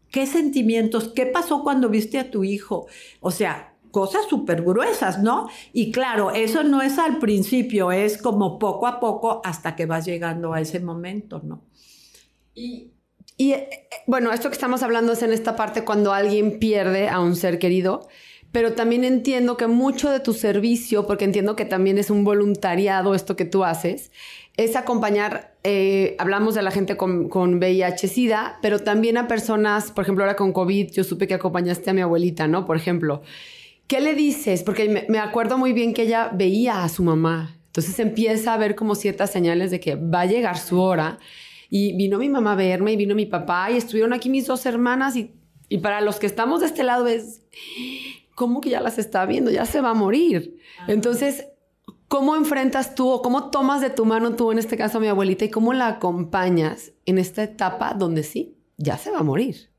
¿Qué 0.10 0.26
sentimientos? 0.26 1.10
¿Qué 1.10 1.28
pasó 1.28 1.62
cuando 1.62 1.88
viste 1.88 2.18
a 2.18 2.32
tu 2.32 2.44
hijo? 2.44 2.88
O 3.20 3.30
sea, 3.30 3.76
cosas 3.92 4.26
súper 4.28 4.64
gruesas, 4.64 5.22
¿no? 5.22 5.50
Y 5.72 5.92
claro, 5.92 6.32
eso 6.32 6.64
no 6.64 6.82
es 6.82 6.98
al 6.98 7.20
principio, 7.20 7.92
es 7.92 8.18
como 8.18 8.58
poco 8.58 8.88
a 8.88 9.00
poco 9.00 9.40
hasta 9.46 9.76
que 9.76 9.86
vas 9.86 10.06
llegando 10.06 10.52
a 10.52 10.62
ese 10.62 10.80
momento, 10.80 11.42
¿no? 11.44 11.62
Y, 12.56 12.90
y 13.38 13.52
eh, 13.52 13.70
bueno, 14.08 14.32
esto 14.32 14.50
que 14.50 14.56
estamos 14.56 14.82
hablando 14.82 15.14
es 15.14 15.22
en 15.22 15.32
esta 15.32 15.56
parte 15.56 15.86
cuando 15.86 16.12
alguien 16.12 16.58
pierde 16.58 17.08
a 17.08 17.20
un 17.20 17.36
ser 17.36 17.60
querido 17.60 18.10
pero 18.52 18.74
también 18.74 19.04
entiendo 19.04 19.56
que 19.58 19.68
mucho 19.68 20.10
de 20.10 20.20
tu 20.20 20.34
servicio, 20.34 21.08
porque 21.08 21.26
entiendo 21.26 21.56
que 21.56 21.66
también 21.66 21.98
es 21.98 22.10
un 22.10 22.24
voluntariado 22.24 23.16
esto 23.16 23.36
que 23.36 23.46
tú 23.46 23.64
haces, 23.64 24.12
es 24.58 24.76
acompañar, 24.76 25.56
eh, 25.64 26.16
hablamos 26.20 26.56
de 26.56 26.62
la 26.62 26.72
gente 26.72 26.98
con, 26.98 27.30
VIH-Sida, 27.30 28.60
pero 28.62 28.80
también 28.80 29.18
a 29.18 29.28
personas, 29.28 29.92
por 29.92 30.04
ejemplo, 30.04 30.24
ahora 30.24 30.36
con 30.36 30.52
COVID, 30.52 30.92
yo 30.92 31.04
supe 31.04 31.28
que 31.28 31.34
acompañaste 31.34 31.90
a 31.90 31.94
mi 31.94 32.02
abuelita, 32.02 32.48
¿no? 32.48 32.66
Por 32.66 32.76
ejemplo, 32.76 33.22
¿qué 33.88 34.02
le 34.02 34.16
dices? 34.16 34.64
Porque 34.64 34.90
me, 34.90 35.06
me 35.08 35.20
acuerdo 35.20 35.58
muy 35.58 35.72
bien 35.72 35.94
que 35.94 36.04
ella 36.04 36.30
veía 36.34 36.84
a 36.84 36.90
su 36.90 37.04
mamá, 37.04 37.56
entonces 37.68 37.98
empieza 38.00 38.54
a 38.54 38.58
ver 38.58 38.76
como 38.76 38.96
ciertas 38.96 39.32
señales 39.32 39.72
de 39.72 39.80
que 39.80 39.96
va 39.96 40.22
a 40.22 40.26
llegar 40.26 40.58
su 40.58 40.80
hora. 40.82 41.20
Y 41.70 41.96
vino 41.96 42.18
mi 42.18 42.28
mamá 42.28 42.52
a 42.52 42.56
verme 42.56 42.92
y 42.92 42.98
vino 42.98 43.16
mi 43.16 43.26
papá 43.26 43.72
y 43.72 43.78
estuvieron 43.78 44.12
aquí 44.12 44.30
mis 44.30 44.46
dos 44.46 44.66
hermanas 44.66 45.16
y, 45.16 45.32
y 45.70 45.78
para 45.78 46.02
los 46.02 46.20
que 46.20 46.26
estamos 46.28 46.60
de 46.60 46.66
este 46.66 46.84
lado 46.84 47.08
es 47.08 47.40
¿cómo 48.42 48.60
que 48.60 48.72
ya 48.72 48.82
las 48.82 48.98
está 48.98 49.28
viendo? 49.28 49.52
Ya 49.52 49.68
se 49.68 49.82
va 49.82 49.92
a 49.92 49.94
morir. 49.94 50.58
Entonces, 50.88 51.46
¿cómo 52.08 52.36
enfrentas 52.36 52.96
tú 52.96 53.08
o 53.08 53.22
cómo 53.22 53.52
tomas 53.52 53.82
de 53.82 53.92
tu 53.92 54.04
mano 54.04 54.36
tú, 54.36 54.52
en 54.52 54.58
este 54.58 54.78
caso 54.78 54.98
a 54.98 55.02
mi 55.02 55.06
abuelita, 55.06 55.46
y 55.46 55.52
cómo 55.52 55.74
la 55.74 55.86
acompañas 55.86 56.92
en 57.06 57.20
esta 57.20 57.44
etapa 57.44 57.94
donde 57.94 58.24
sí, 58.24 58.58
ya 58.78 58.98
se 58.98 59.12
va 59.12 59.20
a 59.20 59.24
morir? 59.24 59.70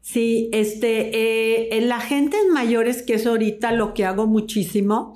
Sí, 0.00 0.48
este, 0.54 1.10
eh, 1.14 1.76
en 1.76 1.90
la 1.90 2.00
gente 2.00 2.38
mayores, 2.50 3.02
que 3.02 3.12
es 3.12 3.26
ahorita 3.26 3.72
lo 3.72 3.92
que 3.92 4.06
hago 4.06 4.26
muchísimo, 4.26 5.14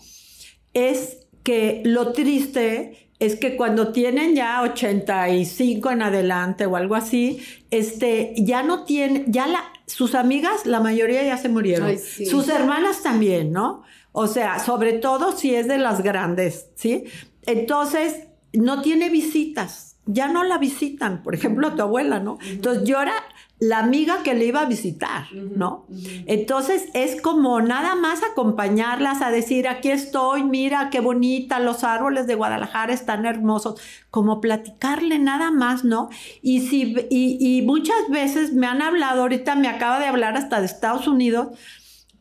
es 0.75 1.27
que 1.43 1.81
lo 1.87 2.13
triste 2.13 3.10
es 3.21 3.37
que 3.37 3.55
cuando 3.55 3.93
tienen 3.93 4.35
ya 4.35 4.63
85 4.63 5.91
en 5.91 6.03
adelante 6.03 6.65
o 6.65 6.77
algo 6.77 6.95
así, 6.95 7.41
este, 7.71 8.33
ya 8.37 8.63
no 8.63 8.85
tienen, 8.85 9.31
ya 9.31 9.47
la, 9.47 9.63
sus 9.87 10.15
amigas, 10.15 10.65
la 10.65 10.81
mayoría 10.81 11.23
ya 11.23 11.37
se 11.37 11.51
murieron. 11.51 11.97
Sus 11.99 12.49
hermanas 12.49 13.03
también, 13.03 13.53
¿no? 13.53 13.83
O 14.13 14.27
sea, 14.27 14.59
sobre 14.59 14.95
todo 14.95 15.37
si 15.37 15.55
es 15.55 15.69
de 15.69 15.77
las 15.77 16.03
grandes, 16.03 16.71
¿sí? 16.75 17.05
Entonces, 17.45 18.25
no 18.55 18.81
tiene 18.81 19.11
visitas, 19.11 19.99
ya 20.07 20.29
no 20.29 20.43
la 20.43 20.57
visitan, 20.57 21.23
por 21.23 21.35
ejemplo, 21.35 21.69
a 21.69 21.77
tu 21.77 21.83
abuela, 21.83 22.21
¿no? 22.21 22.39
Entonces, 22.49 22.85
llora 22.85 23.13
la 23.61 23.79
amiga 23.79 24.23
que 24.25 24.35
le 24.35 24.47
iba 24.47 24.63
a 24.63 24.65
visitar, 24.65 25.31
¿no? 25.35 25.87
Entonces 26.27 26.89
es 26.95 27.21
como 27.21 27.61
nada 27.61 27.95
más 27.95 28.23
acompañarlas 28.23 29.21
a 29.21 29.31
decir, 29.31 29.69
aquí 29.69 29.91
estoy, 29.91 30.45
mira 30.45 30.89
qué 30.91 31.01
bonita, 31.01 31.61
los 31.61 31.85
árboles 31.85 32.27
de 32.27 32.37
Guadalajara 32.37 32.95
están 32.95 33.27
hermosos, 33.27 33.79
como 34.11 34.41
platicarle 34.41 35.19
nada 35.19 35.51
más, 35.51 35.85
¿no? 35.85 36.09
Y, 36.41 36.61
si, 36.61 36.97
y, 37.11 37.61
muchas 37.63 38.09
veces 38.09 38.55
me 38.55 38.67
han 38.67 38.81
hablado, 38.81 39.23
ahorita 39.23 39.57
me 39.57 39.69
acaba 39.69 40.01
de 40.01 40.07
hablar 40.07 40.39
hasta 40.39 40.61
de 40.61 40.67
Estados 40.67 41.07
Unidos, 41.07 41.49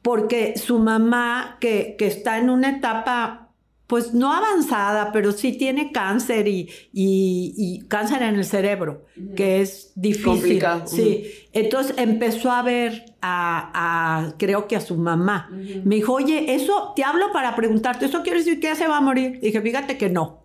porque 0.02 0.58
su 0.58 0.78
mamá, 0.80 1.56
que, 1.62 1.96
que 1.98 2.08
está 2.08 2.38
en 2.38 2.50
una 2.50 2.70
etapa 2.70 3.49
pues 3.90 4.14
no 4.14 4.32
avanzada, 4.32 5.12
pero 5.12 5.32
sí 5.32 5.54
tiene 5.54 5.92
cáncer 5.92 6.48
y, 6.48 6.70
y, 6.94 7.80
cáncer 7.88 8.22
en 8.22 8.36
el 8.36 8.46
cerebro, 8.46 9.08
que 9.36 9.62
es 9.62 9.94
difícil. 9.96 10.62
Sí. 10.86 11.24
Entonces 11.54 11.96
empezó 11.98 12.52
a 12.52 12.62
ver 12.62 13.16
a, 13.20 14.36
creo 14.38 14.68
que 14.68 14.76
a 14.76 14.82
su 14.82 14.96
mamá. 14.96 15.50
Me 15.84 15.96
dijo, 15.96 16.14
oye, 16.14 16.54
eso 16.54 16.94
te 16.96 17.04
hablo 17.04 17.32
para 17.34 17.56
preguntarte, 17.56 18.06
¿eso 18.06 18.22
quiere 18.22 18.38
decir 18.38 18.60
que 18.60 18.68
ya 18.68 18.76
se 18.76 18.88
va 18.88 18.98
a 18.98 19.02
morir? 19.02 19.40
Dije, 19.42 19.60
fíjate 19.60 19.98
que 19.98 20.12
no. 20.12 20.44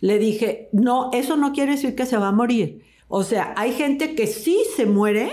Le 0.00 0.18
dije, 0.18 0.70
no, 0.72 1.10
eso 1.12 1.36
no 1.36 1.52
quiere 1.52 1.72
decir 1.72 1.94
que 1.94 2.06
se 2.06 2.16
va 2.16 2.28
a 2.28 2.32
morir. 2.32 2.86
O 3.06 3.22
sea, 3.22 3.52
hay 3.58 3.72
gente 3.72 4.14
que 4.14 4.26
sí 4.26 4.64
se 4.74 4.86
muere, 4.86 5.30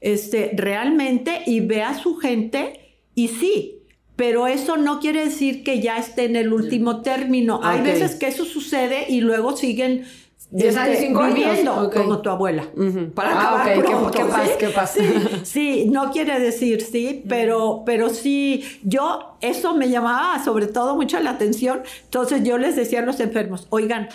este, 0.00 0.50
realmente, 0.56 1.42
y 1.46 1.60
ve 1.60 1.84
a 1.84 1.94
su 1.94 2.16
gente, 2.16 2.98
y 3.14 3.28
sí, 3.28 3.75
pero 4.16 4.46
eso 4.46 4.78
no 4.78 4.98
quiere 4.98 5.24
decir 5.24 5.62
que 5.62 5.80
ya 5.80 5.98
esté 5.98 6.24
en 6.24 6.36
el 6.36 6.52
último 6.52 7.02
término. 7.02 7.60
Hay 7.62 7.82
veces 7.82 8.16
que 8.16 8.28
eso 8.28 8.44
sucede 8.44 9.06
y 9.08 9.20
luego 9.20 9.56
siguen 9.56 10.06
este, 10.54 11.08
viviendo 11.08 11.90
como 11.90 12.22
tu 12.22 12.30
abuela. 12.30 12.66
Para 13.14 13.30
ah, 13.32 13.62
acabar 13.62 14.10
¿Qué, 14.12 14.24
pasa? 14.24 14.58
¿Qué 14.58 14.68
pasa? 14.68 15.00
Sí, 15.44 15.86
no 15.90 16.10
quiere 16.12 16.38
decir 16.40 16.80
sí, 16.80 17.24
pero, 17.28 17.82
pero 17.84 18.08
sí, 18.08 18.64
yo, 18.82 19.36
eso 19.40 19.74
me 19.74 19.90
llamaba 19.90 20.42
sobre 20.42 20.66
todo 20.66 20.96
mucho 20.96 21.20
la 21.20 21.30
atención. 21.30 21.82
Entonces 22.04 22.42
yo 22.42 22.58
les 22.58 22.74
decía 22.74 23.00
a 23.00 23.02
los 23.02 23.20
enfermos, 23.20 23.66
oigan, 23.70 24.08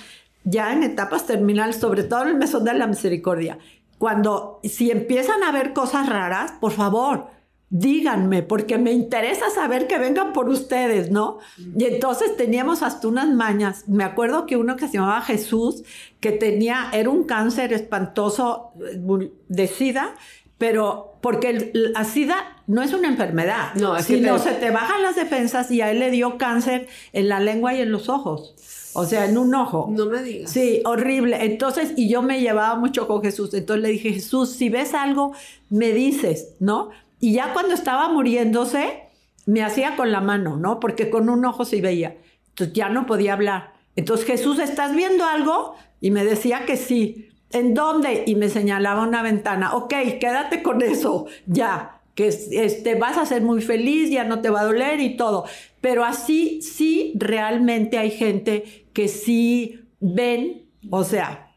ya 0.44 0.74
en 0.74 0.84
etapas 0.84 1.28
terminales, 1.28 1.76
sobre 1.76 2.04
todo 2.04 2.24
en 2.24 2.30
el 2.30 2.36
mesón 2.38 2.64
de 2.64 2.74
la 2.74 2.88
misericordia, 2.88 3.60
cuando 4.00 4.60
si 4.64 4.90
empiezan 4.90 5.44
a 5.44 5.52
ver 5.52 5.74
cosas 5.74 6.10
raras, 6.10 6.54
por 6.60 6.72
favor, 6.72 7.28
díganme, 7.72 8.44
porque 8.44 8.78
me 8.78 8.92
interesa 8.92 9.50
saber 9.50 9.88
que 9.88 9.98
vengan 9.98 10.34
por 10.34 10.50
ustedes, 10.50 11.10
¿no? 11.10 11.40
Y 11.58 11.86
entonces 11.86 12.36
teníamos 12.36 12.84
hasta 12.84 13.08
unas 13.08 13.30
mañas. 13.30 13.86
Me 13.88 14.04
acuerdo 14.04 14.46
que 14.46 14.58
uno 14.58 14.76
que 14.76 14.88
se 14.88 14.96
llamaba 14.96 15.22
Jesús, 15.22 15.84
que 16.20 16.34
tenía, 16.34 16.90
era 16.92 17.10
un 17.10 17.24
cáncer 17.24 17.72
espantoso 17.72 18.74
eh, 18.86 19.32
de 19.48 19.68
SIDA, 19.68 20.14
pero 20.58 21.18
porque 21.22 21.72
la 21.74 22.04
SIDA 22.04 22.62
no 22.68 22.84
es 22.84 22.94
una 22.94 23.08
enfermedad, 23.08 23.74
no, 23.76 24.00
sino 24.02 24.38
se 24.38 24.52
te 24.52 24.70
bajan 24.70 25.02
las 25.02 25.16
defensas 25.16 25.72
y 25.72 25.82
a 25.82 25.92
él 25.92 26.00
le 26.00 26.12
dio 26.12 26.38
cáncer 26.38 26.88
en 27.14 27.30
la 27.30 27.40
lengua 27.40 27.74
y 27.74 27.82
en 27.82 27.92
los 27.92 28.10
ojos. 28.10 28.54
O 28.94 29.06
sea, 29.06 29.26
en 29.26 29.38
un 29.38 29.56
ojo. 29.56 29.88
No 29.90 30.08
me 30.08 30.22
digas. 30.22 30.52
Sí, 30.52 30.82
horrible. 30.84 31.46
Entonces, 31.46 31.94
y 31.96 32.10
yo 32.10 32.22
me 32.22 32.42
llevaba 32.42 32.76
mucho 32.76 33.08
con 33.08 33.22
Jesús. 33.22 33.54
Entonces 33.54 33.82
le 33.82 33.90
dije, 33.90 34.12
Jesús, 34.12 34.50
si 34.50 34.68
ves 34.68 34.94
algo, 34.94 35.32
me 35.70 35.94
dices, 35.94 36.56
¿no? 36.60 36.90
Y 37.22 37.34
ya 37.34 37.54
cuando 37.54 37.74
estaba 37.74 38.10
muriéndose, 38.10 39.04
me 39.46 39.64
hacía 39.64 39.96
con 39.96 40.12
la 40.12 40.20
mano, 40.20 40.58
¿no? 40.58 40.80
Porque 40.80 41.10
con 41.10 41.30
un 41.30 41.46
ojo 41.46 41.64
se 41.64 41.80
veía. 41.80 42.18
Entonces 42.50 42.74
ya 42.74 42.90
no 42.90 43.06
podía 43.06 43.34
hablar. 43.34 43.74
Entonces, 43.96 44.26
Jesús, 44.26 44.60
¿estás 44.60 44.96
viendo 44.96 45.24
algo? 45.26 45.76
Y 46.02 46.12
me 46.12 46.26
decía 46.26 46.66
que 46.66 46.78
sí. 46.78 47.30
¿En 47.52 47.74
dónde? 47.74 48.24
Y 48.26 48.36
me 48.36 48.50
señalaba 48.50 49.04
una 49.04 49.22
ventana. 49.22 49.76
Ok, 49.76 49.94
quédate 50.20 50.64
con 50.64 50.82
eso, 50.82 51.28
ya. 51.46 52.02
Que 52.16 52.28
este, 52.28 52.96
vas 52.96 53.18
a 53.18 53.26
ser 53.26 53.42
muy 53.42 53.62
feliz, 53.62 54.10
ya 54.10 54.24
no 54.24 54.42
te 54.42 54.50
va 54.50 54.62
a 54.62 54.66
doler 54.66 55.00
y 55.00 55.16
todo. 55.16 55.46
Pero 55.80 56.04
así, 56.04 56.62
sí, 56.62 57.14
realmente 57.16 57.98
hay 57.98 58.12
gente 58.12 58.88
que 58.94 59.08
sí 59.08 59.82
ven, 60.00 60.66
o 60.90 61.04
sea, 61.04 61.56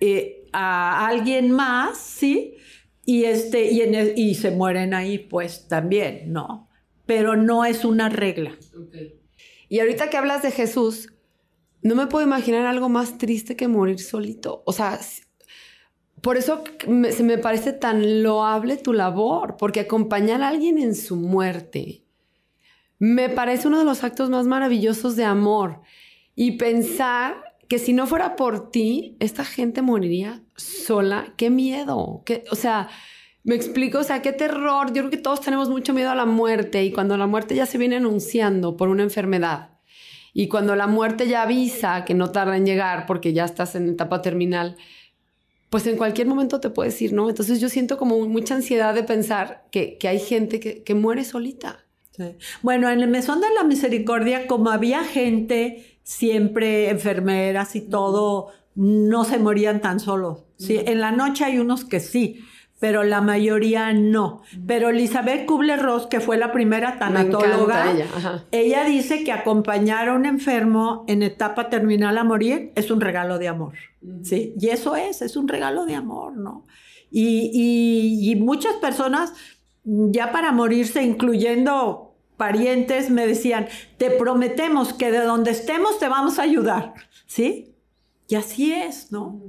eh, 0.00 0.46
a 0.52 1.06
alguien 1.06 1.50
más, 1.50 1.98
¿sí? 1.98 2.53
Y, 3.06 3.24
este, 3.24 3.70
y, 3.70 3.82
en 3.82 4.16
y 4.16 4.34
se 4.34 4.50
mueren 4.50 4.94
ahí, 4.94 5.18
pues 5.18 5.68
también, 5.68 6.32
¿no? 6.32 6.68
Pero 7.06 7.36
no 7.36 7.64
es 7.64 7.84
una 7.84 8.08
regla. 8.08 8.56
Y 9.68 9.80
ahorita 9.80 10.08
que 10.08 10.16
hablas 10.16 10.42
de 10.42 10.50
Jesús, 10.50 11.12
no 11.82 11.94
me 11.94 12.06
puedo 12.06 12.24
imaginar 12.24 12.66
algo 12.66 12.88
más 12.88 13.18
triste 13.18 13.56
que 13.56 13.68
morir 13.68 14.00
solito. 14.00 14.62
O 14.64 14.72
sea, 14.72 14.98
por 16.22 16.38
eso 16.38 16.64
se 17.10 17.22
me 17.22 17.36
parece 17.36 17.72
tan 17.72 18.22
loable 18.22 18.78
tu 18.78 18.92
labor, 18.94 19.56
porque 19.58 19.80
acompañar 19.80 20.42
a 20.42 20.48
alguien 20.48 20.78
en 20.78 20.94
su 20.94 21.16
muerte 21.16 22.04
me 22.98 23.28
parece 23.28 23.68
uno 23.68 23.78
de 23.78 23.84
los 23.84 24.04
actos 24.04 24.30
más 24.30 24.46
maravillosos 24.46 25.16
de 25.16 25.24
amor. 25.24 25.82
Y 26.34 26.52
pensar 26.52 27.53
que 27.68 27.78
si 27.78 27.92
no 27.92 28.06
fuera 28.06 28.36
por 28.36 28.70
ti, 28.70 29.16
esta 29.20 29.44
gente 29.44 29.82
moriría 29.82 30.42
sola. 30.56 31.32
Qué 31.36 31.50
miedo. 31.50 32.22
o 32.50 32.56
sea, 32.56 32.88
me 33.42 33.54
explico, 33.54 33.98
o 33.98 34.04
sea, 34.04 34.22
qué 34.22 34.32
terror. 34.32 34.88
Yo 34.88 35.02
creo 35.02 35.10
que 35.10 35.16
todos 35.16 35.40
tenemos 35.40 35.68
mucho 35.68 35.92
miedo 35.92 36.10
a 36.10 36.14
la 36.14 36.26
muerte 36.26 36.84
y 36.84 36.92
cuando 36.92 37.16
la 37.16 37.26
muerte 37.26 37.54
ya 37.54 37.66
se 37.66 37.78
viene 37.78 37.96
anunciando 37.96 38.76
por 38.76 38.88
una 38.88 39.02
enfermedad 39.02 39.74
y 40.34 40.48
cuando 40.48 40.74
la 40.74 40.88
muerte 40.88 41.28
ya 41.28 41.42
avisa 41.42 42.04
que 42.04 42.12
no 42.12 42.32
tarda 42.32 42.56
en 42.56 42.66
llegar 42.66 43.06
porque 43.06 43.32
ya 43.32 43.44
estás 43.44 43.76
en 43.76 43.88
etapa 43.88 44.20
terminal, 44.20 44.76
pues 45.70 45.86
en 45.86 45.96
cualquier 45.96 46.26
momento 46.26 46.60
te 46.60 46.70
puedes 46.70 47.00
ir, 47.00 47.12
¿no? 47.12 47.30
Entonces 47.30 47.60
yo 47.60 47.68
siento 47.68 47.96
como 47.96 48.18
mucha 48.28 48.56
ansiedad 48.56 48.94
de 48.94 49.04
pensar 49.04 49.64
que, 49.70 49.96
hay 50.02 50.18
gente 50.18 50.58
que, 50.60 50.94
muere 50.94 51.24
solita. 51.24 51.86
Bueno, 52.62 52.90
en 52.90 53.00
el 53.00 53.08
Mesón 53.08 53.40
de 53.40 53.46
la 53.54 53.64
Misericordia, 53.64 54.46
como 54.46 54.70
había 54.70 55.04
gente, 55.04 55.93
siempre 56.04 56.90
enfermeras 56.90 57.74
y 57.74 57.80
todo, 57.80 58.52
no 58.76 59.24
se 59.24 59.38
morían 59.38 59.80
tan 59.80 59.98
solos. 59.98 60.44
¿sí? 60.56 60.80
En 60.84 61.00
la 61.00 61.10
noche 61.10 61.44
hay 61.44 61.58
unos 61.58 61.84
que 61.84 61.98
sí, 61.98 62.44
pero 62.78 63.02
la 63.02 63.20
mayoría 63.20 63.92
no. 63.92 64.42
Pero 64.66 64.90
Elizabeth 64.90 65.46
Kubler-Ross, 65.46 66.06
que 66.06 66.20
fue 66.20 66.36
la 66.36 66.52
primera 66.52 66.98
tanatóloga, 66.98 67.90
ella. 67.90 68.06
ella. 68.52 68.84
dice 68.84 69.24
que 69.24 69.32
acompañar 69.32 70.08
a 70.08 70.14
un 70.14 70.26
enfermo 70.26 71.04
en 71.08 71.22
etapa 71.22 71.70
terminal 71.70 72.18
a 72.18 72.24
morir 72.24 72.72
es 72.74 72.90
un 72.90 73.00
regalo 73.00 73.38
de 73.38 73.48
amor, 73.48 73.74
¿sí? 74.22 74.54
Y 74.60 74.68
eso 74.68 74.96
es, 74.96 75.22
es 75.22 75.36
un 75.36 75.48
regalo 75.48 75.86
de 75.86 75.94
amor, 75.94 76.36
¿no? 76.36 76.66
Y, 77.10 78.30
y 78.30 78.36
muchas 78.36 78.74
personas 78.74 79.32
ya 79.84 80.32
para 80.32 80.50
morirse, 80.50 81.02
incluyendo 81.02 82.13
parientes, 82.36 83.10
me 83.10 83.26
decían, 83.26 83.68
te 83.98 84.10
prometemos 84.10 84.92
que 84.92 85.10
de 85.10 85.20
donde 85.20 85.50
estemos 85.50 85.98
te 85.98 86.08
vamos 86.08 86.38
a 86.38 86.42
ayudar, 86.42 86.94
¿sí? 87.26 87.74
Y 88.28 88.34
así 88.34 88.72
es, 88.72 89.12
¿no? 89.12 89.40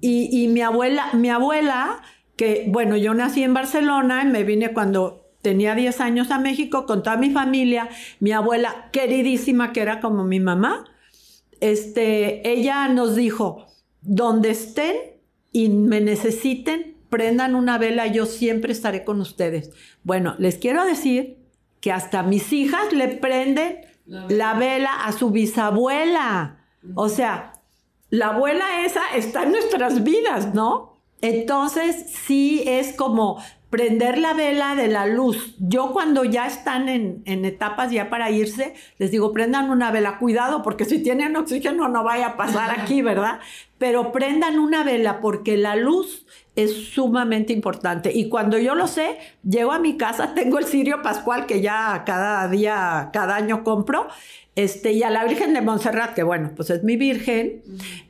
Y, 0.00 0.46
mi 0.48 0.60
abuela, 0.60 1.12
mi 1.12 1.28
abuela 1.28 2.02
que, 2.36 2.66
bueno, 2.68 2.96
yo 2.96 3.14
nací 3.14 3.42
en 3.42 3.52
Barcelona 3.52 4.22
y 4.22 4.26
me 4.26 4.44
vine 4.44 4.72
cuando 4.72 5.28
tenía 5.42 5.74
10 5.74 6.00
años 6.00 6.30
a 6.30 6.38
México 6.38 6.86
con 6.86 7.02
toda 7.02 7.16
mi 7.16 7.30
familia, 7.30 7.88
mi 8.20 8.30
abuela 8.30 8.90
queridísima, 8.92 9.72
que 9.72 9.80
era 9.80 10.00
como 10.00 10.22
mi 10.24 10.38
mamá, 10.38 10.84
este, 11.60 12.48
ella 12.48 12.88
nos 12.88 13.16
dijo, 13.16 13.66
donde 14.02 14.50
estén 14.50 14.96
y 15.50 15.68
me 15.68 16.00
necesiten, 16.00 16.96
prendan 17.10 17.54
una 17.54 17.76
vela, 17.76 18.06
yo 18.06 18.24
siempre 18.26 18.72
estaré 18.72 19.04
con 19.04 19.20
ustedes. 19.20 19.70
Bueno, 20.04 20.36
les 20.38 20.56
quiero 20.56 20.84
decir 20.84 21.41
que 21.82 21.92
hasta 21.92 22.22
mis 22.22 22.52
hijas 22.52 22.92
le 22.92 23.08
prenden 23.08 23.80
la 24.06 24.54
vela, 24.54 25.04
a 25.04 25.12
su 25.12 25.30
bisabuela. 25.30 26.64
O 26.94 27.08
sea, 27.08 27.52
la 28.08 28.28
abuela 28.28 28.84
esa 28.86 29.02
está 29.14 29.42
en 29.42 29.52
nuestras 29.52 30.04
vidas, 30.04 30.54
¿no? 30.54 30.96
Entonces, 31.20 32.06
sí 32.10 32.62
es 32.66 32.94
como 32.94 33.42
prender 33.68 34.18
la 34.18 34.32
vela 34.34 34.74
de 34.74 34.86
la 34.86 35.06
luz. 35.06 35.56
Yo 35.58 35.92
cuando 35.92 36.24
ya 36.24 36.46
están 36.46 36.88
en, 36.88 37.22
etapas 37.24 37.90
ya 37.90 38.10
para 38.10 38.30
irse, 38.30 38.74
les 38.98 39.10
digo, 39.10 39.32
prendan 39.32 39.70
una 39.70 39.90
vela, 39.90 40.18
cuidado, 40.18 40.62
porque 40.62 40.84
si 40.84 41.02
tienen 41.02 41.34
oxígeno 41.36 41.88
no 41.88 42.04
vaya 42.04 42.26
a 42.26 42.36
pasar 42.36 42.78
aquí, 42.78 43.02
¿verdad? 43.02 43.40
Pero 43.78 44.12
prendan 44.12 44.58
una 44.58 44.84
vela 44.84 45.20
porque 45.20 45.56
la 45.56 45.74
luz 45.74 46.26
es 46.54 46.90
sumamente 46.90 47.52
importante. 47.52 48.12
Y 48.12 48.28
cuando 48.28 48.58
yo 48.58 48.74
lo 48.74 48.86
sé, 48.86 49.18
llego 49.42 49.72
a 49.72 49.78
mi 49.78 49.96
casa, 49.96 50.34
tengo 50.34 50.58
el 50.58 50.66
cirio 50.66 51.02
pascual 51.02 51.46
que 51.46 51.60
ya 51.60 52.02
cada 52.04 52.46
día, 52.48 53.10
cada 53.12 53.36
año 53.36 53.64
compro, 53.64 54.08
este, 54.54 54.92
y 54.92 55.02
a 55.02 55.08
la 55.08 55.24
Virgen 55.24 55.54
de 55.54 55.62
Montserrat, 55.62 56.12
que 56.12 56.22
bueno, 56.22 56.50
pues 56.54 56.68
es 56.68 56.84
mi 56.84 56.98
Virgen, 56.98 57.62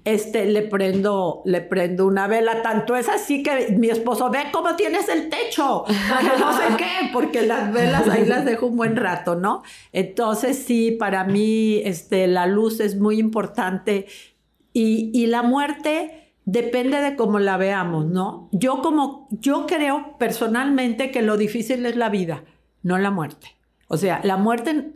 este, 0.05 0.45
le 0.47 0.62
prendo, 0.62 1.40
le 1.45 1.61
prendo 1.61 2.05
una 2.05 2.26
vela, 2.26 2.62
tanto 2.62 2.97
es 2.97 3.09
así 3.09 3.45
que 3.45 3.76
mi 3.78 3.90
esposo 3.90 4.28
ve 4.28 4.40
cómo 4.51 4.74
tienes 4.74 5.09
el 5.09 5.28
techo, 5.28 5.84
no 5.86 6.53
sé 6.53 6.64
qué, 6.76 7.11
porque 7.12 7.43
las 7.43 7.72
velas 7.72 8.09
ahí 8.09 8.26
las 8.26 8.45
dejo 8.45 8.66
un 8.66 8.76
buen 8.76 8.97
rato, 8.97 9.36
¿no? 9.36 9.62
Entonces 9.93 10.59
sí, 10.59 10.90
para 10.90 11.22
mí, 11.22 11.80
este, 11.84 12.26
la 12.26 12.49
luz 12.49 12.80
es 12.80 12.99
muy 12.99 13.20
importante 13.20 14.07
y, 14.72 15.12
y 15.14 15.26
la 15.26 15.45
muerte 15.45 16.22
depende 16.45 17.01
de 17.01 17.16
cómo 17.16 17.38
la 17.38 17.57
veamos, 17.57 18.07
¿no? 18.07 18.49
Yo 18.53 18.82
como, 18.82 19.28
yo 19.30 19.66
creo 19.66 20.16
personalmente 20.18 21.11
que 21.11 21.22
lo 21.22 21.36
difícil 21.36 21.86
es 21.86 21.97
la 21.97 22.09
vida, 22.09 22.45
no 22.82 22.99
la 22.99 23.11
muerte. 23.11 23.57
O 23.88 23.97
sea, 23.97 24.20
la 24.24 24.36
muerte 24.36 24.93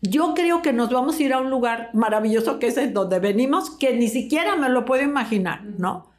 yo 0.00 0.34
creo 0.34 0.62
que 0.62 0.72
nos 0.72 0.90
vamos 0.90 1.18
a 1.18 1.22
ir 1.22 1.32
a 1.32 1.40
un 1.40 1.50
lugar 1.50 1.90
maravilloso 1.92 2.58
que 2.58 2.68
es 2.68 2.76
el 2.76 2.92
donde 2.92 3.18
venimos, 3.18 3.70
que 3.70 3.96
ni 3.96 4.08
siquiera 4.08 4.56
me 4.56 4.68
lo 4.68 4.84
puedo 4.84 5.02
imaginar, 5.02 5.64
¿no? 5.64 6.10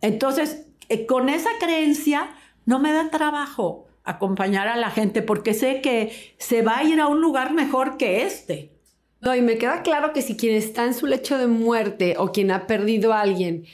Entonces, 0.00 0.66
eh, 0.88 1.06
con 1.06 1.28
esa 1.28 1.50
creencia, 1.58 2.30
no 2.64 2.78
me 2.78 2.92
da 2.92 3.10
trabajo 3.10 3.86
acompañar 4.04 4.68
a 4.68 4.76
la 4.76 4.90
gente 4.90 5.20
porque 5.20 5.52
sé 5.52 5.80
que 5.80 6.34
se 6.38 6.62
va 6.62 6.78
a 6.78 6.84
ir 6.84 7.00
a 7.00 7.08
un 7.08 7.20
lugar 7.20 7.52
mejor 7.52 7.96
que 7.96 8.22
este. 8.22 8.72
No, 9.20 9.34
y 9.34 9.42
me 9.42 9.58
queda 9.58 9.82
claro 9.82 10.12
que 10.12 10.22
si 10.22 10.36
quien 10.36 10.54
está 10.54 10.84
en 10.84 10.94
su 10.94 11.06
lecho 11.06 11.38
de 11.38 11.48
muerte 11.48 12.14
o 12.18 12.30
quien 12.30 12.50
ha 12.52 12.66
perdido 12.66 13.12
a 13.12 13.20
alguien, 13.20 13.66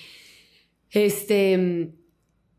este, 0.94 1.90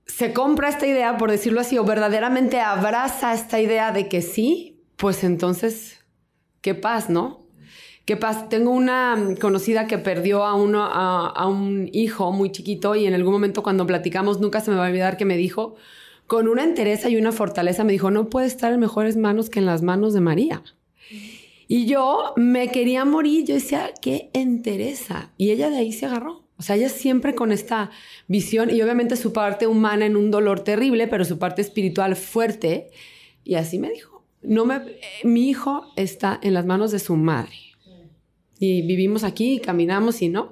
se 0.06 0.34
compra 0.34 0.70
esta 0.70 0.86
idea, 0.86 1.18
por 1.18 1.32
decirlo 1.32 1.62
así, 1.62 1.78
o 1.78 1.84
verdaderamente 1.84 2.60
abraza 2.60 3.34
esta 3.34 3.60
idea 3.60 3.92
de 3.92 4.08
que 4.08 4.22
sí, 4.22 4.84
pues 4.98 5.24
entonces 5.24 6.06
qué 6.62 6.76
paz, 6.76 7.10
¿no? 7.10 7.46
Qué 8.06 8.18
paz. 8.18 8.50
Tengo 8.50 8.70
una 8.70 9.18
conocida 9.42 9.88
que 9.88 9.98
perdió 9.98 10.46
a, 10.46 10.54
uno, 10.54 10.84
a, 10.84 11.48
un 11.48 11.90
hijo 11.92 12.32
muy 12.32 12.52
chiquito 12.52 12.96
y 12.96 13.08
en 13.08 13.16
algún 13.16 13.34
momento 13.34 13.64
cuando 13.64 13.88
platicamos, 13.88 14.40
nunca 14.40 14.62
se 14.62 14.70
me 14.70 14.78
va 14.78 14.86
a 14.86 14.90
olvidar 14.90 15.18
que 15.18 15.26
me 15.26 15.38
dijo, 15.38 15.76
con 16.28 16.48
una 16.48 16.64
entereza 16.64 17.10
y 17.10 17.18
una 17.18 17.32
fortaleza, 17.32 17.84
me 17.84 17.94
dijo, 17.94 18.12
no 18.12 18.30
puede 18.30 18.46
estar 18.46 18.72
en 18.74 18.80
mejores 18.80 19.18
manos 19.18 19.50
que 19.50 19.60
en 19.60 19.66
las 19.66 19.82
manos 19.82 20.14
de 20.14 20.22
María. 20.22 20.62
Y 21.68 21.88
yo 21.88 22.34
me 22.36 22.68
quería 22.68 23.06
morir, 23.06 23.46
yo 23.46 23.56
decía, 23.56 23.92
qué 24.02 24.30
entereza. 24.34 25.32
Y 25.38 25.50
ella 25.50 25.72
de 25.72 25.78
ahí 25.78 25.92
se 25.92 26.06
agarró. 26.06 26.45
O 26.58 26.64
sea, 26.64 26.76
ella 26.76 26.90
siempre 26.90 27.36
con 27.36 27.52
esta 27.52 27.92
visión 28.28 28.70
y 28.70 28.82
obviamente 28.82 29.16
su 29.16 29.34
parte 29.34 29.68
humana 29.68 30.06
en 30.06 30.16
un 30.16 30.32
dolor 30.32 30.62
terrible, 30.62 31.08
pero 31.08 31.26
su 31.26 31.38
parte 31.38 31.62
espiritual 31.62 32.16
fuerte. 32.16 32.92
Y 33.44 33.56
así 33.56 33.78
me 33.78 33.90
dijo 33.90 34.16
no 34.48 34.66
me, 34.66 34.82
mi 35.24 35.50
hijo 35.50 35.92
está 35.96 36.40
en 36.42 36.54
las 36.54 36.66
manos 36.66 36.92
de 36.92 37.00
su 37.00 37.16
madre. 37.16 37.54
Y 38.60 38.84
vivimos 38.84 39.24
aquí, 39.24 39.60
caminamos 39.60 40.22
y 40.22 40.30
no. 40.30 40.52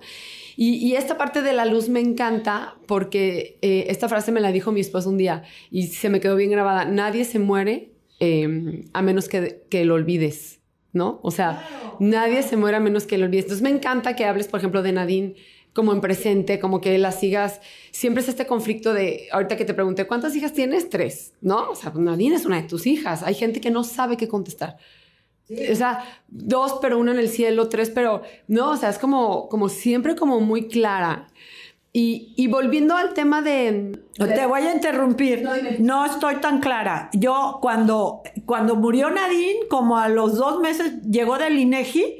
Y, 0.56 0.94
esta 0.94 1.18
parte 1.18 1.42
de 1.42 1.54
la 1.54 1.66
luz 1.66 1.90
me 1.90 2.00
encanta 2.00 2.76
porque 2.86 3.58
eh, 3.62 3.86
esta 3.88 4.08
frase 4.08 4.32
me 4.32 4.40
la 4.40 4.52
dijo 4.52 4.72
mi 4.72 4.82
esposo 4.82 5.10
un 5.10 5.18
día 5.18 5.44
y 5.72 5.88
se 5.88 6.10
me 6.10 6.20
quedó 6.20 6.36
bien 6.36 6.52
grabada. 6.52 6.86
Nadie 6.86 7.26
se 7.26 7.40
muere 7.40 7.94
em, 8.20 8.84
a 8.94 9.02
menos 9.02 9.30
que, 9.30 9.64
que, 9.70 9.84
lo 9.84 9.96
olvides, 9.96 10.60
¿no? 10.92 11.20
O 11.24 11.32
sea, 11.32 11.68
nadie 12.00 12.44
se 12.44 12.56
muere 12.56 12.78
a 12.78 12.80
menos 12.80 13.08
que 13.08 13.18
lo 13.18 13.26
olvides. 13.26 13.46
Entonces 13.46 13.64
me 13.64 13.72
encanta 13.72 14.16
que 14.16 14.26
hables, 14.26 14.48
por 14.48 14.60
ejemplo, 14.60 14.84
de 14.84 14.92
Nadine 14.92 15.36
como 15.74 15.92
en 15.92 16.02
presente, 16.02 16.60
como 16.60 16.80
que 16.82 16.98
las 16.98 17.20
sigas. 17.20 17.62
Siempre 17.92 18.22
es 18.22 18.30
este 18.30 18.46
conflicto 18.46 18.94
de, 18.94 19.28
ahorita 19.32 19.58
que 19.58 19.66
te 19.66 19.74
pregunté, 19.74 20.06
¿cuántas 20.06 20.36
hijas 20.36 20.54
tienes? 20.54 20.90
Tres, 20.90 21.34
¿no? 21.42 21.72
O 21.72 21.76
sea, 21.76 21.92
Nadine 21.96 22.36
es 22.36 22.46
una 22.46 22.62
de 22.62 22.68
tus 22.68 22.88
hijas. 22.88 23.24
Hay 23.24 23.34
gente 23.34 23.60
que 23.60 23.72
no 23.72 23.84
sabe 23.84 24.18
qué 24.18 24.28
contestar. 24.28 24.78
O 25.50 25.76
sea, 25.76 26.04
dos, 26.30 26.80
pero 26.82 26.98
una 26.98 27.12
en 27.12 27.20
el 27.20 27.30
cielo, 27.30 27.70
tres, 27.70 27.90
pero 27.90 28.22
no, 28.48 28.72
o 28.72 28.78
sea, 28.78 28.90
es 28.90 28.98
como, 28.98 29.50
como 29.50 29.70
siempre 29.70 30.16
como 30.16 30.40
muy 30.40 30.68
clara. 30.68 31.28
Y, 31.96 32.34
y 32.38 32.48
volviendo 32.48 32.96
al 32.96 33.14
tema 33.14 33.44
de, 33.44 34.00
Te 34.18 34.46
voy 34.48 34.62
a 34.62 34.74
interrumpir. 34.74 35.48
No, 35.80 36.06
estoy 36.06 36.38
tan 36.38 36.60
clara. 36.60 37.10
Yo 37.14 37.60
cuando, 37.62 38.24
cuando 38.46 38.76
murió 38.76 39.12
Nadine, 39.12 39.68
como 39.70 39.98
a 39.98 40.10
los 40.10 40.36
dos 40.38 40.60
meses 40.60 41.04
llegó 41.04 41.38
del 41.38 41.60
INEGI, 41.60 42.20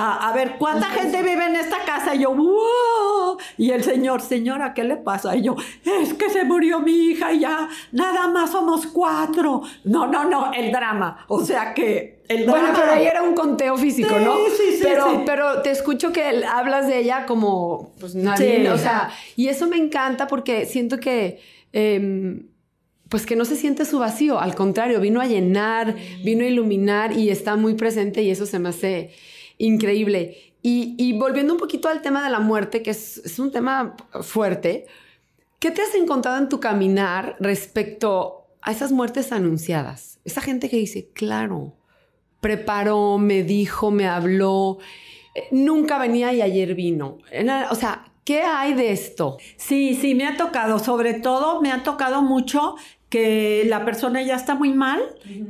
a, 0.00 0.32
ver, 0.34 0.56
¿cuánta 0.58 0.86
gente 0.86 1.22
vive 1.22 1.46
en 1.46 1.56
esta 1.56 1.84
casa? 1.84 2.14
Y 2.14 2.20
yo, 2.20 2.34
¡wow! 2.34 3.36
Y 3.58 3.70
el 3.70 3.84
señor, 3.84 4.22
señora, 4.22 4.72
¿qué 4.74 4.84
le 4.84 4.96
pasa? 4.96 5.36
Y 5.36 5.42
yo, 5.42 5.56
es 6.02 6.14
que 6.14 6.30
se 6.30 6.44
murió 6.44 6.80
mi 6.80 6.92
hija 6.92 7.32
y 7.32 7.40
ya, 7.40 7.68
nada 7.92 8.28
más 8.28 8.50
somos 8.50 8.86
cuatro. 8.86 9.62
No, 9.84 10.06
no, 10.06 10.24
no, 10.24 10.52
el 10.52 10.72
drama. 10.72 11.24
O 11.28 11.44
sea 11.44 11.74
que 11.74 12.22
el 12.28 12.46
drama. 12.46 12.60
Bueno, 12.60 12.78
pero 12.78 12.92
ahí 12.92 13.06
era 13.06 13.22
un 13.22 13.34
conteo 13.34 13.76
físico, 13.76 14.18
¿no? 14.18 14.36
Sí, 14.36 14.76
sí, 14.76 14.80
pero, 14.82 15.10
sí. 15.10 15.18
Pero 15.26 15.62
te 15.62 15.70
escucho 15.70 16.12
que 16.12 16.44
hablas 16.46 16.86
de 16.86 16.98
ella 16.98 17.26
como, 17.26 17.92
pues 18.00 18.14
nadie, 18.14 18.70
o 18.70 18.78
sea, 18.78 19.10
y 19.36 19.48
eso 19.48 19.66
me 19.68 19.76
encanta 19.76 20.26
porque 20.26 20.66
siento 20.66 20.98
que. 20.98 21.40
Em, 21.72 22.48
pues 23.10 23.26
que 23.26 23.34
no 23.34 23.44
se 23.44 23.56
siente 23.56 23.84
su 23.84 23.98
vacío, 23.98 24.38
al 24.38 24.54
contrario, 24.54 25.00
vino 25.00 25.20
a 25.20 25.26
llenar, 25.26 25.96
vino 26.22 26.44
a 26.44 26.46
iluminar 26.46 27.12
y 27.12 27.30
está 27.30 27.56
muy 27.56 27.74
presente 27.74 28.22
y 28.22 28.30
eso 28.30 28.46
se 28.46 28.60
me 28.60 28.68
hace 28.68 29.10
increíble. 29.60 30.54
Y, 30.62 31.16
volviendo 31.18 31.54
un 31.54 31.58
poquito 31.58 31.88
al 31.88 32.02
tema 32.02 32.22
de 32.22 32.30
la 32.30 32.40
muerte, 32.40 32.82
que 32.82 32.90
es, 32.90 33.38
un 33.38 33.50
tema 33.50 33.96
fuerte, 34.22 34.86
¿qué 35.58 35.70
te 35.70 35.80
has 35.80 35.94
encontrado 35.94 36.38
en 36.38 36.48
tu 36.48 36.60
caminar 36.60 37.36
respecto 37.40 38.46
a 38.60 38.72
esas 38.72 38.92
muertes 38.92 39.32
anunciadas? 39.32 40.18
Esa 40.24 40.42
gente 40.42 40.68
que 40.68 40.76
dice, 40.76 41.08
claro, 41.14 41.72
preparó, 42.40 43.16
me 43.16 43.42
dijo, 43.42 43.90
me 43.90 44.06
habló, 44.06 44.78
eh, 45.34 45.48
nunca 45.50 45.98
venía 45.98 46.32
y 46.34 46.42
ayer 46.42 46.74
vino. 46.74 47.18
O 47.70 47.74
sea, 47.74 48.12
¿qué 48.24 48.42
hay 48.42 48.74
de 48.74 48.92
esto? 48.92 49.38
Sí, 49.56 49.94
sí, 49.94 50.14
me 50.14 50.26
ha 50.26 50.36
tocado, 50.36 50.78
sobre 50.78 51.14
todo 51.14 51.62
me 51.62 51.72
ha 51.72 51.82
tocado 51.82 52.20
mucho 52.20 52.76
que 53.10 53.64
la 53.66 53.84
persona 53.84 54.22
ya 54.22 54.36
está 54.36 54.54
muy 54.54 54.72
mal 54.72 55.00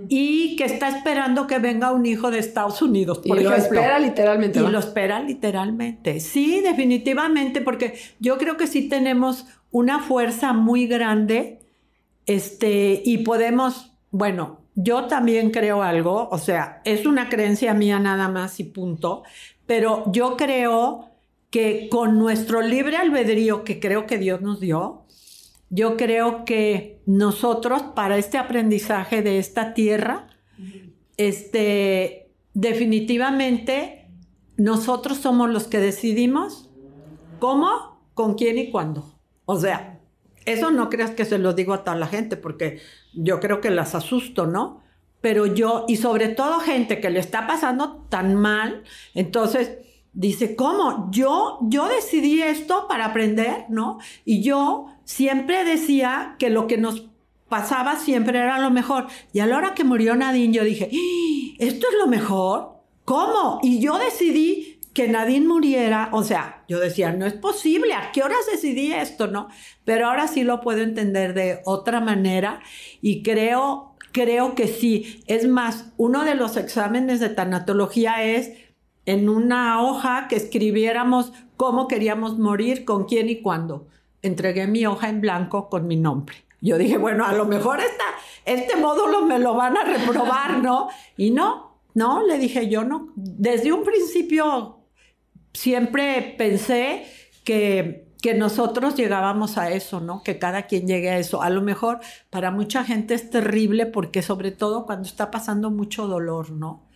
y 0.08 0.56
que 0.56 0.64
está 0.64 0.88
esperando 0.88 1.46
que 1.46 1.58
venga 1.58 1.92
un 1.92 2.06
hijo 2.06 2.30
de 2.30 2.38
Estados 2.38 2.80
Unidos. 2.80 3.18
Por 3.18 3.38
y 3.38 3.44
lo 3.44 3.54
espera 3.54 3.98
literalmente. 3.98 4.60
Y 4.60 4.66
lo 4.66 4.78
espera 4.78 5.20
literalmente. 5.20 6.20
Sí, 6.20 6.62
definitivamente, 6.62 7.60
porque 7.60 7.98
yo 8.18 8.38
creo 8.38 8.56
que 8.56 8.66
sí 8.66 8.88
tenemos 8.88 9.46
una 9.70 10.00
fuerza 10.00 10.54
muy 10.54 10.86
grande 10.86 11.60
este, 12.24 13.02
y 13.04 13.18
podemos, 13.18 13.92
bueno, 14.10 14.60
yo 14.74 15.04
también 15.04 15.50
creo 15.50 15.82
algo, 15.82 16.30
o 16.30 16.38
sea, 16.38 16.80
es 16.86 17.04
una 17.04 17.28
creencia 17.28 17.74
mía 17.74 17.98
nada 17.98 18.28
más 18.28 18.58
y 18.58 18.64
punto, 18.64 19.22
pero 19.66 20.10
yo 20.12 20.38
creo 20.38 21.10
que 21.50 21.88
con 21.90 22.18
nuestro 22.18 22.62
libre 22.62 22.96
albedrío 22.96 23.64
que 23.64 23.80
creo 23.80 24.06
que 24.06 24.16
Dios 24.16 24.40
nos 24.40 24.60
dio, 24.60 25.02
yo 25.70 25.96
creo 25.96 26.44
que 26.44 27.00
nosotros 27.06 27.82
para 27.94 28.18
este 28.18 28.38
aprendizaje 28.38 29.22
de 29.22 29.38
esta 29.38 29.72
tierra, 29.72 30.26
este, 31.16 32.28
definitivamente 32.54 34.08
nosotros 34.56 35.18
somos 35.18 35.48
los 35.48 35.68
que 35.68 35.78
decidimos 35.78 36.68
cómo, 37.38 38.00
con 38.14 38.34
quién 38.34 38.58
y 38.58 38.70
cuándo. 38.70 39.14
O 39.46 39.58
sea, 39.58 40.00
eso 40.44 40.70
no 40.72 40.90
creas 40.90 41.12
que 41.12 41.24
se 41.24 41.38
lo 41.38 41.52
digo 41.52 41.72
a 41.72 41.84
toda 41.84 41.96
la 41.96 42.08
gente 42.08 42.36
porque 42.36 42.80
yo 43.14 43.40
creo 43.40 43.60
que 43.60 43.70
las 43.70 43.94
asusto, 43.94 44.46
¿no? 44.46 44.82
Pero 45.20 45.46
yo, 45.46 45.84
y 45.86 45.96
sobre 45.96 46.28
todo 46.28 46.60
gente 46.60 47.00
que 47.00 47.10
le 47.10 47.20
está 47.20 47.46
pasando 47.46 48.06
tan 48.08 48.34
mal, 48.34 48.82
entonces 49.14 49.78
dice, 50.12 50.56
¿cómo? 50.56 51.10
Yo, 51.12 51.58
yo 51.62 51.88
decidí 51.88 52.42
esto 52.42 52.86
para 52.88 53.06
aprender, 53.06 53.66
¿no? 53.68 53.98
Y 54.24 54.42
yo 54.42 54.86
siempre 55.10 55.64
decía 55.64 56.36
que 56.38 56.50
lo 56.50 56.68
que 56.68 56.78
nos 56.78 57.08
pasaba 57.48 57.96
siempre 57.96 58.38
era 58.38 58.60
lo 58.60 58.70
mejor. 58.70 59.08
Y 59.32 59.40
a 59.40 59.46
la 59.46 59.56
hora 59.56 59.74
que 59.74 59.82
murió 59.82 60.14
Nadine, 60.14 60.54
yo 60.54 60.62
dije, 60.62 60.88
¡Ah! 60.92 61.56
¿esto 61.58 61.86
es 61.90 61.98
lo 61.98 62.06
mejor? 62.06 62.76
¿Cómo? 63.04 63.58
Y 63.60 63.80
yo 63.80 63.98
decidí 63.98 64.78
que 64.94 65.08
Nadine 65.08 65.48
muriera, 65.48 66.10
o 66.12 66.22
sea, 66.22 66.62
yo 66.68 66.78
decía, 66.78 67.12
no 67.12 67.26
es 67.26 67.32
posible, 67.32 67.92
¿a 67.92 68.12
qué 68.12 68.22
horas 68.22 68.38
decidí 68.52 68.92
esto, 68.92 69.26
no? 69.26 69.48
Pero 69.84 70.06
ahora 70.06 70.28
sí 70.28 70.44
lo 70.44 70.60
puedo 70.60 70.80
entender 70.80 71.34
de 71.34 71.60
otra 71.64 72.00
manera 72.00 72.60
y 73.02 73.24
creo, 73.24 73.96
creo 74.12 74.54
que 74.54 74.68
sí. 74.68 75.24
Es 75.26 75.48
más, 75.48 75.92
uno 75.96 76.24
de 76.24 76.36
los 76.36 76.56
exámenes 76.56 77.18
de 77.18 77.30
tanatología 77.30 78.22
es 78.22 78.52
en 79.06 79.28
una 79.28 79.82
hoja 79.82 80.28
que 80.28 80.36
escribiéramos 80.36 81.32
cómo 81.56 81.88
queríamos 81.88 82.38
morir, 82.38 82.84
con 82.84 83.06
quién 83.06 83.28
y 83.28 83.42
cuándo. 83.42 83.88
Entregué 84.22 84.66
mi 84.66 84.86
hoja 84.86 85.08
en 85.08 85.20
blanco 85.20 85.68
con 85.68 85.86
mi 85.86 85.96
nombre. 85.96 86.36
Yo 86.60 86.76
dije, 86.76 86.98
bueno, 86.98 87.24
a 87.24 87.32
lo 87.32 87.46
mejor 87.46 87.80
esta, 87.80 88.04
este 88.44 88.76
módulo 88.76 89.22
me 89.22 89.38
lo 89.38 89.54
van 89.54 89.76
a 89.76 89.84
reprobar, 89.84 90.62
¿no? 90.62 90.88
Y 91.16 91.30
no, 91.30 91.80
no, 91.94 92.22
le 92.26 92.38
dije 92.38 92.68
yo 92.68 92.84
no. 92.84 93.12
Desde 93.16 93.72
un 93.72 93.82
principio 93.82 94.84
siempre 95.54 96.34
pensé 96.36 97.06
que, 97.44 98.12
que 98.22 98.34
nosotros 98.34 98.94
llegábamos 98.94 99.56
a 99.56 99.70
eso, 99.72 100.00
¿no? 100.00 100.22
Que 100.22 100.38
cada 100.38 100.66
quien 100.66 100.86
llegue 100.86 101.10
a 101.10 101.18
eso. 101.18 101.42
A 101.42 101.48
lo 101.48 101.62
mejor 101.62 102.00
para 102.28 102.50
mucha 102.50 102.84
gente 102.84 103.14
es 103.14 103.30
terrible 103.30 103.86
porque 103.86 104.20
sobre 104.20 104.50
todo 104.50 104.84
cuando 104.84 105.08
está 105.08 105.30
pasando 105.30 105.70
mucho 105.70 106.06
dolor, 106.06 106.50
¿no? 106.50 106.90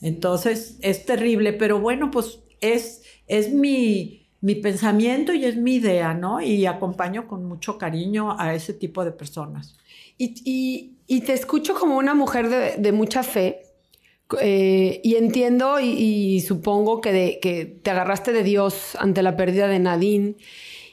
Entonces 0.00 0.78
es 0.80 1.04
terrible, 1.04 1.52
pero 1.52 1.78
bueno, 1.80 2.10
pues 2.10 2.40
es, 2.60 3.02
es 3.28 3.52
mi, 3.52 4.21
mi 4.42 4.56
pensamiento 4.56 5.32
y 5.32 5.46
es 5.46 5.56
mi 5.56 5.76
idea, 5.76 6.12
¿no? 6.12 6.42
Y 6.42 6.66
acompaño 6.66 7.26
con 7.26 7.46
mucho 7.46 7.78
cariño 7.78 8.38
a 8.38 8.54
ese 8.54 8.74
tipo 8.74 9.04
de 9.04 9.12
personas. 9.12 9.76
Y, 10.18 10.90
te 11.26 11.32
escucho 11.32 11.74
como 11.74 11.96
una 11.96 12.14
mujer 12.14 12.78
de, 12.78 12.92
mucha 12.92 13.22
fe. 13.22 13.62
Eh, 14.40 15.00
y 15.02 15.16
entiendo 15.16 15.80
y, 15.80 16.40
supongo 16.40 17.00
que 17.00 17.80
te 17.82 17.90
agarraste 17.90 18.32
de 18.32 18.42
Dios 18.42 18.96
ante 18.98 19.22
la 19.22 19.36
pérdida 19.36 19.66
de 19.68 19.78
Nadine. 19.78 20.36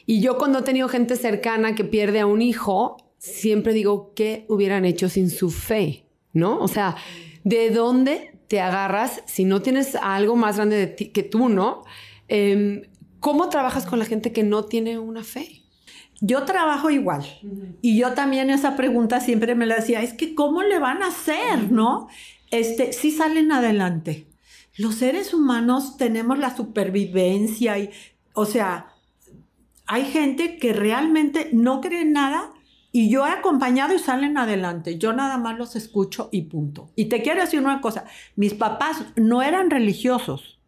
Y 0.05 0.21
yo 0.21 0.37
cuando 0.37 0.59
he 0.59 0.63
tenido 0.63 0.87
gente 0.87 1.15
cercana 1.15 1.75
que 1.75 1.83
pierde 1.83 2.19
a 2.19 2.25
un 2.25 2.41
hijo, 2.41 2.97
siempre 3.17 3.73
digo, 3.73 4.13
¿qué 4.15 4.45
hubieran 4.47 4.85
hecho 4.85 5.09
sin 5.09 5.29
su 5.29 5.51
fe? 5.51 6.05
¿No? 6.33 6.59
O 6.59 6.67
sea, 6.67 6.95
¿de 7.43 7.69
dónde 7.69 8.39
te 8.47 8.59
agarras, 8.59 9.21
si 9.27 9.45
no 9.45 9.61
tienes 9.61 9.95
algo 9.95 10.35
más 10.35 10.57
grande 10.57 10.75
de 10.75 10.87
ti, 10.87 11.09
que 11.09 11.21
tú, 11.21 11.47
¿no? 11.49 11.83
Em, 12.27 12.81
¿Cómo 13.19 13.49
trabajas 13.49 13.85
con 13.85 13.99
la 13.99 14.05
gente 14.05 14.31
que 14.31 14.43
no 14.43 14.65
tiene 14.65 14.99
una 14.99 15.23
fe? 15.23 15.63
Yo 16.21 16.43
trabajo 16.43 16.89
igual. 16.89 17.25
Y 17.81 17.97
yo 17.97 18.13
también 18.13 18.49
esa 18.49 18.75
pregunta 18.75 19.19
siempre 19.19 19.55
me 19.55 19.65
la 19.65 19.75
decía, 19.75 20.01
es 20.01 20.13
que 20.13 20.35
¿cómo 20.35 20.63
le 20.63 20.79
van 20.79 21.01
a 21.01 21.07
hacer, 21.07 21.71
no? 21.71 22.07
Este, 22.51 22.93
sí 22.93 23.11
salen 23.11 23.51
adelante. 23.51 24.27
Los 24.77 24.95
seres 24.95 25.33
humanos 25.33 25.97
tenemos 25.97 26.39
la 26.39 26.55
supervivencia 26.55 27.77
y, 27.77 27.89
o 28.33 28.45
sea, 28.45 28.93
hay 29.85 30.05
gente 30.05 30.57
que 30.57 30.73
realmente 30.73 31.49
no 31.51 31.81
cree 31.81 32.01
en 32.01 32.13
nada 32.13 32.53
y 32.91 33.09
yo 33.09 33.25
he 33.27 33.31
acompañado 33.31 33.93
y 33.93 33.99
salen 33.99 34.37
adelante. 34.37 34.97
Yo 34.97 35.13
nada 35.13 35.37
más 35.37 35.57
los 35.57 35.75
escucho 35.75 36.29
y 36.31 36.43
punto. 36.43 36.91
Y 36.95 37.05
te 37.05 37.21
quiero 37.21 37.41
decir 37.41 37.59
una 37.59 37.81
cosa, 37.81 38.05
mis 38.35 38.53
papás 38.53 39.03
no 39.15 39.41
eran 39.41 39.69
religiosos. 39.69 40.59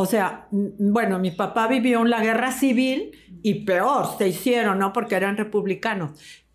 O 0.00 0.06
sea, 0.06 0.46
bueno, 0.52 1.18
mi 1.18 1.32
papá 1.32 1.66
vivió 1.66 2.02
en 2.02 2.10
la 2.10 2.22
guerra 2.22 2.52
civil 2.52 3.10
y 3.42 3.64
peor, 3.64 4.06
se 4.16 4.28
hicieron, 4.28 4.78
¿no? 4.78 4.92
Porque 4.92 5.16
eran 5.16 5.36
republicanos. 5.36 6.12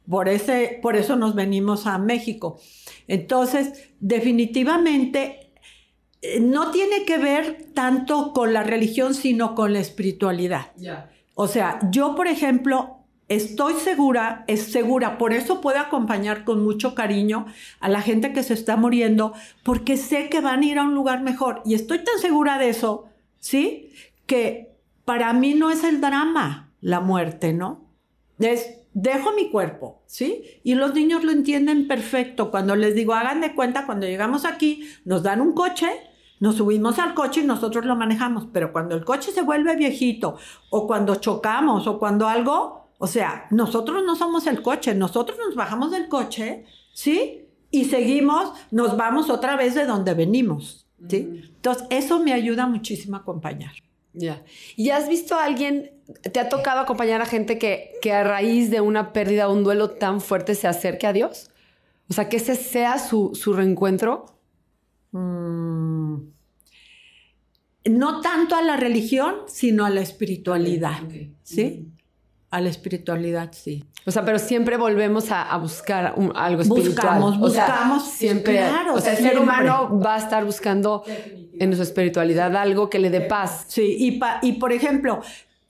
Por, 0.09 0.29
ese, 0.29 0.79
por 0.81 0.95
eso 0.95 1.17
nos 1.17 1.35
venimos 1.35 1.85
a 1.85 1.97
México. 1.97 2.61
Entonces, 3.05 3.89
definitivamente, 3.99 5.51
eh, 6.21 6.39
no 6.39 6.71
tiene 6.71 7.03
que 7.03 7.17
ver 7.17 7.67
tanto 7.73 8.31
con 8.31 8.53
la 8.53 8.63
religión, 8.63 9.13
sino 9.13 9.55
con 9.55 9.73
la 9.73 9.79
espiritualidad. 9.79 10.67
O 11.35 11.49
sea, 11.49 11.79
yo, 11.91 12.15
por 12.15 12.27
ejemplo, 12.27 12.99
estoy 13.27 13.73
segura, 13.73 14.45
es 14.47 14.71
segura, 14.71 15.17
por 15.17 15.33
eso 15.33 15.59
puedo 15.59 15.79
acompañar 15.79 16.45
con 16.45 16.63
mucho 16.63 16.95
cariño 16.95 17.47
a 17.81 17.89
la 17.89 18.01
gente 18.01 18.31
que 18.31 18.41
se 18.41 18.53
está 18.53 18.77
muriendo, 18.77 19.33
porque 19.63 19.97
sé 19.97 20.29
que 20.29 20.39
van 20.39 20.61
a 20.61 20.65
ir 20.65 20.79
a 20.79 20.83
un 20.83 20.95
lugar 20.95 21.23
mejor. 21.23 21.61
Y 21.65 21.73
estoy 21.73 22.05
tan 22.05 22.19
segura 22.19 22.57
de 22.57 22.69
eso, 22.69 23.09
¿sí? 23.43 23.91
Que 24.25 24.79
para 25.03 25.33
mí 25.33 25.53
no 25.53 25.69
es 25.69 25.83
el 25.83 25.99
drama 25.99 26.71
la 26.79 27.01
muerte, 27.01 27.51
¿no? 27.51 27.89
Es, 28.39 28.87
dejo 28.93 29.33
mi 29.33 29.51
cuerpo, 29.51 30.01
¿sí? 30.05 30.61
Y 30.63 30.75
los 30.75 30.93
niños 30.93 31.25
lo 31.25 31.31
entienden 31.31 31.87
perfecto. 31.87 32.51
Cuando 32.51 32.75
les 32.75 32.95
digo, 32.95 33.13
hagan 33.13 33.41
de 33.41 33.53
cuenta, 33.53 33.85
cuando 33.85 34.07
llegamos 34.07 34.45
aquí, 34.45 34.87
nos 35.03 35.23
dan 35.23 35.41
un 35.41 35.53
coche, 35.53 35.89
nos 36.39 36.55
subimos 36.55 36.99
al 36.99 37.13
coche 37.13 37.41
y 37.41 37.45
nosotros 37.45 37.85
lo 37.85 37.97
manejamos, 37.97 38.47
pero 38.53 38.71
cuando 38.71 38.95
el 38.95 39.03
coche 39.03 39.31
se 39.31 39.41
vuelve 39.41 39.75
viejito, 39.75 40.37
o 40.69 40.87
cuando 40.87 41.15
chocamos, 41.15 41.85
o 41.85 41.99
cuando 41.99 42.27
algo, 42.29 42.91
o 42.97 43.07
sea, 43.07 43.47
nosotros 43.51 44.03
no 44.05 44.15
somos 44.15 44.47
el 44.47 44.61
coche, 44.61 44.95
nosotros 44.95 45.37
nos 45.45 45.55
bajamos 45.55 45.91
del 45.91 46.07
coche, 46.07 46.65
¿sí? 46.93 47.49
Y 47.71 47.85
seguimos, 47.85 48.53
nos 48.71 48.95
vamos 48.95 49.29
otra 49.29 49.57
vez 49.57 49.75
de 49.75 49.85
donde 49.85 50.13
venimos, 50.13 50.82
¿sí? 51.07 51.41
Entonces, 51.55 51.87
eso 51.89 52.19
me 52.19 52.33
ayuda 52.33 52.67
muchísimo 52.67 53.17
a 53.17 53.19
acompañar. 53.19 53.73
Ya. 54.13 54.43
¿Y 54.75 54.91
has 54.91 55.09
visto 55.09 55.35
a 55.35 55.45
alguien, 55.45 55.91
te 56.31 56.39
ha 56.39 56.49
tocado 56.49 56.79
acompañar 56.79 57.21
a 57.21 57.25
gente 57.25 57.57
que, 57.57 57.93
que 58.01 58.13
a 58.13 58.23
raíz 58.23 58.69
de 58.69 58.81
una 58.81 59.11
pérdida 59.11 59.49
o 59.49 59.53
un 59.53 59.63
duelo 59.63 59.91
tan 59.91 60.21
fuerte 60.21 60.55
se 60.55 60.67
acerque 60.67 61.07
a 61.07 61.13
Dios? 61.13 61.49
O 62.09 62.13
sea, 62.13 62.29
que 62.29 62.37
ese 62.37 62.55
sea 62.55 62.99
su, 62.99 63.33
reencuentro. 63.55 64.25
Mm. 65.11 66.15
No 67.85 68.21
tanto 68.21 68.55
a 68.55 68.61
la 68.61 68.77
religión, 68.77 69.35
sino 69.47 69.85
a 69.85 69.89
la 69.89 70.01
espiritualidad, 70.01 71.01
¿sí? 71.43 71.91
A 72.53 72.61
la 72.61 72.69
espiritualidad, 72.69 73.49
sí. 73.51 73.83
O 74.05 74.11
sea, 74.11 74.23
pero 74.23 74.37
siempre 74.37 74.77
volvemos 74.77 75.31
a, 75.31 75.57
buscar 75.57 76.13
algo 76.35 76.61
espiritual. 76.61 77.19
Buscamos, 77.19 77.39
buscamos. 77.39 78.03
siempre. 78.03 78.57
Claro, 78.57 78.93
o 78.93 79.01
sea, 79.01 79.13
el 79.13 79.17
ser 79.17 79.39
humano 79.39 79.99
va 79.99 80.15
a 80.15 80.17
estar 80.19 80.45
buscando 80.45 81.03
en 81.57 81.75
su 81.75 81.81
espiritualidad 81.81 82.55
algo 82.55 82.91
que 82.91 82.99
le 82.99 83.09
dé 83.09 83.21
paz. 83.21 83.65
Sí, 83.69 83.97
y, 83.97 84.19
y 84.43 84.53
por 84.53 84.71
ejemplo, 84.71 85.21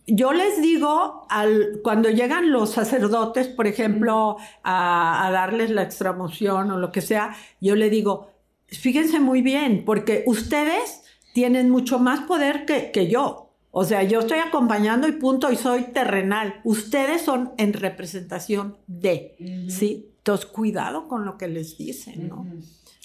yo 0.08 0.34
les 0.34 0.62
digo, 0.62 1.26
al, 1.30 1.80
cuando 1.84 2.10
llegan 2.10 2.52
los 2.52 2.72
sacerdotes, 2.72 3.48
por 3.48 3.68
ejemplo, 3.68 4.36
a, 4.64 5.30
darles 5.32 5.70
la 5.70 5.84
extramoción 5.84 6.72
o 6.72 6.78
lo 6.78 6.92
que 6.92 7.02
sea, 7.02 7.36
yo 7.62 7.76
le 7.76 7.90
digo, 7.90 8.28
fíjense 8.68 9.22
muy 9.22 9.42
bien, 9.42 9.84
porque 9.86 10.24
ustedes 10.28 11.04
tienen 11.34 11.70
mucho 11.70 12.00
más 12.00 12.22
poder 12.22 12.66
que, 12.66 12.92
que 12.92 13.08
yo. 13.08 13.53
O 13.76 13.86
sea, 13.86 14.04
yo 14.04 14.20
estoy 14.20 14.38
acompañando 14.38 15.08
y 15.08 15.14
punto, 15.14 15.52
y 15.52 15.56
soy 15.56 15.86
terrenal. 15.86 16.62
Ustedes 16.64 17.24
son 17.24 17.54
en 17.58 17.74
representación 17.74 18.78
de, 18.86 19.36
¿sí? 19.68 20.12
Entonces, 20.18 20.46
cuidado 20.46 21.08
con 21.08 21.26
lo 21.26 21.40
que 21.40 21.48
les 21.48 21.76
dicen, 21.76 22.30
¿no? 22.30 22.46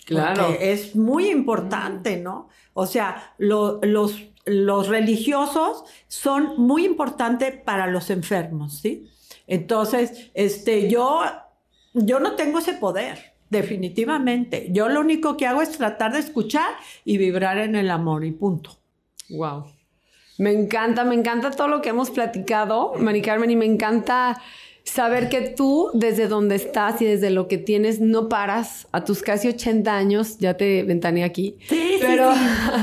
Claro. 0.04 0.54
es 0.60 0.94
muy 0.94 1.30
importante, 1.30 2.18
¿no? 2.18 2.50
O 2.74 2.84
sea, 2.84 3.32
los, 3.38 3.78
los 4.44 4.88
religiosos 4.88 5.84
son 6.06 6.60
muy 6.60 6.84
importantes 6.84 7.54
para 7.62 7.86
los 7.86 8.10
enfermos, 8.10 8.74
¿sí? 8.74 9.08
Entonces, 9.46 10.30
este, 10.34 10.90
yo, 10.90 11.22
yo 11.94 12.20
no 12.20 12.36
tengo 12.36 12.58
ese 12.58 12.74
poder, 12.74 13.32
definitivamente. 13.48 14.68
Yo 14.70 14.90
lo 14.90 15.00
único 15.00 15.38
que 15.38 15.46
hago 15.46 15.62
es 15.62 15.70
tratar 15.78 16.12
de 16.12 16.18
escuchar 16.18 16.74
y 17.06 17.16
vibrar 17.16 17.56
en 17.56 17.74
el 17.74 17.90
amor 17.90 18.26
y 18.26 18.32
punto. 18.32 18.76
Wow. 19.30 19.77
Me 20.38 20.52
encanta, 20.52 21.04
me 21.04 21.16
encanta 21.16 21.50
todo 21.50 21.66
lo 21.66 21.82
que 21.82 21.88
hemos 21.88 22.10
platicado, 22.10 22.94
Mari 22.96 23.22
Carmen, 23.22 23.50
y 23.50 23.56
me 23.56 23.66
encanta 23.66 24.40
saber 24.84 25.28
que 25.28 25.40
tú, 25.40 25.90
desde 25.94 26.28
donde 26.28 26.54
estás 26.54 27.02
y 27.02 27.04
desde 27.04 27.30
lo 27.30 27.48
que 27.48 27.58
tienes, 27.58 28.00
no 28.00 28.28
paras. 28.28 28.86
A 28.92 29.04
tus 29.04 29.22
casi 29.22 29.48
80 29.48 29.94
años, 29.94 30.38
ya 30.38 30.54
te 30.54 30.84
ventané 30.84 31.24
aquí. 31.24 31.56
Sí, 31.68 31.98
pero 32.00 32.32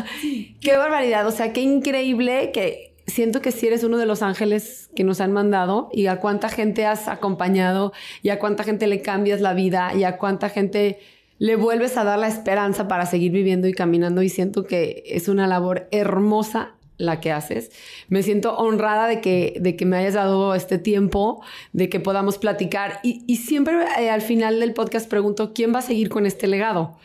qué 0.62 0.76
barbaridad. 0.76 1.26
O 1.28 1.32
sea, 1.32 1.54
qué 1.54 1.62
increíble 1.62 2.52
que 2.52 2.94
siento 3.08 3.42
que 3.42 3.54
sí 3.54 3.68
eres 3.68 3.86
uno 3.86 3.98
de 3.98 4.06
los 4.06 4.22
ángeles 4.22 4.90
que 4.94 5.06
nos 5.06 5.22
han 5.22 5.32
mandado 5.32 5.90
y 5.94 6.08
a 6.08 6.20
cuánta 6.20 6.50
gente 6.50 6.86
has 6.86 7.08
acompañado 7.08 7.94
y 8.22 8.30
a 8.30 8.40
cuánta 8.40 8.66
gente 8.66 8.88
le 8.88 9.02
cambias 9.02 9.40
la 9.40 9.54
vida 9.54 9.94
y 9.96 10.04
a 10.04 10.18
cuánta 10.18 10.50
gente 10.50 11.00
le 11.38 11.56
vuelves 11.56 11.98
a 11.98 12.04
dar 12.04 12.20
la 12.20 12.28
esperanza 12.28 12.88
para 12.88 13.06
seguir 13.06 13.32
viviendo 13.32 13.68
y 13.68 13.74
caminando 13.74 14.22
y 14.22 14.30
siento 14.30 14.66
que 14.66 15.04
es 15.06 15.28
una 15.28 15.48
labor 15.48 15.88
hermosa 15.92 16.75
la 16.98 17.20
que 17.20 17.32
haces. 17.32 17.72
Me 18.08 18.24
siento 18.24 18.56
honrada 18.58 19.08
de 19.08 19.22
que, 19.22 19.58
de 19.60 19.76
que 19.76 19.86
me 19.86 19.98
hayas 19.98 20.14
dado 20.14 20.56
este 20.56 20.78
tiempo, 20.78 21.44
de 21.74 21.90
que 21.90 22.00
podamos 22.00 22.38
platicar. 22.38 23.00
Y, 23.04 23.36
siempre 23.38 23.76
eh, 24.00 24.10
al 24.10 24.22
final 24.22 24.60
del 24.60 24.74
podcast 24.74 25.10
pregunto, 25.10 25.54
¿quién 25.54 25.74
va 25.74 25.80
a 25.80 25.84
seguir 25.84 26.10
con 26.10 26.26
este 26.26 26.48
legado? 26.48 26.98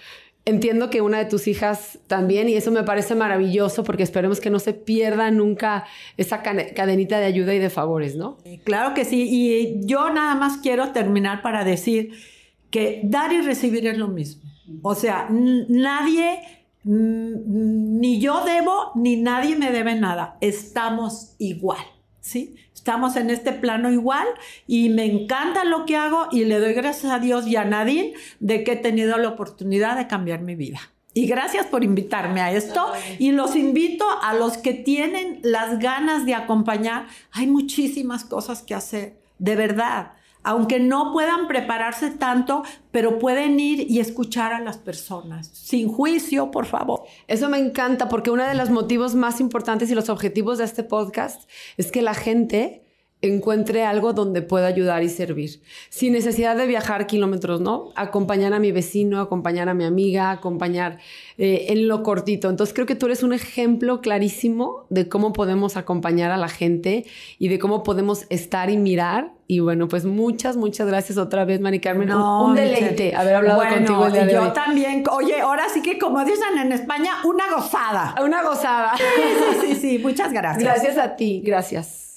Entiendo 0.46 0.88
que 0.88 1.02
una 1.02 1.18
de 1.18 1.26
tus 1.26 1.46
hijas 1.48 1.98
también, 2.06 2.48
y 2.48 2.54
eso 2.54 2.70
me 2.70 2.82
parece 2.82 3.14
maravilloso 3.14 3.84
porque 3.84 4.02
esperemos 4.02 4.40
que 4.40 4.48
no 4.48 4.58
se 4.58 4.72
pierda 4.72 5.30
nunca 5.30 5.84
esa 6.16 6.42
cadenita 6.42 7.18
de 7.18 7.26
ayuda 7.26 7.54
y 7.54 7.58
de 7.58 7.68
favores, 7.68 8.16
¿no? 8.16 8.38
Claro 8.64 8.94
que 8.94 9.04
sí, 9.04 9.28
y 9.30 9.86
yo 9.86 10.10
nada 10.10 10.34
más 10.34 10.56
quiero 10.58 10.92
terminar 10.92 11.42
para 11.42 11.62
decir 11.64 12.12
que 12.70 13.00
dar 13.04 13.32
y 13.32 13.42
recibir 13.42 13.86
es 13.86 13.98
lo 13.98 14.08
mismo. 14.08 14.42
O 14.82 14.94
sea, 14.94 15.28
nadie 15.30 16.40
ni 16.84 18.20
yo 18.20 18.44
debo, 18.44 18.92
ni 18.94 19.16
nadie 19.16 19.56
me 19.56 19.70
debe 19.70 19.94
nada. 19.94 20.36
Estamos 20.40 21.34
igual, 21.38 21.84
¿sí? 22.20 22.56
Estamos 22.74 23.16
en 23.16 23.28
este 23.28 23.52
plano 23.52 23.90
igual 23.90 24.26
y 24.66 24.88
me 24.88 25.04
encanta 25.04 25.64
lo 25.64 25.84
que 25.84 25.96
hago 25.96 26.28
y 26.32 26.44
le 26.44 26.58
doy 26.58 26.72
gracias 26.72 27.12
a 27.12 27.18
Dios 27.18 27.46
y 27.46 27.56
a 27.56 27.64
Nadine 27.64 28.14
de 28.38 28.64
que 28.64 28.72
he 28.72 28.76
tenido 28.76 29.18
la 29.18 29.28
oportunidad 29.28 29.96
de 29.96 30.06
cambiar 30.06 30.40
mi 30.40 30.54
vida. 30.54 30.80
Y 31.12 31.26
gracias 31.26 31.66
por 31.66 31.84
invitarme 31.84 32.40
a 32.40 32.52
esto. 32.52 32.86
Y 33.18 33.32
los 33.32 33.56
invito 33.56 34.06
a 34.22 34.32
los 34.32 34.56
que 34.58 34.74
tienen 34.74 35.40
las 35.42 35.80
ganas 35.80 36.24
de 36.24 36.34
acompañar. 36.34 37.08
Hay 37.32 37.48
muchísimas 37.48 38.24
cosas 38.24 38.62
que 38.62 38.74
hacer, 38.74 39.20
de 39.38 39.56
verdad 39.56 40.12
aunque 40.42 40.80
no 40.80 41.12
puedan 41.12 41.48
prepararse 41.48 42.10
tanto, 42.10 42.62
pero 42.90 43.18
pueden 43.18 43.60
ir 43.60 43.90
y 43.90 44.00
escuchar 44.00 44.52
a 44.52 44.60
las 44.60 44.78
personas, 44.78 45.48
sin 45.48 45.88
juicio, 45.88 46.50
por 46.50 46.66
favor. 46.66 47.02
Eso 47.26 47.48
me 47.48 47.58
encanta 47.58 48.08
porque 48.08 48.30
uno 48.30 48.44
de 48.44 48.54
los 48.54 48.70
motivos 48.70 49.14
más 49.14 49.40
importantes 49.40 49.90
y 49.90 49.94
los 49.94 50.08
objetivos 50.08 50.58
de 50.58 50.64
este 50.64 50.84
podcast 50.84 51.48
es 51.76 51.92
que 51.92 52.02
la 52.02 52.14
gente 52.14 52.89
encuentre 53.22 53.84
algo 53.84 54.12
donde 54.12 54.42
pueda 54.42 54.66
ayudar 54.66 55.02
y 55.02 55.08
servir, 55.08 55.60
sin 55.90 56.12
necesidad 56.12 56.56
de 56.56 56.66
viajar 56.66 57.06
kilómetros, 57.06 57.60
¿no? 57.60 57.90
Acompañar 57.94 58.54
a 58.54 58.58
mi 58.58 58.72
vecino, 58.72 59.20
acompañar 59.20 59.68
a 59.68 59.74
mi 59.74 59.84
amiga, 59.84 60.30
acompañar 60.30 60.98
eh, 61.36 61.66
en 61.68 61.86
lo 61.86 62.02
cortito. 62.02 62.48
Entonces 62.48 62.72
creo 62.74 62.86
que 62.86 62.94
tú 62.94 63.06
eres 63.06 63.22
un 63.22 63.32
ejemplo 63.32 64.00
clarísimo 64.00 64.86
de 64.88 65.08
cómo 65.08 65.32
podemos 65.32 65.76
acompañar 65.76 66.30
a 66.30 66.38
la 66.38 66.48
gente 66.48 67.04
y 67.38 67.48
de 67.48 67.58
cómo 67.58 67.82
podemos 67.82 68.26
estar 68.30 68.70
y 68.70 68.78
mirar. 68.78 69.32
Y 69.46 69.58
bueno, 69.58 69.88
pues 69.88 70.04
muchas, 70.04 70.56
muchas 70.56 70.86
gracias 70.86 71.18
otra 71.18 71.44
vez, 71.44 71.60
Mari 71.60 71.80
Carmen. 71.80 72.12
un, 72.12 72.54
deleite 72.54 73.16
haber 73.16 73.34
hablado 73.34 73.62
contigo 73.68 74.06
el 74.06 74.12
día 74.12 74.26
de 74.26 74.32
yo 74.32 74.52
también. 74.52 75.04
Oye, 75.10 75.40
ahora 75.40 75.64
sí 75.68 75.82
que 75.82 75.98
como 75.98 76.24
dicen 76.24 76.56
en 76.56 76.72
España, 76.72 77.14
una 77.24 77.50
gozada. 77.52 78.14
Una 78.22 78.42
gozada. 78.42 78.92
sí, 79.60 79.66
sí, 79.66 79.74
sí. 79.74 79.98
Muchas 79.98 80.32
gracias. 80.32 80.62
Gracias 80.62 80.98
a 80.98 81.16
ti. 81.16 81.42
Gracias. 81.44 82.09